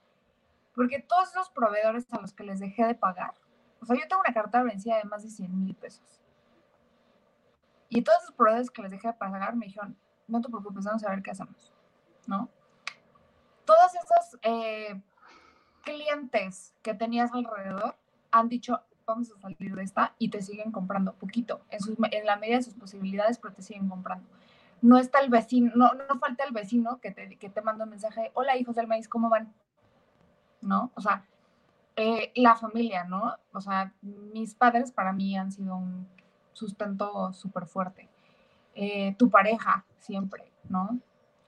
Porque 0.75 0.99
todos 0.99 1.29
esos 1.29 1.49
proveedores 1.49 2.11
a 2.11 2.19
los 2.19 2.33
que 2.33 2.43
les 2.43 2.59
dejé 2.59 2.85
de 2.85 2.95
pagar, 2.95 3.33
o 3.81 3.85
sea, 3.85 3.95
yo 3.95 4.05
tengo 4.09 4.21
una 4.21 4.33
carta 4.33 4.61
vencida 4.61 4.97
de 4.97 5.05
más 5.05 5.23
de 5.23 5.29
100 5.29 5.57
mil 5.57 5.73
pesos. 5.73 6.21
Y 7.87 8.01
todos 8.01 8.23
esos 8.23 8.35
proveedores 8.35 8.69
que 8.71 8.81
les 8.81 8.91
dejé 8.91 9.07
de 9.07 9.13
pagar 9.13 9.55
me 9.55 9.67
dijeron, 9.67 9.97
no 10.27 10.41
te 10.41 10.49
preocupes, 10.49 10.83
vamos 10.83 11.05
a 11.05 11.11
ver 11.11 11.23
qué 11.23 11.31
hacemos, 11.31 11.73
¿no? 12.27 12.49
Todos 13.63 13.95
esos 13.95 14.39
eh, 14.41 15.01
clientes 15.83 16.73
que 16.81 16.93
tenías 16.93 17.31
alrededor 17.31 17.95
han 18.31 18.49
dicho, 18.49 18.81
vamos 19.05 19.31
a 19.31 19.39
salir 19.39 19.75
de 19.75 19.83
esta 19.83 20.15
y 20.17 20.29
te 20.29 20.41
siguen 20.41 20.71
comprando 20.71 21.13
poquito, 21.13 21.61
en, 21.69 21.79
en 22.11 22.25
la 22.25 22.37
medida 22.37 22.57
de 22.57 22.63
sus 22.63 22.73
posibilidades, 22.73 23.37
pero 23.37 23.53
te 23.53 23.61
siguen 23.61 23.89
comprando. 23.89 24.27
No 24.81 24.97
está 24.97 25.19
el 25.19 25.29
vecino, 25.29 25.71
no, 25.75 25.93
no 25.93 26.19
falta 26.19 26.43
el 26.43 26.53
vecino 26.53 26.99
que 26.99 27.11
te, 27.11 27.37
que 27.37 27.49
te 27.49 27.61
manda 27.61 27.83
un 27.83 27.91
mensaje, 27.91 28.31
hola 28.33 28.57
hijos 28.57 28.75
del 28.75 28.87
maíz, 28.87 29.07
¿cómo 29.07 29.29
van? 29.29 29.53
¿No? 30.61 30.91
O 30.95 31.01
sea, 31.01 31.25
eh, 31.95 32.31
la 32.35 32.55
familia, 32.55 33.03
¿no? 33.03 33.35
O 33.53 33.61
sea, 33.61 33.93
mis 34.01 34.55
padres 34.55 34.91
para 34.91 35.11
mí 35.13 35.37
han 35.37 35.51
sido 35.51 35.75
un 35.75 36.07
sustento 36.53 37.33
súper 37.33 37.67
fuerte. 37.67 38.09
Eh, 38.73 39.15
tu 39.17 39.29
pareja, 39.29 39.85
siempre, 39.99 40.51
¿no? 40.69 40.99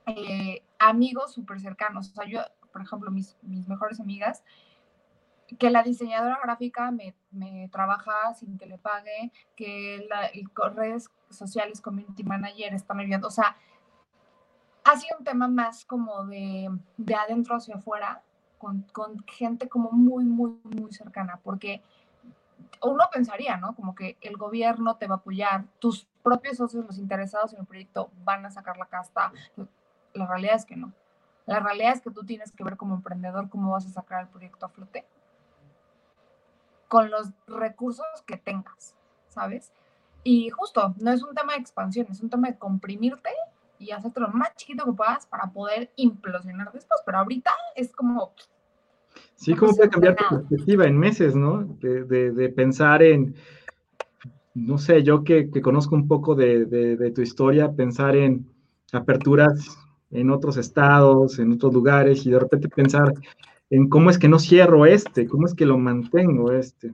Eh, 0.06 0.62
amigos 0.80 1.34
súper 1.34 1.60
cercanos. 1.60 2.12
O 2.12 2.14
sea, 2.14 2.26
yo, 2.26 2.42
por 2.72 2.82
ejemplo, 2.82 3.10
mis, 3.10 3.38
mis 3.42 3.68
mejores 3.68 4.00
amigas, 4.00 4.44
que 5.60 5.70
la 5.70 5.84
diseñadora 5.84 6.40
gráfica 6.44 6.92
me, 6.92 7.16
me, 7.32 7.70
trabaja 7.70 8.34
sin 8.34 8.58
que 8.58 8.66
le 8.66 8.78
pague, 8.78 9.32
que 9.56 10.08
la, 10.10 10.30
redes 10.70 11.10
sociales, 11.30 11.82
community 11.82 12.24
manager 12.24 12.74
están 12.74 13.00
ayudando. 13.00 13.28
O 13.28 13.32
sea, 13.32 13.56
ha 14.84 14.98
sido 14.98 15.18
un 15.18 15.24
tema 15.24 15.48
más 15.48 15.86
como 15.86 16.26
de, 16.26 16.70
de 16.98 17.16
adentro 17.16 17.56
hacia 17.56 17.76
afuera, 17.76 18.22
con, 18.58 18.86
gente 19.28 19.68
como 19.68 19.92
muy, 19.92 20.24
muy, 20.24 20.58
muy 20.64 20.94
cercana, 20.94 21.40
porque 21.44 21.82
uno 22.82 23.04
pensaría, 23.12 23.58
¿no? 23.58 23.76
Como 23.76 23.94
que 23.94 24.18
el 24.22 24.38
gobierno 24.38 24.96
te 24.96 25.08
va 25.08 25.16
a 25.16 25.18
apoyar, 25.18 25.66
tus 25.80 26.08
propios 26.24 26.58
socios, 26.58 26.86
los 26.86 26.98
interesados 26.98 27.54
en 27.54 27.62
el 27.62 27.66
proyecto, 27.66 28.10
van 28.24 28.46
a 28.46 28.52
sacar 28.52 28.78
la 28.78 28.86
casta. 28.86 29.34
La 30.14 30.28
realidad 30.28 30.56
es 30.56 30.66
que 30.66 30.78
no. 30.78 30.94
La 31.46 31.60
realidad 31.60 31.92
es 31.92 32.02
que 32.02 32.12
tú 32.12 32.24
tienes 32.24 32.54
que 32.54 32.64
ver 32.64 32.78
como 32.78 32.96
emprendedor 32.96 33.50
cómo 33.50 33.72
vas 33.72 33.86
a 33.86 33.90
sacar 33.90 34.22
el 34.22 34.30
proyecto 34.30 34.66
a 34.66 34.70
flote 34.70 35.06
con 36.94 37.10
los 37.10 37.32
recursos 37.48 38.06
que 38.28 38.38
tengas, 38.38 38.96
¿sabes? 39.28 39.72
Y 40.24 40.52
justo, 40.52 40.94
no 41.00 41.12
es 41.12 41.24
un 41.24 41.34
tema 41.34 41.54
de 41.54 41.60
expansión, 41.60 42.06
es 42.12 42.22
un 42.22 42.30
tema 42.30 42.50
de 42.50 42.60
comprimirte 42.60 43.32
y 43.80 43.90
hacerte 43.90 44.20
lo 44.20 44.28
más 44.28 44.56
chiquito 44.58 44.86
que 44.86 44.92
puedas 44.92 45.26
para 45.26 45.50
poder 45.50 45.90
implosionar 45.96 46.72
después. 46.72 47.02
Pero 47.04 47.18
ahorita 47.18 47.50
es 47.76 47.92
como 47.94 48.36
Sí, 49.34 49.56
cómo 49.56 49.76
puede 49.76 49.90
cambiar 49.90 50.16
tu 50.18 50.36
perspectiva 50.36 50.86
en 50.86 51.00
meses, 51.00 51.34
¿no? 51.34 51.64
De, 51.64 52.54
pensar 52.56 53.02
en, 53.02 53.38
no 54.54 54.78
sé, 54.78 55.02
yo 55.02 55.24
que, 55.24 55.50
conozco 55.64 55.96
un 55.96 56.08
poco 56.08 56.36
de, 56.36 57.12
tu 57.16 57.24
historia, 57.24 57.72
pensar 57.72 58.16
en 58.16 58.48
aperturas 58.92 59.80
en 60.12 60.30
otros 60.30 60.58
estados, 60.58 61.40
en 61.40 61.54
otros 61.54 61.74
lugares, 61.74 62.24
y 62.28 62.30
de 62.30 62.38
repente 62.38 62.70
pensar 62.70 63.16
en 63.74 63.90
cómo 63.90 64.12
es 64.12 64.20
que 64.20 64.30
no 64.30 64.38
cierro 64.38 64.86
este, 64.86 65.28
cómo 65.28 65.48
es 65.48 65.56
que 65.56 65.66
lo 65.66 65.80
mantengo 65.80 66.52
este. 66.52 66.94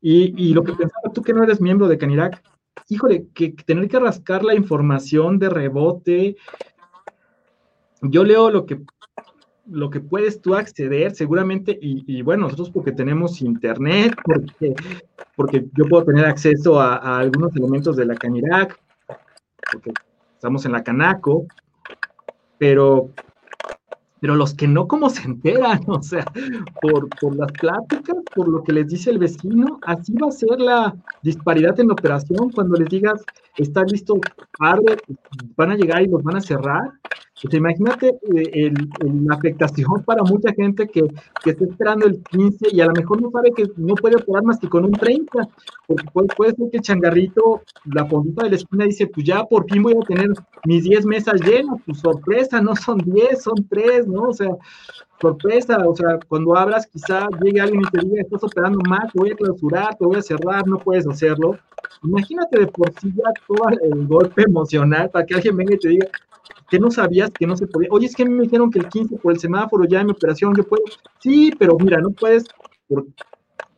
Y, 0.00 0.54
lo 0.54 0.64
que 0.64 0.72
pensaba 0.72 1.12
tú 1.12 1.20
que 1.20 1.34
no 1.34 1.42
eres 1.42 1.60
miembro 1.60 1.86
de 1.86 1.98
Canirac, 1.98 2.42
híjole, 2.88 3.26
que 3.34 3.50
tener 3.50 3.88
que 3.88 3.98
rascar 3.98 4.42
la 4.42 4.54
información 4.54 5.38
de 5.38 5.50
rebote. 5.50 6.36
Yo 8.00 8.24
leo 8.24 8.50
lo 8.50 8.64
que 8.64 8.80
lo 9.66 9.90
que 9.90 10.00
puedes 10.00 10.40
tú 10.40 10.54
acceder 10.54 11.14
seguramente, 11.14 11.78
y, 11.78 12.22
bueno, 12.22 12.44
nosotros 12.44 12.70
porque 12.70 12.92
tenemos 12.92 13.42
internet, 13.42 14.16
porque, 14.24 14.74
porque 15.36 15.66
yo 15.76 15.84
puedo 15.90 16.06
tener 16.06 16.24
acceso 16.24 16.80
a, 16.80 17.18
algunos 17.18 17.54
elementos 17.54 17.96
de 17.96 18.06
la 18.06 18.14
Canirac, 18.14 18.80
porque 19.70 19.92
estamos 20.32 20.64
en 20.64 20.72
la 20.72 20.82
Canaco, 20.82 21.44
pero, 22.56 23.10
pero 24.20 24.34
los 24.34 24.54
que 24.54 24.66
no, 24.66 24.88
¿cómo 24.88 25.10
se 25.10 25.22
enteran? 25.22 25.80
O 25.88 26.02
sea, 26.02 26.24
por, 26.80 27.08
por 27.20 27.36
las 27.36 27.50
pláticas, 27.52 28.16
por 28.34 28.48
lo 28.48 28.62
que 28.62 28.72
les 28.72 28.88
dice 28.88 29.10
el 29.10 29.18
vecino, 29.18 29.78
así 29.82 30.12
va 30.14 30.28
a 30.28 30.32
ser 30.32 30.60
la 30.60 30.94
disparidad 31.22 31.78
en 31.80 31.88
la 31.88 31.94
operación 31.94 32.50
cuando 32.50 32.76
les 32.76 32.88
digas, 32.88 33.24
está 33.56 33.84
listo, 33.84 34.20
abre, 34.60 34.96
van 35.56 35.72
a 35.72 35.76
llegar 35.76 36.02
y 36.02 36.08
los 36.08 36.22
van 36.22 36.36
a 36.36 36.40
cerrar. 36.40 36.92
Pues 37.42 37.54
imagínate 37.54 38.18
eh, 38.34 38.72
la 39.00 39.36
afectación 39.36 40.02
para 40.04 40.22
mucha 40.24 40.52
gente 40.52 40.88
que, 40.88 41.02
que, 41.42 41.50
está 41.50 41.64
esperando 41.64 42.06
el 42.06 42.20
15 42.22 42.68
y 42.72 42.80
a 42.80 42.86
lo 42.86 42.92
mejor 42.92 43.22
no 43.22 43.30
sabe 43.30 43.52
que 43.52 43.64
no 43.76 43.94
puede 43.94 44.16
operar 44.16 44.42
más 44.42 44.58
que 44.58 44.68
con 44.68 44.84
un 44.84 44.92
30, 44.92 45.48
porque 45.86 46.04
puede, 46.34 46.54
ser 46.54 46.70
que 46.70 46.78
el 46.78 46.82
changarrito, 46.82 47.62
la 47.84 48.08
puntita 48.08 48.44
de 48.44 48.50
la 48.50 48.56
esquina 48.56 48.84
dice, 48.86 49.06
pues 49.06 49.24
ya 49.24 49.44
por 49.44 49.70
fin 49.70 49.82
voy 49.84 49.94
a 49.94 50.06
tener 50.06 50.30
mis 50.64 50.82
10 50.82 51.06
mesas 51.06 51.40
llenas, 51.40 51.80
pues 51.86 52.00
sorpresa, 52.00 52.60
no 52.60 52.74
son 52.74 52.98
10, 52.98 53.40
son 53.40 53.66
3, 53.68 54.08
¿no? 54.08 54.22
O 54.22 54.32
sea, 54.32 54.50
sorpresa, 55.20 55.78
o 55.86 55.94
sea, 55.94 56.18
cuando 56.26 56.56
abras 56.56 56.86
quizá 56.86 57.28
llegue 57.40 57.60
alguien 57.60 57.82
y 57.82 57.90
te 57.90 58.04
diga, 58.04 58.22
estás 58.22 58.42
operando 58.42 58.80
más, 58.88 59.12
te 59.12 59.18
voy 59.18 59.30
a 59.30 59.36
clausurar, 59.36 59.96
te 59.96 60.04
voy 60.04 60.16
a 60.16 60.22
cerrar, 60.22 60.66
no 60.66 60.78
puedes 60.78 61.06
hacerlo. 61.06 61.56
Imagínate 62.02 62.60
de 62.60 62.66
por 62.66 62.92
sí 63.00 63.12
ya 63.14 63.32
todo 63.46 63.68
el 63.68 64.06
golpe 64.08 64.42
emocional 64.42 65.08
para 65.10 65.24
que 65.24 65.34
alguien 65.34 65.56
venga 65.56 65.74
y 65.74 65.78
te 65.78 65.88
diga, 65.88 66.08
que 66.68 66.78
no 66.78 66.90
sabías 66.90 67.30
que 67.30 67.46
no 67.46 67.56
se 67.56 67.66
podía. 67.66 67.88
Oye, 67.90 68.06
es 68.06 68.14
que 68.14 68.24
me 68.24 68.42
dijeron 68.42 68.70
que 68.70 68.78
el 68.78 68.88
15 68.88 69.16
por 69.18 69.32
el 69.32 69.40
semáforo 69.40 69.84
ya 69.84 70.00
en 70.00 70.06
mi 70.06 70.12
operación 70.12 70.54
yo 70.56 70.64
puedo. 70.64 70.82
Sí, 71.20 71.52
pero 71.58 71.76
mira, 71.78 72.00
no 72.00 72.10
puedes 72.10 72.44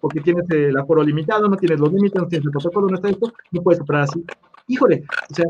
porque 0.01 0.20
tienes 0.20 0.49
el 0.51 0.76
aforo 0.76 1.03
limitado, 1.03 1.49
no 1.49 1.57
tienes 1.57 1.78
los 1.78 1.93
límites, 1.93 2.20
no 2.20 2.26
tienes 2.26 2.47
el 2.47 2.53
protocolo, 2.53 2.88
no 2.88 2.97
está 2.97 3.11
esto, 3.11 3.32
no 3.51 3.62
puedes 3.62 3.80
operar 3.80 4.03
así. 4.03 4.24
Híjole, 4.66 5.05
o 5.30 5.34
sea, 5.34 5.47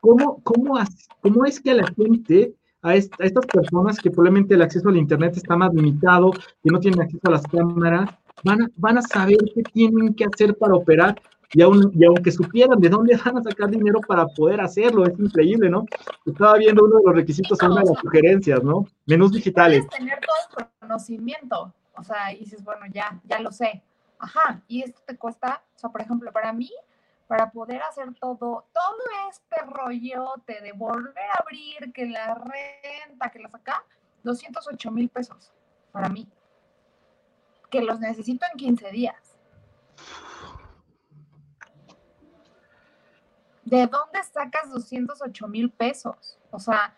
¿cómo, 0.00 0.40
cómo, 0.42 0.78
cómo 1.20 1.44
es 1.44 1.60
que 1.60 1.72
a 1.72 1.74
la 1.74 1.86
gente 1.96 2.54
a, 2.82 2.94
estas 2.94 3.46
personas 3.46 3.98
que 3.98 4.10
probablemente 4.10 4.54
el 4.54 4.62
acceso 4.62 4.88
al 4.88 4.96
Internet 4.96 5.36
está 5.36 5.56
más 5.56 5.72
limitado, 5.74 6.30
que 6.30 6.70
no 6.70 6.78
tienen 6.78 7.00
acceso 7.00 7.22
a 7.24 7.30
las 7.30 7.46
cámaras, 7.46 8.10
van 8.44 8.62
a, 8.62 8.70
van 8.76 8.98
a 8.98 9.02
saber 9.02 9.38
qué 9.54 9.62
tienen 9.62 10.14
que 10.14 10.24
hacer 10.24 10.56
para 10.56 10.74
operar 10.74 11.20
y, 11.52 11.60
y 11.60 12.04
aunque 12.04 12.32
supieran 12.32 12.80
de 12.80 12.88
dónde 12.88 13.16
van 13.24 13.38
a 13.38 13.42
sacar 13.42 13.70
dinero 13.70 14.00
para 14.06 14.26
poder 14.26 14.60
hacerlo, 14.60 15.04
es 15.04 15.18
increíble, 15.18 15.68
¿no? 15.68 15.84
Estaba 16.24 16.54
viendo 16.58 16.84
uno 16.84 16.98
de 16.98 17.02
los 17.06 17.14
requisitos, 17.14 17.60
una 17.62 17.80
de 17.80 17.90
las 17.90 17.98
sugerencias, 17.98 18.62
¿no? 18.62 18.86
Menús 19.06 19.32
digitales. 19.32 19.86
Tener 19.88 20.18
todo 20.20 20.58
el 20.58 20.66
conocimiento, 20.80 21.72
o 21.96 22.02
sea, 22.02 22.32
y 22.32 22.40
dices, 22.40 22.64
bueno, 22.64 22.86
ya, 22.92 23.20
ya 23.24 23.40
lo 23.40 23.52
sé. 23.52 23.82
Ajá, 24.18 24.62
y 24.68 24.82
esto 24.82 25.00
te 25.06 25.16
cuesta, 25.16 25.62
o 25.74 25.78
sea, 25.78 25.90
por 25.90 26.00
ejemplo, 26.00 26.30
para 26.32 26.52
mí, 26.52 26.70
para 27.26 27.50
poder 27.50 27.82
hacer 27.82 28.14
todo, 28.20 28.66
todo 28.72 29.02
este 29.30 29.64
rollote 29.66 30.60
de 30.60 30.72
volver 30.72 31.24
a 31.34 31.40
abrir, 31.40 31.92
que 31.92 32.06
la 32.06 32.34
renta, 32.34 33.30
que 33.30 33.38
la 33.40 33.48
saca, 33.48 33.84
208 34.22 34.90
mil 34.90 35.08
pesos 35.08 35.52
para 35.90 36.08
mí. 36.08 36.28
Que 37.70 37.82
los 37.82 38.00
necesito 38.00 38.46
en 38.52 38.58
15 38.58 38.90
días. 38.90 39.31
¿De 43.72 43.86
dónde 43.86 44.22
sacas 44.22 44.70
208 44.70 45.48
mil 45.48 45.70
pesos? 45.70 46.38
O 46.50 46.58
sea, 46.58 46.94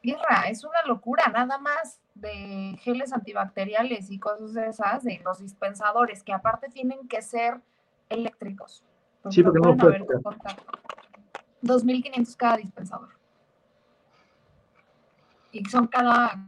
Irra, 0.00 0.48
es 0.48 0.64
una 0.64 0.80
locura, 0.86 1.26
nada 1.26 1.58
más 1.58 2.00
de 2.14 2.78
geles 2.80 3.12
antibacteriales 3.12 4.10
y 4.10 4.18
cosas 4.18 4.54
de 4.54 4.68
esas, 4.68 5.04
de 5.04 5.20
los 5.22 5.40
dispensadores, 5.40 6.22
que 6.22 6.32
aparte 6.32 6.70
tienen 6.70 7.06
que 7.08 7.20
ser 7.20 7.60
eléctricos. 8.08 8.82
Sí, 9.28 9.42
porque 9.42 9.60
no 9.60 9.76
puede 9.76 10.00
2.500 11.62 12.36
cada 12.36 12.56
dispensador. 12.56 13.10
Y 15.52 15.62
son 15.66 15.88
cada 15.88 16.42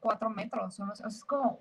cuatro 0.00 0.28
metros. 0.28 0.78
es 1.06 1.24
como... 1.24 1.60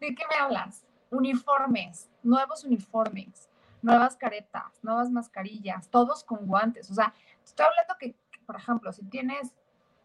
¿De 0.00 0.12
qué 0.16 0.24
me 0.28 0.36
hablas? 0.36 0.84
Uniformes, 1.10 2.10
nuevos 2.24 2.64
uniformes 2.64 3.48
nuevas 3.84 4.16
caretas, 4.16 4.82
nuevas 4.82 5.10
mascarillas, 5.10 5.88
todos 5.88 6.24
con 6.24 6.46
guantes. 6.46 6.90
O 6.90 6.94
sea, 6.94 7.12
estoy 7.44 7.66
hablando 7.66 7.94
que, 7.98 8.16
por 8.46 8.56
ejemplo, 8.56 8.92
si 8.92 9.04
tienes 9.04 9.54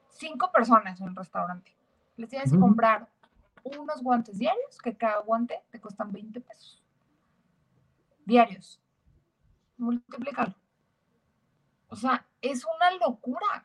cinco 0.10 0.52
personas 0.52 1.00
en 1.00 1.08
un 1.08 1.16
restaurante, 1.16 1.74
les 2.18 2.30
tienes 2.30 2.52
que 2.52 2.60
comprar 2.60 3.08
unos 3.64 4.04
guantes 4.04 4.38
diarios, 4.38 4.78
que 4.84 4.96
cada 4.96 5.22
guante 5.22 5.64
te 5.72 5.80
cuestan 5.80 6.12
20 6.12 6.42
pesos. 6.42 6.84
Diarios. 8.26 8.82
Multiplícalo. 9.78 10.54
O 11.88 11.96
sea, 11.96 12.26
es 12.42 12.66
una 12.66 12.92
locura. 13.00 13.64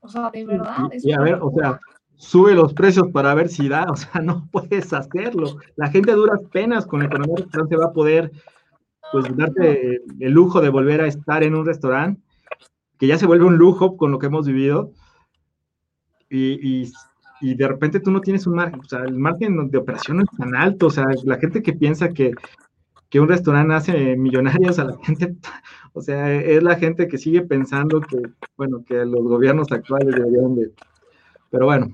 O 0.00 0.08
sea, 0.08 0.30
de 0.30 0.44
verdad. 0.44 0.90
y, 0.92 1.12
a 1.12 1.20
ver, 1.20 1.38
o 1.40 1.50
sea, 1.50 1.80
sube 2.16 2.54
los 2.54 2.74
precios 2.74 3.08
para 3.12 3.34
ver 3.34 3.48
si 3.48 3.68
da, 3.68 3.84
o 3.90 3.96
sea, 3.96 4.20
no 4.20 4.48
puedes 4.50 4.92
hacerlo. 4.92 5.56
La 5.76 5.90
gente 5.90 6.12
a 6.12 6.16
duras 6.16 6.40
penas 6.52 6.86
con 6.86 7.00
la 7.00 7.06
economía 7.06 7.34
del 7.34 7.44
restaurante 7.44 7.76
va 7.76 7.86
a 7.86 7.92
poder, 7.92 8.32
pues, 9.12 9.24
darte 9.36 10.00
el 10.20 10.32
lujo 10.32 10.60
de 10.60 10.68
volver 10.68 11.00
a 11.00 11.06
estar 11.06 11.42
en 11.42 11.54
un 11.54 11.66
restaurante, 11.66 12.20
que 12.98 13.06
ya 13.06 13.18
se 13.18 13.26
vuelve 13.26 13.44
un 13.44 13.56
lujo 13.56 13.96
con 13.96 14.10
lo 14.10 14.18
que 14.18 14.26
hemos 14.26 14.46
vivido, 14.46 14.92
y, 16.30 16.90
de 17.40 17.68
repente 17.68 18.00
tú 18.00 18.10
no 18.10 18.20
tienes 18.20 18.46
un 18.46 18.54
margen, 18.54 18.80
o 18.80 18.84
sea, 18.84 19.00
el 19.00 19.16
margen 19.16 19.70
de 19.70 19.78
operación 19.78 20.20
es 20.20 20.26
tan 20.36 20.56
alto, 20.56 20.86
o 20.86 20.90
sea, 20.90 21.06
la 21.24 21.38
gente 21.38 21.62
que 21.62 21.74
piensa 21.74 22.08
que, 22.08 22.32
que 23.10 23.20
un 23.20 23.28
restaurante 23.28 23.74
hace 23.74 24.16
millonarios 24.16 24.78
a 24.78 24.84
la 24.84 24.96
gente, 25.02 25.36
o 25.92 26.00
sea, 26.00 26.32
es 26.32 26.62
la 26.62 26.76
gente 26.76 27.06
que 27.06 27.18
sigue 27.18 27.42
pensando 27.42 28.00
que, 28.00 28.16
bueno, 28.56 28.82
que 28.84 29.04
los 29.04 29.22
gobiernos 29.22 29.70
actuales 29.70 30.14
deberían 30.14 30.56
de... 30.56 30.72
Pero 31.50 31.66
bueno, 31.66 31.92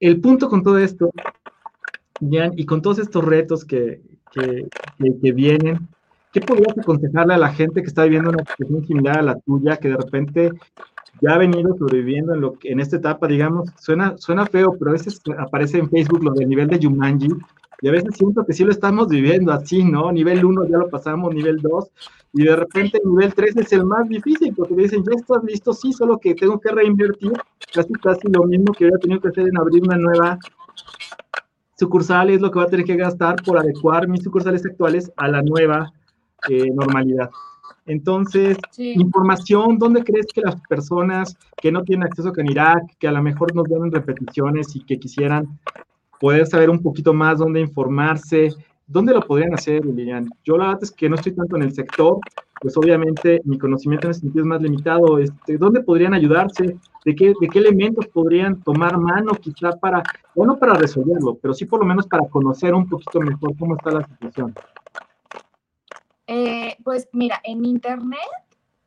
el 0.00 0.20
punto 0.20 0.48
con 0.48 0.62
todo 0.62 0.78
esto, 0.78 1.10
Jan, 2.20 2.52
y 2.56 2.64
con 2.66 2.82
todos 2.82 2.98
estos 2.98 3.24
retos 3.24 3.64
que, 3.64 4.00
que, 4.32 5.32
vienen, 5.32 5.88
¿qué 6.32 6.40
podrías 6.40 6.76
aconsejarle 6.78 7.34
a 7.34 7.38
la 7.38 7.52
gente 7.52 7.82
que 7.82 7.88
está 7.88 8.04
viviendo 8.04 8.30
una 8.30 8.44
situación 8.44 8.86
similar 8.86 9.18
a 9.18 9.22
la 9.22 9.34
tuya, 9.40 9.76
que 9.76 9.88
de 9.88 9.96
repente 9.96 10.50
ya 11.20 11.34
ha 11.34 11.38
venido 11.38 11.76
sobreviviendo 11.76 12.34
en, 12.34 12.40
lo, 12.40 12.54
en 12.62 12.80
esta 12.80 12.96
etapa, 12.96 13.26
digamos, 13.26 13.70
suena, 13.78 14.16
suena 14.16 14.46
feo, 14.46 14.74
pero 14.78 14.90
a 14.90 14.94
veces 14.94 15.20
aparece 15.38 15.78
en 15.78 15.90
Facebook 15.90 16.24
lo 16.24 16.32
del 16.32 16.48
nivel 16.48 16.68
de 16.68 16.78
Jumanji, 16.82 17.28
y 17.82 17.88
a 17.88 17.92
veces 17.92 18.14
siento 18.16 18.44
que 18.44 18.52
sí 18.52 18.64
lo 18.64 18.70
estamos 18.70 19.08
viviendo 19.08 19.52
así, 19.52 19.84
¿no? 19.84 20.12
Nivel 20.12 20.44
1 20.44 20.68
ya 20.68 20.78
lo 20.78 20.88
pasamos, 20.88 21.34
nivel 21.34 21.58
2, 21.62 21.90
y 22.32 22.44
de 22.44 22.56
repente 22.56 23.00
el 23.02 23.10
nivel 23.10 23.34
3 23.34 23.56
es 23.56 23.72
el 23.72 23.84
más 23.84 24.08
difícil, 24.08 24.54
porque 24.54 24.74
dicen, 24.74 25.02
ya 25.04 25.16
estás 25.16 25.42
listo, 25.44 25.72
sí, 25.72 25.92
solo 25.92 26.18
que 26.18 26.34
tengo 26.34 26.60
que 26.60 26.70
reinvertir, 26.70 27.32
casi 27.72 27.92
casi 27.94 28.28
lo 28.28 28.44
mismo 28.44 28.72
que 28.72 28.84
hubiera 28.84 28.98
tenido 28.98 29.20
que 29.20 29.28
hacer 29.28 29.48
en 29.48 29.58
abrir 29.58 29.82
una 29.82 29.96
nueva 29.96 30.38
sucursal, 31.76 32.30
es 32.30 32.40
lo 32.40 32.50
que 32.50 32.58
va 32.58 32.64
a 32.66 32.68
tener 32.68 32.86
que 32.86 32.96
gastar 32.96 33.36
por 33.42 33.58
adecuar 33.58 34.06
mis 34.06 34.22
sucursales 34.22 34.64
actuales 34.64 35.10
a 35.16 35.28
la 35.28 35.42
nueva 35.42 35.92
eh, 36.48 36.70
normalidad. 36.72 37.30
Entonces, 37.86 38.58
información, 38.76 39.78
¿dónde 39.78 40.04
crees 40.04 40.26
que 40.32 40.42
las 40.42 40.60
personas 40.68 41.36
que 41.56 41.72
no 41.72 41.82
tienen 41.82 42.06
acceso 42.06 42.28
a 42.28 42.32
Canirac, 42.32 42.96
que 42.98 43.08
a 43.08 43.12
lo 43.12 43.22
mejor 43.22 43.54
nos 43.54 43.68
dan 43.68 43.90
repeticiones 43.90 44.76
y 44.76 44.84
que 44.84 44.98
quisieran 45.00 45.58
poder 46.20 46.46
saber 46.46 46.70
un 46.70 46.80
poquito 46.80 47.12
más 47.12 47.38
dónde 47.38 47.60
informarse. 47.60 48.50
¿Dónde 48.90 49.14
lo 49.14 49.20
podrían 49.20 49.54
hacer, 49.54 49.84
Lilian? 49.84 50.28
Yo 50.42 50.56
la 50.56 50.66
verdad 50.66 50.82
es 50.82 50.90
que 50.90 51.08
no 51.08 51.14
estoy 51.14 51.30
tanto 51.30 51.54
en 51.54 51.62
el 51.62 51.72
sector, 51.72 52.18
pues 52.60 52.76
obviamente 52.76 53.40
mi 53.44 53.56
conocimiento 53.56 54.08
en 54.08 54.10
ese 54.10 54.22
sentido 54.22 54.42
es 54.42 54.48
más 54.48 54.60
limitado. 54.60 55.20
Este, 55.20 55.58
¿Dónde 55.58 55.80
podrían 55.80 56.12
ayudarse? 56.12 56.76
¿De 57.04 57.14
qué, 57.14 57.32
¿De 57.40 57.48
qué 57.48 57.60
elementos 57.60 58.08
podrían 58.08 58.60
tomar 58.62 58.98
mano 58.98 59.30
quizá 59.40 59.70
para, 59.78 60.02
o 60.34 60.44
no 60.44 60.58
para 60.58 60.74
resolverlo, 60.74 61.36
pero 61.40 61.54
sí 61.54 61.66
por 61.66 61.78
lo 61.78 61.86
menos 61.86 62.08
para 62.08 62.28
conocer 62.28 62.74
un 62.74 62.88
poquito 62.88 63.20
mejor 63.20 63.56
cómo 63.56 63.76
está 63.76 63.92
la 63.92 64.04
situación? 64.08 64.54
Eh, 66.26 66.76
pues 66.82 67.08
mira, 67.12 67.40
en 67.44 67.64
Internet 67.64 68.18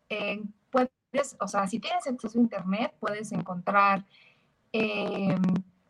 eh, 0.09 0.43
puedes, 0.69 1.37
o 1.39 1.47
sea, 1.47 1.65
si 1.65 1.79
tienes 1.79 2.05
acceso 2.05 2.37
a 2.37 2.41
Internet, 2.41 2.93
puedes 2.99 3.31
encontrar... 3.31 4.03
Eh, 4.73 5.37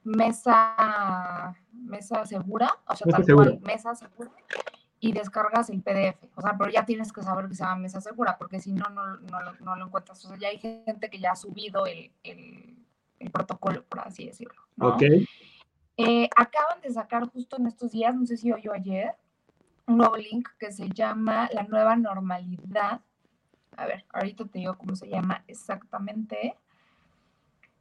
mesa, 0.04 1.56
mesa 1.72 2.26
segura, 2.26 2.70
o 2.88 2.96
sea, 2.96 3.08
tal 3.12 3.26
cual, 3.36 3.60
mesa 3.62 3.96
segura, 3.96 4.32
y 5.00 5.12
descargas 5.12 5.70
el 5.70 5.82
PDF. 5.82 6.24
O 6.36 6.42
sea, 6.42 6.56
pero 6.58 6.72
ya 6.72 6.86
tienes 6.86 7.12
que 7.12 7.22
saber 7.22 7.48
que 7.48 7.56
se 7.56 7.64
llama 7.64 7.78
mesa 7.78 8.02
segura, 8.02 8.38
porque 8.38 8.60
si 8.60 8.72
no, 8.72 8.90
no, 8.90 9.18
no, 9.18 9.76
lo 9.76 9.86
encuentras. 9.86 10.24
O 10.24 10.30
sea, 10.30 10.38
ya 10.38 10.48
hay 10.48 10.60
gente 10.60 11.10
que 11.10 11.20
ya 11.20 11.32
ha 11.32 11.36
subido 11.36 11.86
el, 11.86 12.12
protocolo, 13.32 13.84
por 13.84 14.02
así 14.02 14.26
decirlo. 14.26 14.62
Ok. 14.80 15.04
Eh, 15.98 16.30
acaban 16.36 16.82
de 16.82 16.92
sacar 16.92 17.28
justo 17.30 17.58
en 17.58 17.68
estos 17.68 17.92
días, 17.92 18.16
no 18.16 18.26
sé 18.26 18.38
si 18.38 18.52
oyó 18.52 18.74
ayer, 18.74 19.16
un 19.88 19.98
nuevo 19.98 20.18
link 20.18 20.48
que 20.58 20.72
se 20.72 20.90
llama 20.90 21.50
La 21.54 21.64
Nueva 21.64 21.96
Normalidad. 21.96 23.02
A 23.76 23.86
ver, 23.86 24.06
ahorita 24.12 24.46
te 24.46 24.60
digo 24.60 24.78
cómo 24.78 24.96
se 24.96 25.10
llama 25.10 25.44
exactamente. 25.48 26.56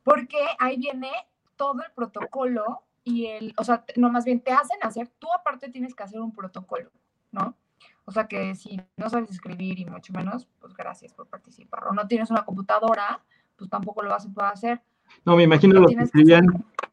Porque 0.02 0.38
ahí 0.58 0.76
viene 0.76 1.10
todo 1.56 1.82
el 1.82 1.92
protocolo 1.94 2.84
y 3.04 3.26
el, 3.26 3.54
o 3.56 3.64
sea, 3.64 3.84
no, 3.96 4.10
más 4.10 4.24
bien 4.24 4.40
te 4.40 4.52
hacen 4.52 4.78
hacer, 4.82 5.10
tú 5.18 5.28
aparte 5.32 5.68
tienes 5.68 5.94
que 5.94 6.02
hacer 6.02 6.20
un 6.20 6.32
protocolo, 6.32 6.90
¿no? 7.30 7.56
O 8.04 8.12
sea 8.12 8.26
que 8.26 8.54
si 8.54 8.80
no 8.96 9.08
sabes 9.08 9.30
escribir 9.30 9.78
y 9.78 9.84
mucho 9.84 10.12
menos, 10.12 10.48
pues 10.60 10.74
gracias 10.74 11.12
por 11.12 11.28
participar. 11.28 11.84
O 11.88 11.92
no 11.92 12.06
tienes 12.08 12.30
una 12.30 12.44
computadora, 12.44 13.20
pues 13.56 13.70
tampoco 13.70 14.02
lo 14.02 14.10
vas 14.10 14.26
a 14.26 14.32
poder 14.32 14.52
hacer. 14.52 14.82
No, 15.24 15.36
me 15.36 15.44
imagino 15.44 15.80
lo 15.80 15.86
que 15.86 15.94
escribían 15.94 16.46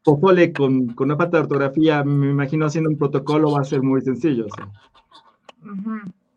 con, 0.04 0.88
con 0.88 1.08
una 1.08 1.16
falta 1.16 1.36
de 1.36 1.42
ortografía, 1.42 2.02
me 2.04 2.30
imagino 2.30 2.66
haciendo 2.66 2.90
un 2.90 2.98
protocolo 2.98 3.52
va 3.52 3.60
a 3.60 3.64
ser 3.64 3.82
muy 3.82 4.00
sencillo. 4.02 4.46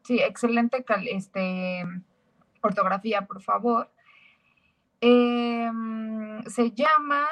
Sí, 0.03 0.19
excelente 0.19 0.83
este, 1.11 1.83
ortografía, 2.61 3.25
por 3.25 3.41
favor. 3.41 3.89
Em, 4.99 6.43
se 6.45 6.71
llama 6.71 7.25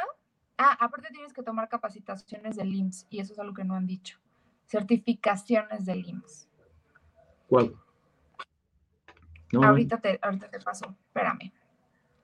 Ah, 0.64 0.78
aparte 0.80 1.10
tienes 1.10 1.34
que 1.34 1.42
tomar 1.42 1.68
capacitaciones 1.68 2.56
del 2.56 2.72
IMSS 2.72 3.08
y 3.10 3.20
eso 3.20 3.34
es 3.34 3.40
algo 3.40 3.56
que 3.56 3.64
no 3.64 3.74
han 3.74 3.88
dicho. 3.88 4.20
Certificaciones 4.68 5.88
del 5.88 6.06
IMSS. 6.06 6.48
¿Cuál? 7.50 7.76
ahorita, 9.60 10.00
te, 10.00 10.20
ahorita 10.22 10.52
te 10.52 10.60
paso, 10.60 10.96
espérame. 11.08 11.52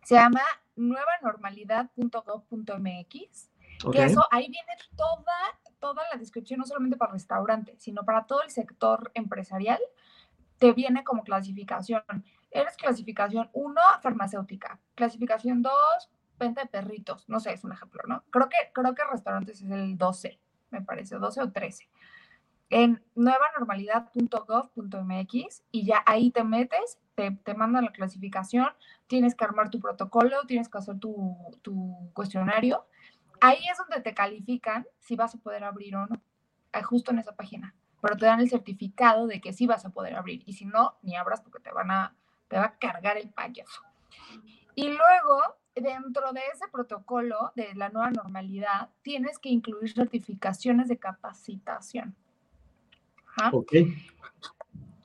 Se 0.03 0.13
llama 0.13 0.43
nuevanormalidad.gov.mx, 0.75 3.49
que 3.91 4.03
eso, 4.03 4.23
ahí 4.29 4.51
viene 4.51 4.71
toda, 4.95 5.33
toda 5.79 6.03
la 6.13 6.19
descripción, 6.19 6.59
no 6.59 6.67
solamente 6.67 6.95
para 6.95 7.13
restaurantes, 7.13 7.81
sino 7.81 8.05
para 8.05 8.27
todo 8.27 8.43
el 8.43 8.51
sector 8.51 9.09
empresarial, 9.15 9.81
te 10.59 10.73
viene 10.73 11.03
como 11.03 11.23
clasificación. 11.23 12.03
Eres 12.51 12.77
clasificación 12.77 13.49
1, 13.51 13.81
farmacéutica. 14.03 14.79
Clasificación 14.93 15.63
2, 15.63 15.73
venta 16.37 16.61
de 16.61 16.67
perritos, 16.67 17.29
no 17.29 17.39
sé, 17.39 17.53
es 17.53 17.63
un 17.63 17.71
ejemplo, 17.71 18.01
¿no? 18.07 18.23
Creo 18.29 18.49
que, 18.49 18.57
creo 18.73 18.93
que 18.95 19.03
restaurantes 19.09 19.61
es 19.61 19.71
el 19.71 19.97
12, 19.97 20.39
me 20.71 20.81
parece, 20.81 21.15
12 21.17 21.41
o 21.41 21.51
13. 21.51 21.89
En 22.69 23.01
nuevanormalidad.gov.mx 23.15 25.63
y 25.71 25.85
ya 25.85 26.03
ahí 26.05 26.31
te 26.31 26.43
metes 26.43 26.99
te, 27.17 27.31
te 27.31 27.55
mandan 27.55 27.85
la 27.85 27.91
clasificación, 27.91 28.67
tienes 29.07 29.33
que 29.33 29.43
armar 29.43 29.71
tu 29.71 29.79
protocolo, 29.79 30.45
tienes 30.45 30.69
que 30.69 30.77
hacer 30.77 30.99
tu, 30.99 31.35
tu 31.63 32.11
cuestionario. 32.13 32.85
Ahí 33.41 33.57
es 33.71 33.77
donde 33.79 34.01
te 34.01 34.13
califican 34.13 34.85
si 34.99 35.15
vas 35.15 35.33
a 35.33 35.39
poder 35.39 35.63
abrir 35.63 35.95
o 35.95 36.05
no, 36.05 36.21
justo 36.83 37.09
en 37.09 37.17
esa 37.17 37.35
página. 37.35 37.73
Pero 38.01 38.17
te 38.17 38.27
dan 38.27 38.39
el 38.39 38.49
certificado 38.49 39.25
de 39.25 39.41
que 39.41 39.51
sí 39.51 39.65
vas 39.65 39.83
a 39.83 39.89
poder 39.89 40.15
abrir. 40.15 40.43
Y 40.45 40.53
si 40.53 40.65
no, 40.65 40.97
ni 41.01 41.15
abras 41.15 41.41
porque 41.41 41.59
te 41.59 41.71
van 41.71 41.89
a, 41.89 42.15
te 42.49 42.57
va 42.57 42.65
a 42.65 42.77
cargar 42.77 43.17
el 43.17 43.29
payaso. 43.29 43.81
Y 44.77 44.89
luego, 44.89 45.41
dentro 45.73 46.31
de 46.33 46.41
ese 46.53 46.67
protocolo 46.71 47.51
de 47.55 47.73
la 47.73 47.89
nueva 47.89 48.11
normalidad, 48.11 48.89
tienes 49.01 49.39
que 49.39 49.49
incluir 49.49 49.91
certificaciones 49.91 50.87
de 50.87 50.99
capacitación. 50.99 52.15
Ok. 53.51 53.73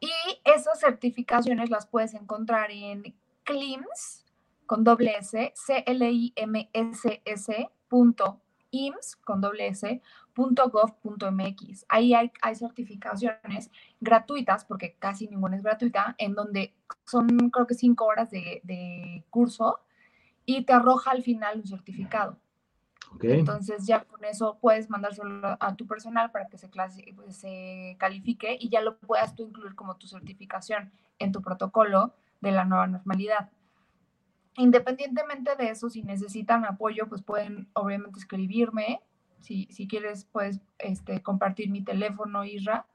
Y 0.00 0.12
esas 0.44 0.78
certificaciones 0.78 1.70
las 1.70 1.86
puedes 1.86 2.12
encontrar 2.12 2.70
en 2.70 3.14
CLIMS, 3.44 4.26
con 4.66 4.84
doble 4.84 5.16
S, 5.16 5.52
c 5.54 5.84
l 5.86 6.10
i 6.10 6.34
m 6.36 6.68
s 6.74 7.22
s 7.24 7.70
punto 7.88 8.42
ims 8.72 9.16
con 9.16 9.40
doble 9.40 9.68
s 9.68 10.02
punto 10.34 10.70
gov 10.70 10.98
punto 11.00 11.30
mx. 11.30 11.86
Ahí 11.88 12.14
hay, 12.14 12.32
hay, 12.40 12.54
certificaciones 12.54 13.70
gratuitas, 14.00 14.64
porque 14.64 14.96
casi 14.98 15.28
ninguna 15.28 15.56
es 15.56 15.62
gratuita, 15.62 16.14
en 16.18 16.34
donde 16.34 16.74
son 17.06 17.26
creo 17.50 17.66
que 17.66 17.74
cinco 17.74 18.06
horas 18.06 18.30
de, 18.30 18.60
de 18.64 19.24
curso 19.30 19.80
y 20.44 20.64
te 20.64 20.72
arroja 20.72 21.10
al 21.10 21.22
final 21.22 21.58
un 21.60 21.66
certificado. 21.66 22.38
Entonces 23.20 23.86
ya 23.86 24.04
con 24.04 24.24
eso 24.24 24.58
puedes 24.60 24.88
mandárselo 24.88 25.56
a 25.60 25.76
tu 25.76 25.86
personal 25.86 26.30
para 26.30 26.48
que 26.48 26.58
se, 26.58 26.70
clase, 26.70 27.04
pues, 27.14 27.36
se 27.36 27.96
califique 27.98 28.56
y 28.58 28.68
ya 28.68 28.80
lo 28.80 28.98
puedas 28.98 29.34
tú 29.34 29.44
incluir 29.44 29.74
como 29.74 29.96
tu 29.96 30.06
certificación 30.06 30.92
en 31.18 31.32
tu 31.32 31.42
protocolo 31.42 32.14
de 32.40 32.52
la 32.52 32.64
nueva 32.64 32.86
normalidad. 32.86 33.50
Independientemente 34.56 35.56
de 35.56 35.70
eso, 35.70 35.88
si 35.88 36.02
necesitan 36.02 36.64
apoyo, 36.64 37.08
pues 37.08 37.22
pueden 37.22 37.68
obviamente 37.74 38.18
escribirme. 38.18 39.00
Si, 39.42 39.66
si 39.70 39.86
quieres, 39.86 40.24
puedes 40.30 40.60
este, 40.78 41.22
compartir 41.22 41.70
mi 41.70 41.82
teléfono, 41.82 42.44
Isra. 42.44 42.86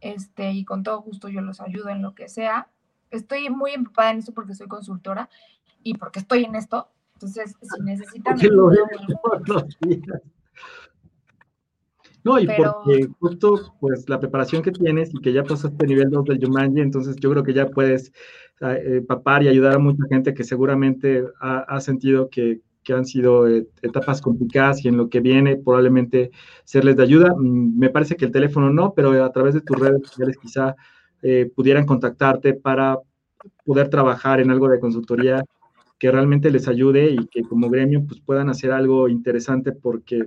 Este, 0.00 0.52
y 0.52 0.64
con 0.64 0.82
todo 0.82 1.02
gusto 1.02 1.28
yo 1.28 1.40
los 1.40 1.60
ayudo 1.60 1.88
en 1.90 2.02
lo 2.02 2.14
que 2.14 2.28
sea. 2.28 2.68
Estoy 3.10 3.50
muy 3.50 3.72
empapada 3.72 4.10
en 4.10 4.18
esto 4.18 4.32
porque 4.32 4.54
soy 4.54 4.68
consultora 4.68 5.28
y 5.82 5.94
porque 5.94 6.20
estoy 6.20 6.44
en 6.44 6.54
esto. 6.56 6.88
Entonces, 7.14 7.56
si 7.60 7.82
necesitan... 7.82 8.38
No, 12.24 12.38
y 12.38 12.46
porque 12.46 13.08
justo 13.20 13.74
pues 13.80 14.08
la 14.08 14.20
preparación 14.20 14.62
que 14.62 14.72
tienes 14.72 15.14
y 15.14 15.20
que 15.20 15.32
ya 15.32 15.44
pasaste 15.44 15.86
nivel 15.86 16.10
2 16.10 16.24
del 16.24 16.38
Yumanji, 16.40 16.80
entonces 16.80 17.16
yo 17.16 17.30
creo 17.30 17.42
que 17.42 17.54
ya 17.54 17.68
puedes 17.68 18.12
eh, 18.60 19.02
papar 19.06 19.42
y 19.42 19.48
ayudar 19.48 19.76
a 19.76 19.78
mucha 19.78 20.04
gente 20.08 20.34
que 20.34 20.44
seguramente 20.44 21.24
ha, 21.40 21.80
sentido 21.80 22.28
que, 22.28 22.60
que, 22.88 22.94
han 22.94 23.04
sido 23.04 23.46
eh, 23.46 23.66
etapas 23.82 24.22
complicadas 24.22 24.84
y 24.84 24.88
en 24.88 24.96
lo 24.96 25.08
que 25.08 25.20
viene 25.20 25.56
probablemente 25.56 26.30
serles 26.64 26.96
de 26.96 27.02
ayuda. 27.02 27.34
Mm, 27.36 27.78
me 27.78 27.90
parece 27.90 28.16
que 28.16 28.24
el 28.24 28.32
teléfono 28.32 28.70
no, 28.70 28.94
pero 28.94 29.22
a 29.22 29.32
través 29.32 29.54
de 29.54 29.60
tus 29.60 29.78
redes 29.78 30.02
sociales 30.08 30.36
quizá 30.40 30.74
eh, 31.22 31.50
pudieran 31.54 31.84
contactarte 31.84 32.54
para 32.54 32.98
poder 33.64 33.88
trabajar 33.88 34.40
en 34.40 34.50
algo 34.50 34.68
de 34.68 34.80
consultoría 34.80 35.44
que 35.98 36.10
realmente 36.10 36.50
les 36.50 36.68
ayude 36.68 37.10
y 37.10 37.26
que 37.26 37.42
como 37.42 37.68
gremio 37.68 38.04
pues 38.06 38.20
puedan 38.20 38.48
hacer 38.48 38.72
algo 38.72 39.08
interesante 39.08 39.72
porque 39.72 40.24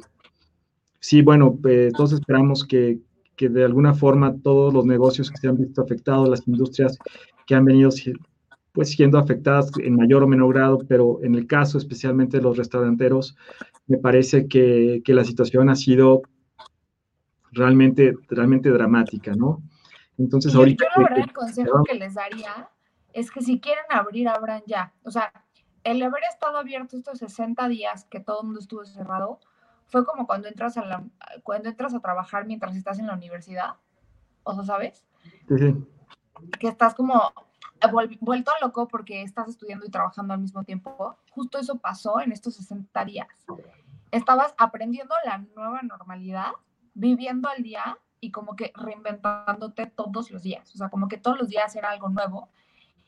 sí, 0.99 1.21
bueno, 1.21 1.57
pues, 1.61 1.93
esperamos 2.13 2.65
que, 2.65 2.99
que, 3.35 3.49
de 3.49 3.63
alguna 3.63 3.93
forma 3.93 4.35
todos 4.43 4.73
los 4.73 4.85
negocios 4.85 5.31
que 5.31 5.37
se 5.37 5.47
han 5.47 5.57
visto 5.57 5.81
afectados, 5.81 6.29
las 6.29 6.47
industrias 6.47 6.97
que 7.47 7.55
han 7.55 7.65
venido 7.65 7.89
pues 8.73 8.91
siendo 8.91 9.17
afectadas 9.17 9.71
en 9.79 9.95
mayor 9.95 10.23
o 10.23 10.27
menor 10.27 10.53
grado, 10.53 10.79
pero 10.87 11.19
en 11.23 11.35
el 11.35 11.47
caso 11.47 11.77
especialmente 11.77 12.37
de 12.37 12.43
los 12.43 12.57
restauranteros, 12.57 13.35
me 13.87 13.97
parece 13.97 14.47
que, 14.47 15.01
que 15.03 15.13
la 15.13 15.25
situación 15.25 15.69
ha 15.69 15.75
sido 15.75 16.21
realmente, 17.51 18.15
realmente 18.29 18.69
dramática, 18.69 19.33
¿no? 19.35 19.61
Entonces, 20.17 20.55
ahorita... 20.55 20.85
Yo, 20.95 21.01
la 21.01 21.09
verdad, 21.09 21.25
el 21.27 21.33
consejo 21.33 21.83
que 21.83 21.95
les 21.95 22.13
daría 22.13 22.69
es 23.13 23.31
que 23.31 23.41
si 23.41 23.59
quieren 23.59 23.83
abrir, 23.89 24.27
abran 24.29 24.61
ya. 24.65 24.93
O 25.03 25.11
sea, 25.11 25.33
el 25.83 26.01
haber 26.01 26.23
estado 26.31 26.57
abierto 26.57 26.95
estos 26.95 27.19
60 27.19 27.67
días 27.67 28.05
que 28.05 28.19
todo 28.19 28.41
el 28.41 28.45
mundo 28.47 28.59
estuvo 28.59 28.85
cerrado, 28.85 29.39
fue 29.87 30.05
como 30.05 30.25
cuando 30.25 30.47
entras 30.47 30.77
a 30.77 30.85
la, 30.85 31.03
cuando 31.43 31.69
entras 31.69 31.93
a 31.93 31.99
trabajar 31.99 32.45
mientras 32.45 32.75
estás 32.75 32.99
en 32.99 33.07
la 33.07 33.15
universidad. 33.15 33.75
O 34.43 34.53
sea, 34.53 34.63
¿sabes? 34.63 35.03
Sí, 35.49 35.75
Que 36.59 36.67
estás 36.69 36.95
como 36.95 37.33
vuelto 37.89 38.51
loco 38.61 38.87
porque 38.87 39.21
estás 39.21 39.47
estudiando 39.49 39.85
y 39.85 39.89
trabajando 39.89 40.33
al 40.33 40.39
mismo 40.39 40.63
tiempo. 40.63 41.17
Justo 41.31 41.57
eso 41.57 41.77
pasó 41.77 42.19
en 42.19 42.31
estos 42.31 42.55
60 42.55 43.05
días. 43.05 43.27
Estabas 44.11 44.53
aprendiendo 44.57 45.15
la 45.25 45.39
nueva 45.55 45.81
normalidad, 45.81 46.51
viviendo 46.93 47.49
al 47.49 47.63
día 47.63 47.97
y 48.19 48.31
como 48.31 48.55
que 48.55 48.71
reinventándote 48.75 49.87
todos 49.87 50.31
los 50.31 50.43
días. 50.43 50.73
O 50.75 50.77
sea, 50.77 50.89
como 50.89 51.07
que 51.07 51.17
todos 51.17 51.37
los 51.37 51.47
días 51.47 51.75
era 51.75 51.89
algo 51.89 52.09
nuevo 52.09 52.49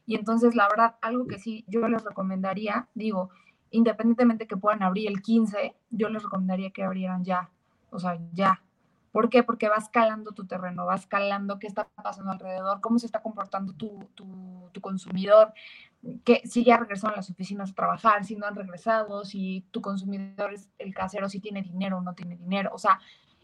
y 0.05 0.15
entonces, 0.15 0.55
la 0.55 0.67
verdad, 0.67 0.95
algo 1.01 1.27
que 1.27 1.39
sí 1.39 1.63
yo 1.67 1.87
les 1.87 2.03
recomendaría, 2.03 2.87
digo, 2.93 3.29
independientemente 3.71 4.47
que 4.47 4.57
puedan 4.57 4.83
abrir 4.83 5.07
el 5.09 5.21
15, 5.21 5.75
yo 5.91 6.09
les 6.09 6.23
recomendaría 6.23 6.71
que 6.71 6.83
abrieran 6.83 7.23
ya, 7.23 7.49
o 7.89 7.99
sea, 7.99 8.19
ya. 8.33 8.61
¿Por 9.13 9.29
qué? 9.29 9.43
Porque 9.43 9.69
vas 9.69 9.89
calando 9.89 10.31
tu 10.31 10.47
terreno, 10.47 10.87
vas 10.87 11.05
calando 11.05 11.59
qué 11.59 11.67
está 11.67 11.87
pasando 11.87 12.31
alrededor, 12.31 12.81
cómo 12.81 12.97
se 12.97 13.05
está 13.05 13.21
comportando 13.21 13.73
tu, 13.73 13.99
tu, 14.15 14.81
consumidor, 14.81 15.53
que 16.25 16.41
si 16.45 16.63
ya 16.63 16.77
regresaron 16.77 17.13
a 17.13 17.17
las 17.17 17.29
oficinas 17.29 17.69
a 17.69 17.75
trabajar, 17.75 18.25
si 18.25 18.35
no 18.35 18.47
han 18.47 18.55
regresado, 18.55 19.23
si 19.23 19.67
tu 19.69 19.81
consumidor 19.81 20.51
es 20.51 20.67
el 20.79 20.95
casero, 20.95 21.29
si 21.29 21.39
tiene 21.39 21.61
dinero 21.61 21.99
o 21.99 22.01
no 22.01 22.15
tiene 22.15 22.37
dinero. 22.37 22.71
O 22.73 22.79
sea, 22.79 22.99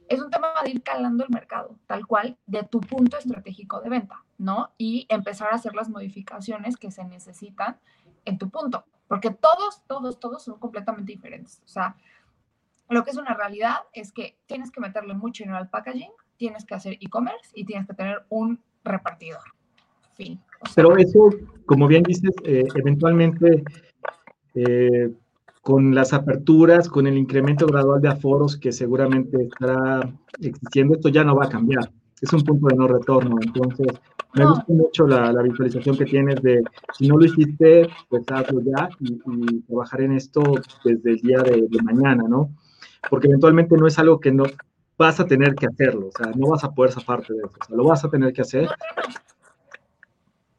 es 0.08 0.20
un 0.20 0.32
tema 0.32 0.54
de 0.64 0.72
ir 0.72 0.82
calando 0.82 1.24
el 1.24 1.30
mercado, 1.30 1.78
tal 1.86 2.08
cual, 2.08 2.36
de 2.48 2.64
tu 2.64 2.80
punto 2.80 3.20
estratégico 3.20 3.80
de 3.80 3.90
venta, 3.90 4.26
¿no? 4.40 4.72
Y 4.80 5.06
empezar 5.08 5.50
a 5.52 5.56
hacer 5.56 5.76
las 5.76 5.88
modificaciones 5.88 6.78
que 6.78 6.90
se 6.90 7.04
necesitan 7.04 7.78
en 8.26 8.40
tu 8.40 8.50
punto, 8.50 8.86
porque 9.08 9.30
todos, 9.30 9.84
todos, 9.86 10.20
todos 10.20 10.44
son 10.44 10.58
completamente 10.58 11.12
diferentes. 11.12 11.62
O 11.64 11.68
sea, 11.68 11.96
lo 12.90 13.04
que 13.04 13.12
es 13.12 13.18
una 13.18 13.34
realidad 13.34 13.78
es 13.94 14.12
que 14.12 14.38
tienes 14.48 14.72
que 14.72 14.82
meterle 14.82 15.14
mucho 15.14 15.44
dinero 15.44 15.60
al 15.60 15.70
packaging, 15.70 16.12
tienes 16.38 16.66
que 16.66 16.76
hacer 16.76 16.98
e-commerce 17.02 17.52
y 17.54 17.66
tienes 17.66 17.88
que 17.88 17.94
tener 17.94 18.24
un 18.30 18.60
repartidor. 18.84 19.42
Fin. 20.16 20.40
Pero 20.76 20.98
eso, 20.98 21.30
como 21.66 21.88
bien 21.88 22.04
dices, 22.04 22.32
eh, 22.44 22.66
eventualmente 22.76 23.64
eh, 24.56 25.12
con 25.62 25.94
las 25.94 26.14
aperturas, 26.14 26.90
con 26.90 27.08
el 27.08 27.18
incremento 27.18 27.68
gradual 27.68 28.02
de 28.02 28.10
aforos 28.10 28.58
que 28.58 28.72
seguramente 28.72 29.44
estará 29.44 30.12
existiendo, 30.42 30.96
esto 30.96 31.10
ya 31.10 31.24
no 31.24 31.36
va 31.36 31.46
a 31.46 31.50
cambiar. 31.50 31.92
Es 32.22 32.34
un 32.34 32.44
punto 32.44 32.68
de 32.68 32.76
no 32.76 32.88
retorno. 32.88 33.38
Entonces, 33.42 33.88
me 34.34 34.46
gusta 34.46 34.66
mucho 34.68 35.08
la, 35.08 35.32
visualización 35.42 35.98
que 35.98 36.06
tienes 36.06 36.42
de, 36.42 36.64
si 36.98 37.08
no 37.08 37.18
lo 37.18 37.26
hiciste, 37.26 37.90
pues 38.10 38.24
hazlo 38.32 38.62
ya 38.62 38.90
y, 39.00 39.62
trabajar 39.62 40.02
en 40.02 40.14
esto 40.14 40.44
desde 40.84 41.12
el 41.12 41.18
día 41.18 41.40
de, 41.40 41.68
mañana, 41.84 42.24
¿no? 42.28 42.50
Porque 43.10 43.28
eventualmente 43.28 43.78
no 43.78 43.88
es 43.88 43.98
algo 44.00 44.20
que 44.20 44.32
no 44.32 44.46
vas 44.98 45.20
a 45.20 45.26
tener 45.26 45.56
que 45.56 45.68
hacerlo, 45.68 46.08
o 46.08 46.12
sea, 46.12 46.32
no 46.36 46.50
vas 46.50 46.64
a 46.64 46.72
poder 46.72 46.92
zafarte 46.92 47.34
de 47.34 47.40
eso, 47.40 47.56
o 47.60 47.66
sea, 47.66 47.76
lo 47.76 47.86
vas 47.86 48.04
a 48.04 48.10
tener 48.10 48.34
que 48.34 48.42
hacer. 48.42 48.70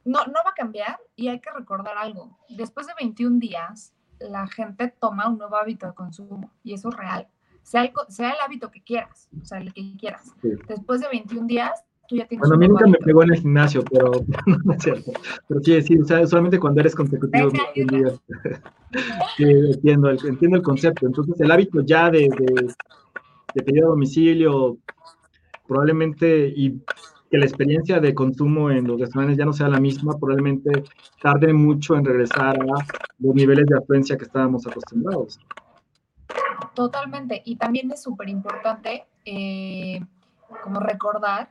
No, 0.05 0.25
no, 0.25 0.33
va 0.45 0.51
a 0.51 0.55
cambiar 0.55 0.99
y 1.15 1.29
hay 1.29 1.41
que 1.41 1.51
recordar 1.51 1.97
algo. 1.99 2.39
Después 2.49 2.87
de 2.87 2.95
21 2.99 3.39
días, 3.39 3.93
la 4.19 4.47
gente 4.47 4.95
toma 4.99 5.29
un 5.29 5.37
nuevo 5.37 5.57
hábito 5.57 5.87
de 5.87 5.95
consumo 5.95 6.51
y 6.65 6.73
eso 6.73 6.89
es 6.89 6.97
real. 6.97 7.29
Sea 7.63 7.83
el, 7.83 7.93
sea 8.09 8.31
el 8.31 8.41
hábito 8.41 8.71
que 8.71 8.83
quieras, 8.83 9.29
o 9.41 9.45
sea, 9.45 9.59
el 9.59 9.75
que 9.75 9.95
quieras. 9.99 10.35
Después 10.67 11.03
de 11.03 11.09
21 11.09 11.47
días, 11.47 11.85
tú 12.11 12.17
ya 12.17 12.27
tienes 12.27 12.41
Bueno, 12.41 12.57
a 12.57 12.59
mí 12.59 12.69
nunca 12.69 12.87
me 12.87 12.99
pegó 12.99 13.23
en 13.23 13.31
el 13.33 13.41
gimnasio, 13.41 13.85
pero 13.85 14.11
no 14.65 14.73
es 14.75 14.83
cierto. 14.83 15.13
Pero 15.49 15.61
sí, 15.63 15.83
sí, 15.83 15.99
o 15.99 16.05
sea, 16.05 16.27
solamente 16.27 16.59
cuando 16.59 16.81
eres 16.81 16.95
consecutivo. 16.95 17.51
sí, 19.37 19.45
entiendo, 19.45 20.11
el, 20.11 20.19
entiendo 20.27 20.57
el 20.57 20.63
concepto. 20.63 21.07
Entonces, 21.07 21.41
el 21.41 21.51
hábito 21.51 21.81
ya 21.83 22.11
de, 22.11 22.29
de, 22.29 22.75
de 23.55 23.63
pedir 23.63 23.85
a 23.85 23.89
domicilio, 23.89 24.77
probablemente, 25.67 26.53
y 26.55 26.83
que 27.31 27.39
la 27.39 27.47
experiencia 27.47 28.01
de 28.01 28.13
consumo 28.13 28.71
en 28.71 28.89
los 28.89 29.01
restaurantes 29.01 29.39
ya 29.39 29.45
no 29.45 29.53
sea 29.53 29.69
la 29.69 29.79
misma, 29.79 30.19
probablemente 30.19 30.83
tarde 31.23 31.53
mucho 31.53 31.95
en 31.95 32.05
regresar 32.05 32.61
a 32.61 32.65
los 33.21 33.35
niveles 33.35 33.67
de 33.67 33.79
afluencia 33.79 34.17
que 34.17 34.25
estábamos 34.25 34.67
acostumbrados. 34.67 35.39
Totalmente. 36.75 37.41
Y 37.45 37.57
también 37.57 37.91
es 37.93 38.03
súper 38.03 38.29
importante 38.29 39.05
eh, 39.25 40.01
como 40.65 40.81
recordar 40.81 41.51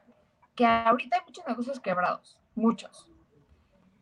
que 0.59 0.65
ahorita 0.65 1.15
hay 1.15 1.23
muchos 1.25 1.47
negocios 1.47 1.79
quebrados, 1.79 2.37
muchos. 2.53 3.09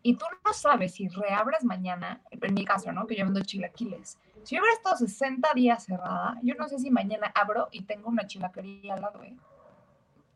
Y 0.02 0.16
tú 0.16 0.26
no 0.44 0.54
sabes 0.54 0.96
si 0.96 1.08
reabres 1.08 1.64
mañana, 1.64 2.24
en 2.32 2.54
mi 2.56 2.66
caso, 2.66 2.92
¿no? 2.92 3.06
Que 3.06 3.16
yo 3.16 3.26
vendo 3.26 3.42
chilaquiles. 3.42 4.18
Si 4.42 4.56
yo 4.56 4.62
hubiera 4.64 4.76
estado 4.76 4.96
60 4.96 5.54
días 5.54 5.84
cerrada, 5.84 6.40
yo 6.42 6.56
no 6.56 6.68
sé 6.68 6.80
si 6.80 6.90
mañana 6.90 7.32
abro 7.36 7.68
y 7.72 7.84
tengo 7.84 8.10
una 8.10 8.26
chilaquería 8.26 8.96
al 8.96 9.02
lado, 9.02 9.22
¿eh? 9.24 9.38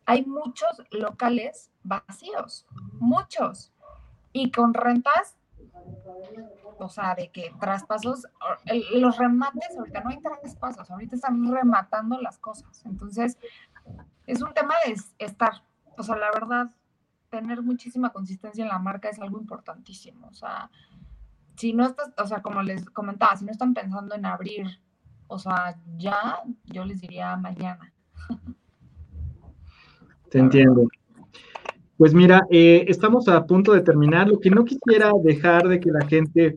hay 0.05 0.24
muchos 0.26 0.69
locales 0.91 1.72
vacíos, 1.84 2.67
muchos. 2.99 3.74
Y 4.32 4.51
con 4.51 4.76
rentas, 4.76 5.39
o 6.78 6.88
sea, 6.88 7.15
de 7.15 7.32
que 7.32 7.51
traspasos, 7.59 8.28
los 8.93 9.17
remates, 9.17 9.76
ahorita 9.76 10.01
no 10.01 10.11
hay 10.11 10.19
traspasos, 10.22 10.91
ahorita 10.91 11.15
están 11.15 11.51
rematando 11.51 12.22
las 12.22 12.38
cosas. 12.38 12.86
Entonces, 12.86 13.39
es 14.28 14.43
un 14.43 14.53
tema 14.53 14.76
de 14.86 14.95
estar, 15.17 15.63
o 15.97 16.03
sea, 16.03 16.15
la 16.15 16.31
verdad, 16.31 16.71
tener 17.29 17.61
muchísima 17.61 18.11
consistencia 18.11 18.63
en 18.63 18.69
la 18.69 18.79
marca 18.79 19.09
es 19.09 19.19
algo 19.19 19.39
importantísimo. 19.39 20.27
O 20.27 20.33
sea, 20.33 20.69
si 21.55 21.73
no 21.73 21.85
estás, 21.85 22.11
o 22.17 22.27
sea, 22.27 22.41
como 22.41 22.61
les 22.61 22.89
comentaba, 22.89 23.35
si 23.35 23.45
no 23.45 23.51
están 23.51 23.73
pensando 23.73 24.15
en 24.15 24.25
abrir, 24.25 24.67
o 25.27 25.39
sea, 25.39 25.77
ya, 25.97 26.39
yo 26.65 26.85
les 26.85 27.01
diría 27.01 27.35
mañana. 27.37 27.93
Te 30.29 30.39
entiendo. 30.39 30.87
Pues 31.97 32.13
mira, 32.13 32.47
eh, 32.49 32.85
estamos 32.87 33.27
a 33.27 33.45
punto 33.45 33.73
de 33.73 33.81
terminar. 33.81 34.27
Lo 34.27 34.39
que 34.39 34.49
no 34.49 34.65
quisiera 34.65 35.11
dejar 35.23 35.67
de 35.67 35.79
que 35.79 35.91
la 35.91 36.05
gente, 36.07 36.53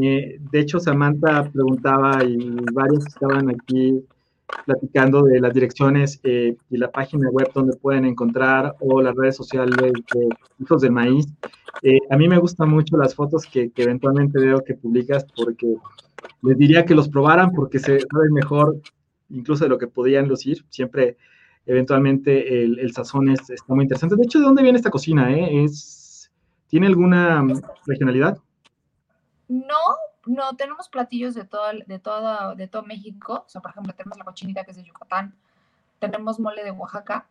eh, 0.00 0.38
de 0.38 0.60
hecho 0.60 0.78
Samantha 0.78 1.50
preguntaba 1.50 2.22
y 2.22 2.56
varios 2.72 3.06
estaban 3.06 3.50
aquí 3.50 4.04
platicando 4.64 5.22
de 5.22 5.40
las 5.40 5.52
direcciones 5.54 6.20
eh, 6.22 6.56
y 6.70 6.76
la 6.76 6.90
página 6.90 7.28
web 7.30 7.50
donde 7.54 7.76
pueden 7.76 8.04
encontrar 8.04 8.74
o 8.80 9.00
las 9.02 9.14
redes 9.14 9.36
sociales 9.36 9.76
de 9.76 10.28
Hijos 10.58 10.82
del 10.82 10.92
Maíz. 10.92 11.26
a 12.10 12.16
mí 12.16 12.28
me 12.28 12.38
gustan 12.38 12.70
mucho 12.70 12.96
las 12.96 13.14
fotos 13.14 13.46
que, 13.46 13.70
que, 13.70 13.82
eventualmente 13.82 14.40
veo 14.40 14.60
que 14.64 14.74
publicas 14.74 15.24
porque 15.36 15.74
les 16.42 16.56
diría 16.58 16.84
que 16.84 16.94
los 16.94 17.08
probaran 17.08 17.52
porque 17.52 17.78
se 17.78 18.00
saben 18.00 18.32
mejor 18.32 18.80
incluso 19.30 19.64
de 19.64 19.70
lo 19.70 19.78
que 19.78 19.86
podían 19.86 20.28
lucir. 20.28 20.64
Siempre 20.68 21.16
eventualmente 21.66 22.64
el, 22.64 22.92
sazón 22.92 23.28
es, 23.28 23.50
está 23.50 23.74
muy 23.74 23.84
interesante. 23.84 24.16
De 24.16 24.22
hecho, 24.24 24.38
¿de 24.38 24.46
dónde 24.46 24.62
viene 24.62 24.78
esta 24.78 24.90
cocina? 24.90 25.30
Eh? 25.30 25.64
¿Es, 25.64 26.30
¿Tiene 26.66 26.86
alguna 26.86 27.46
regionalidad? 27.86 28.38
No, 29.48 29.76
no, 30.28 30.56
tenemos 30.56 30.88
platillos 30.88 31.34
de 31.34 31.44
todo, 31.44 31.64
de, 31.86 31.98
todo, 31.98 32.54
de 32.54 32.68
todo 32.68 32.82
México. 32.82 33.44
O 33.46 33.48
sea, 33.48 33.60
por 33.60 33.70
ejemplo, 33.70 33.92
tenemos 33.94 34.18
la 34.18 34.24
cochinita 34.24 34.64
que 34.64 34.70
es 34.72 34.76
de 34.76 34.84
Yucatán, 34.84 35.34
tenemos 35.98 36.38
mole 36.38 36.62
de 36.64 36.70
Oaxaca. 36.70 37.26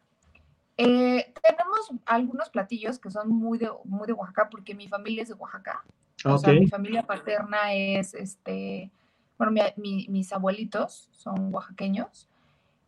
Eh, 0.78 1.34
tenemos 1.41 1.91
algunos 2.06 2.50
platillos 2.50 3.00
que 3.00 3.10
son 3.10 3.30
muy 3.30 3.58
de, 3.58 3.70
muy 3.86 4.06
de 4.06 4.14
Oaxaca 4.14 4.50
porque 4.50 4.76
mi 4.76 4.88
familia 4.88 5.24
es 5.24 5.30
de 5.30 5.36
Oaxaca. 5.36 5.84
O 6.26 6.38
sea, 6.38 6.54
mi 6.54 6.68
familia 6.68 7.04
paterna 7.04 7.74
es, 7.74 8.14
este, 8.14 8.91
bueno, 9.38 9.54
mis 9.78 10.34
abuelitos 10.34 11.10
son 11.12 11.54
oaxaqueños. 11.54 12.28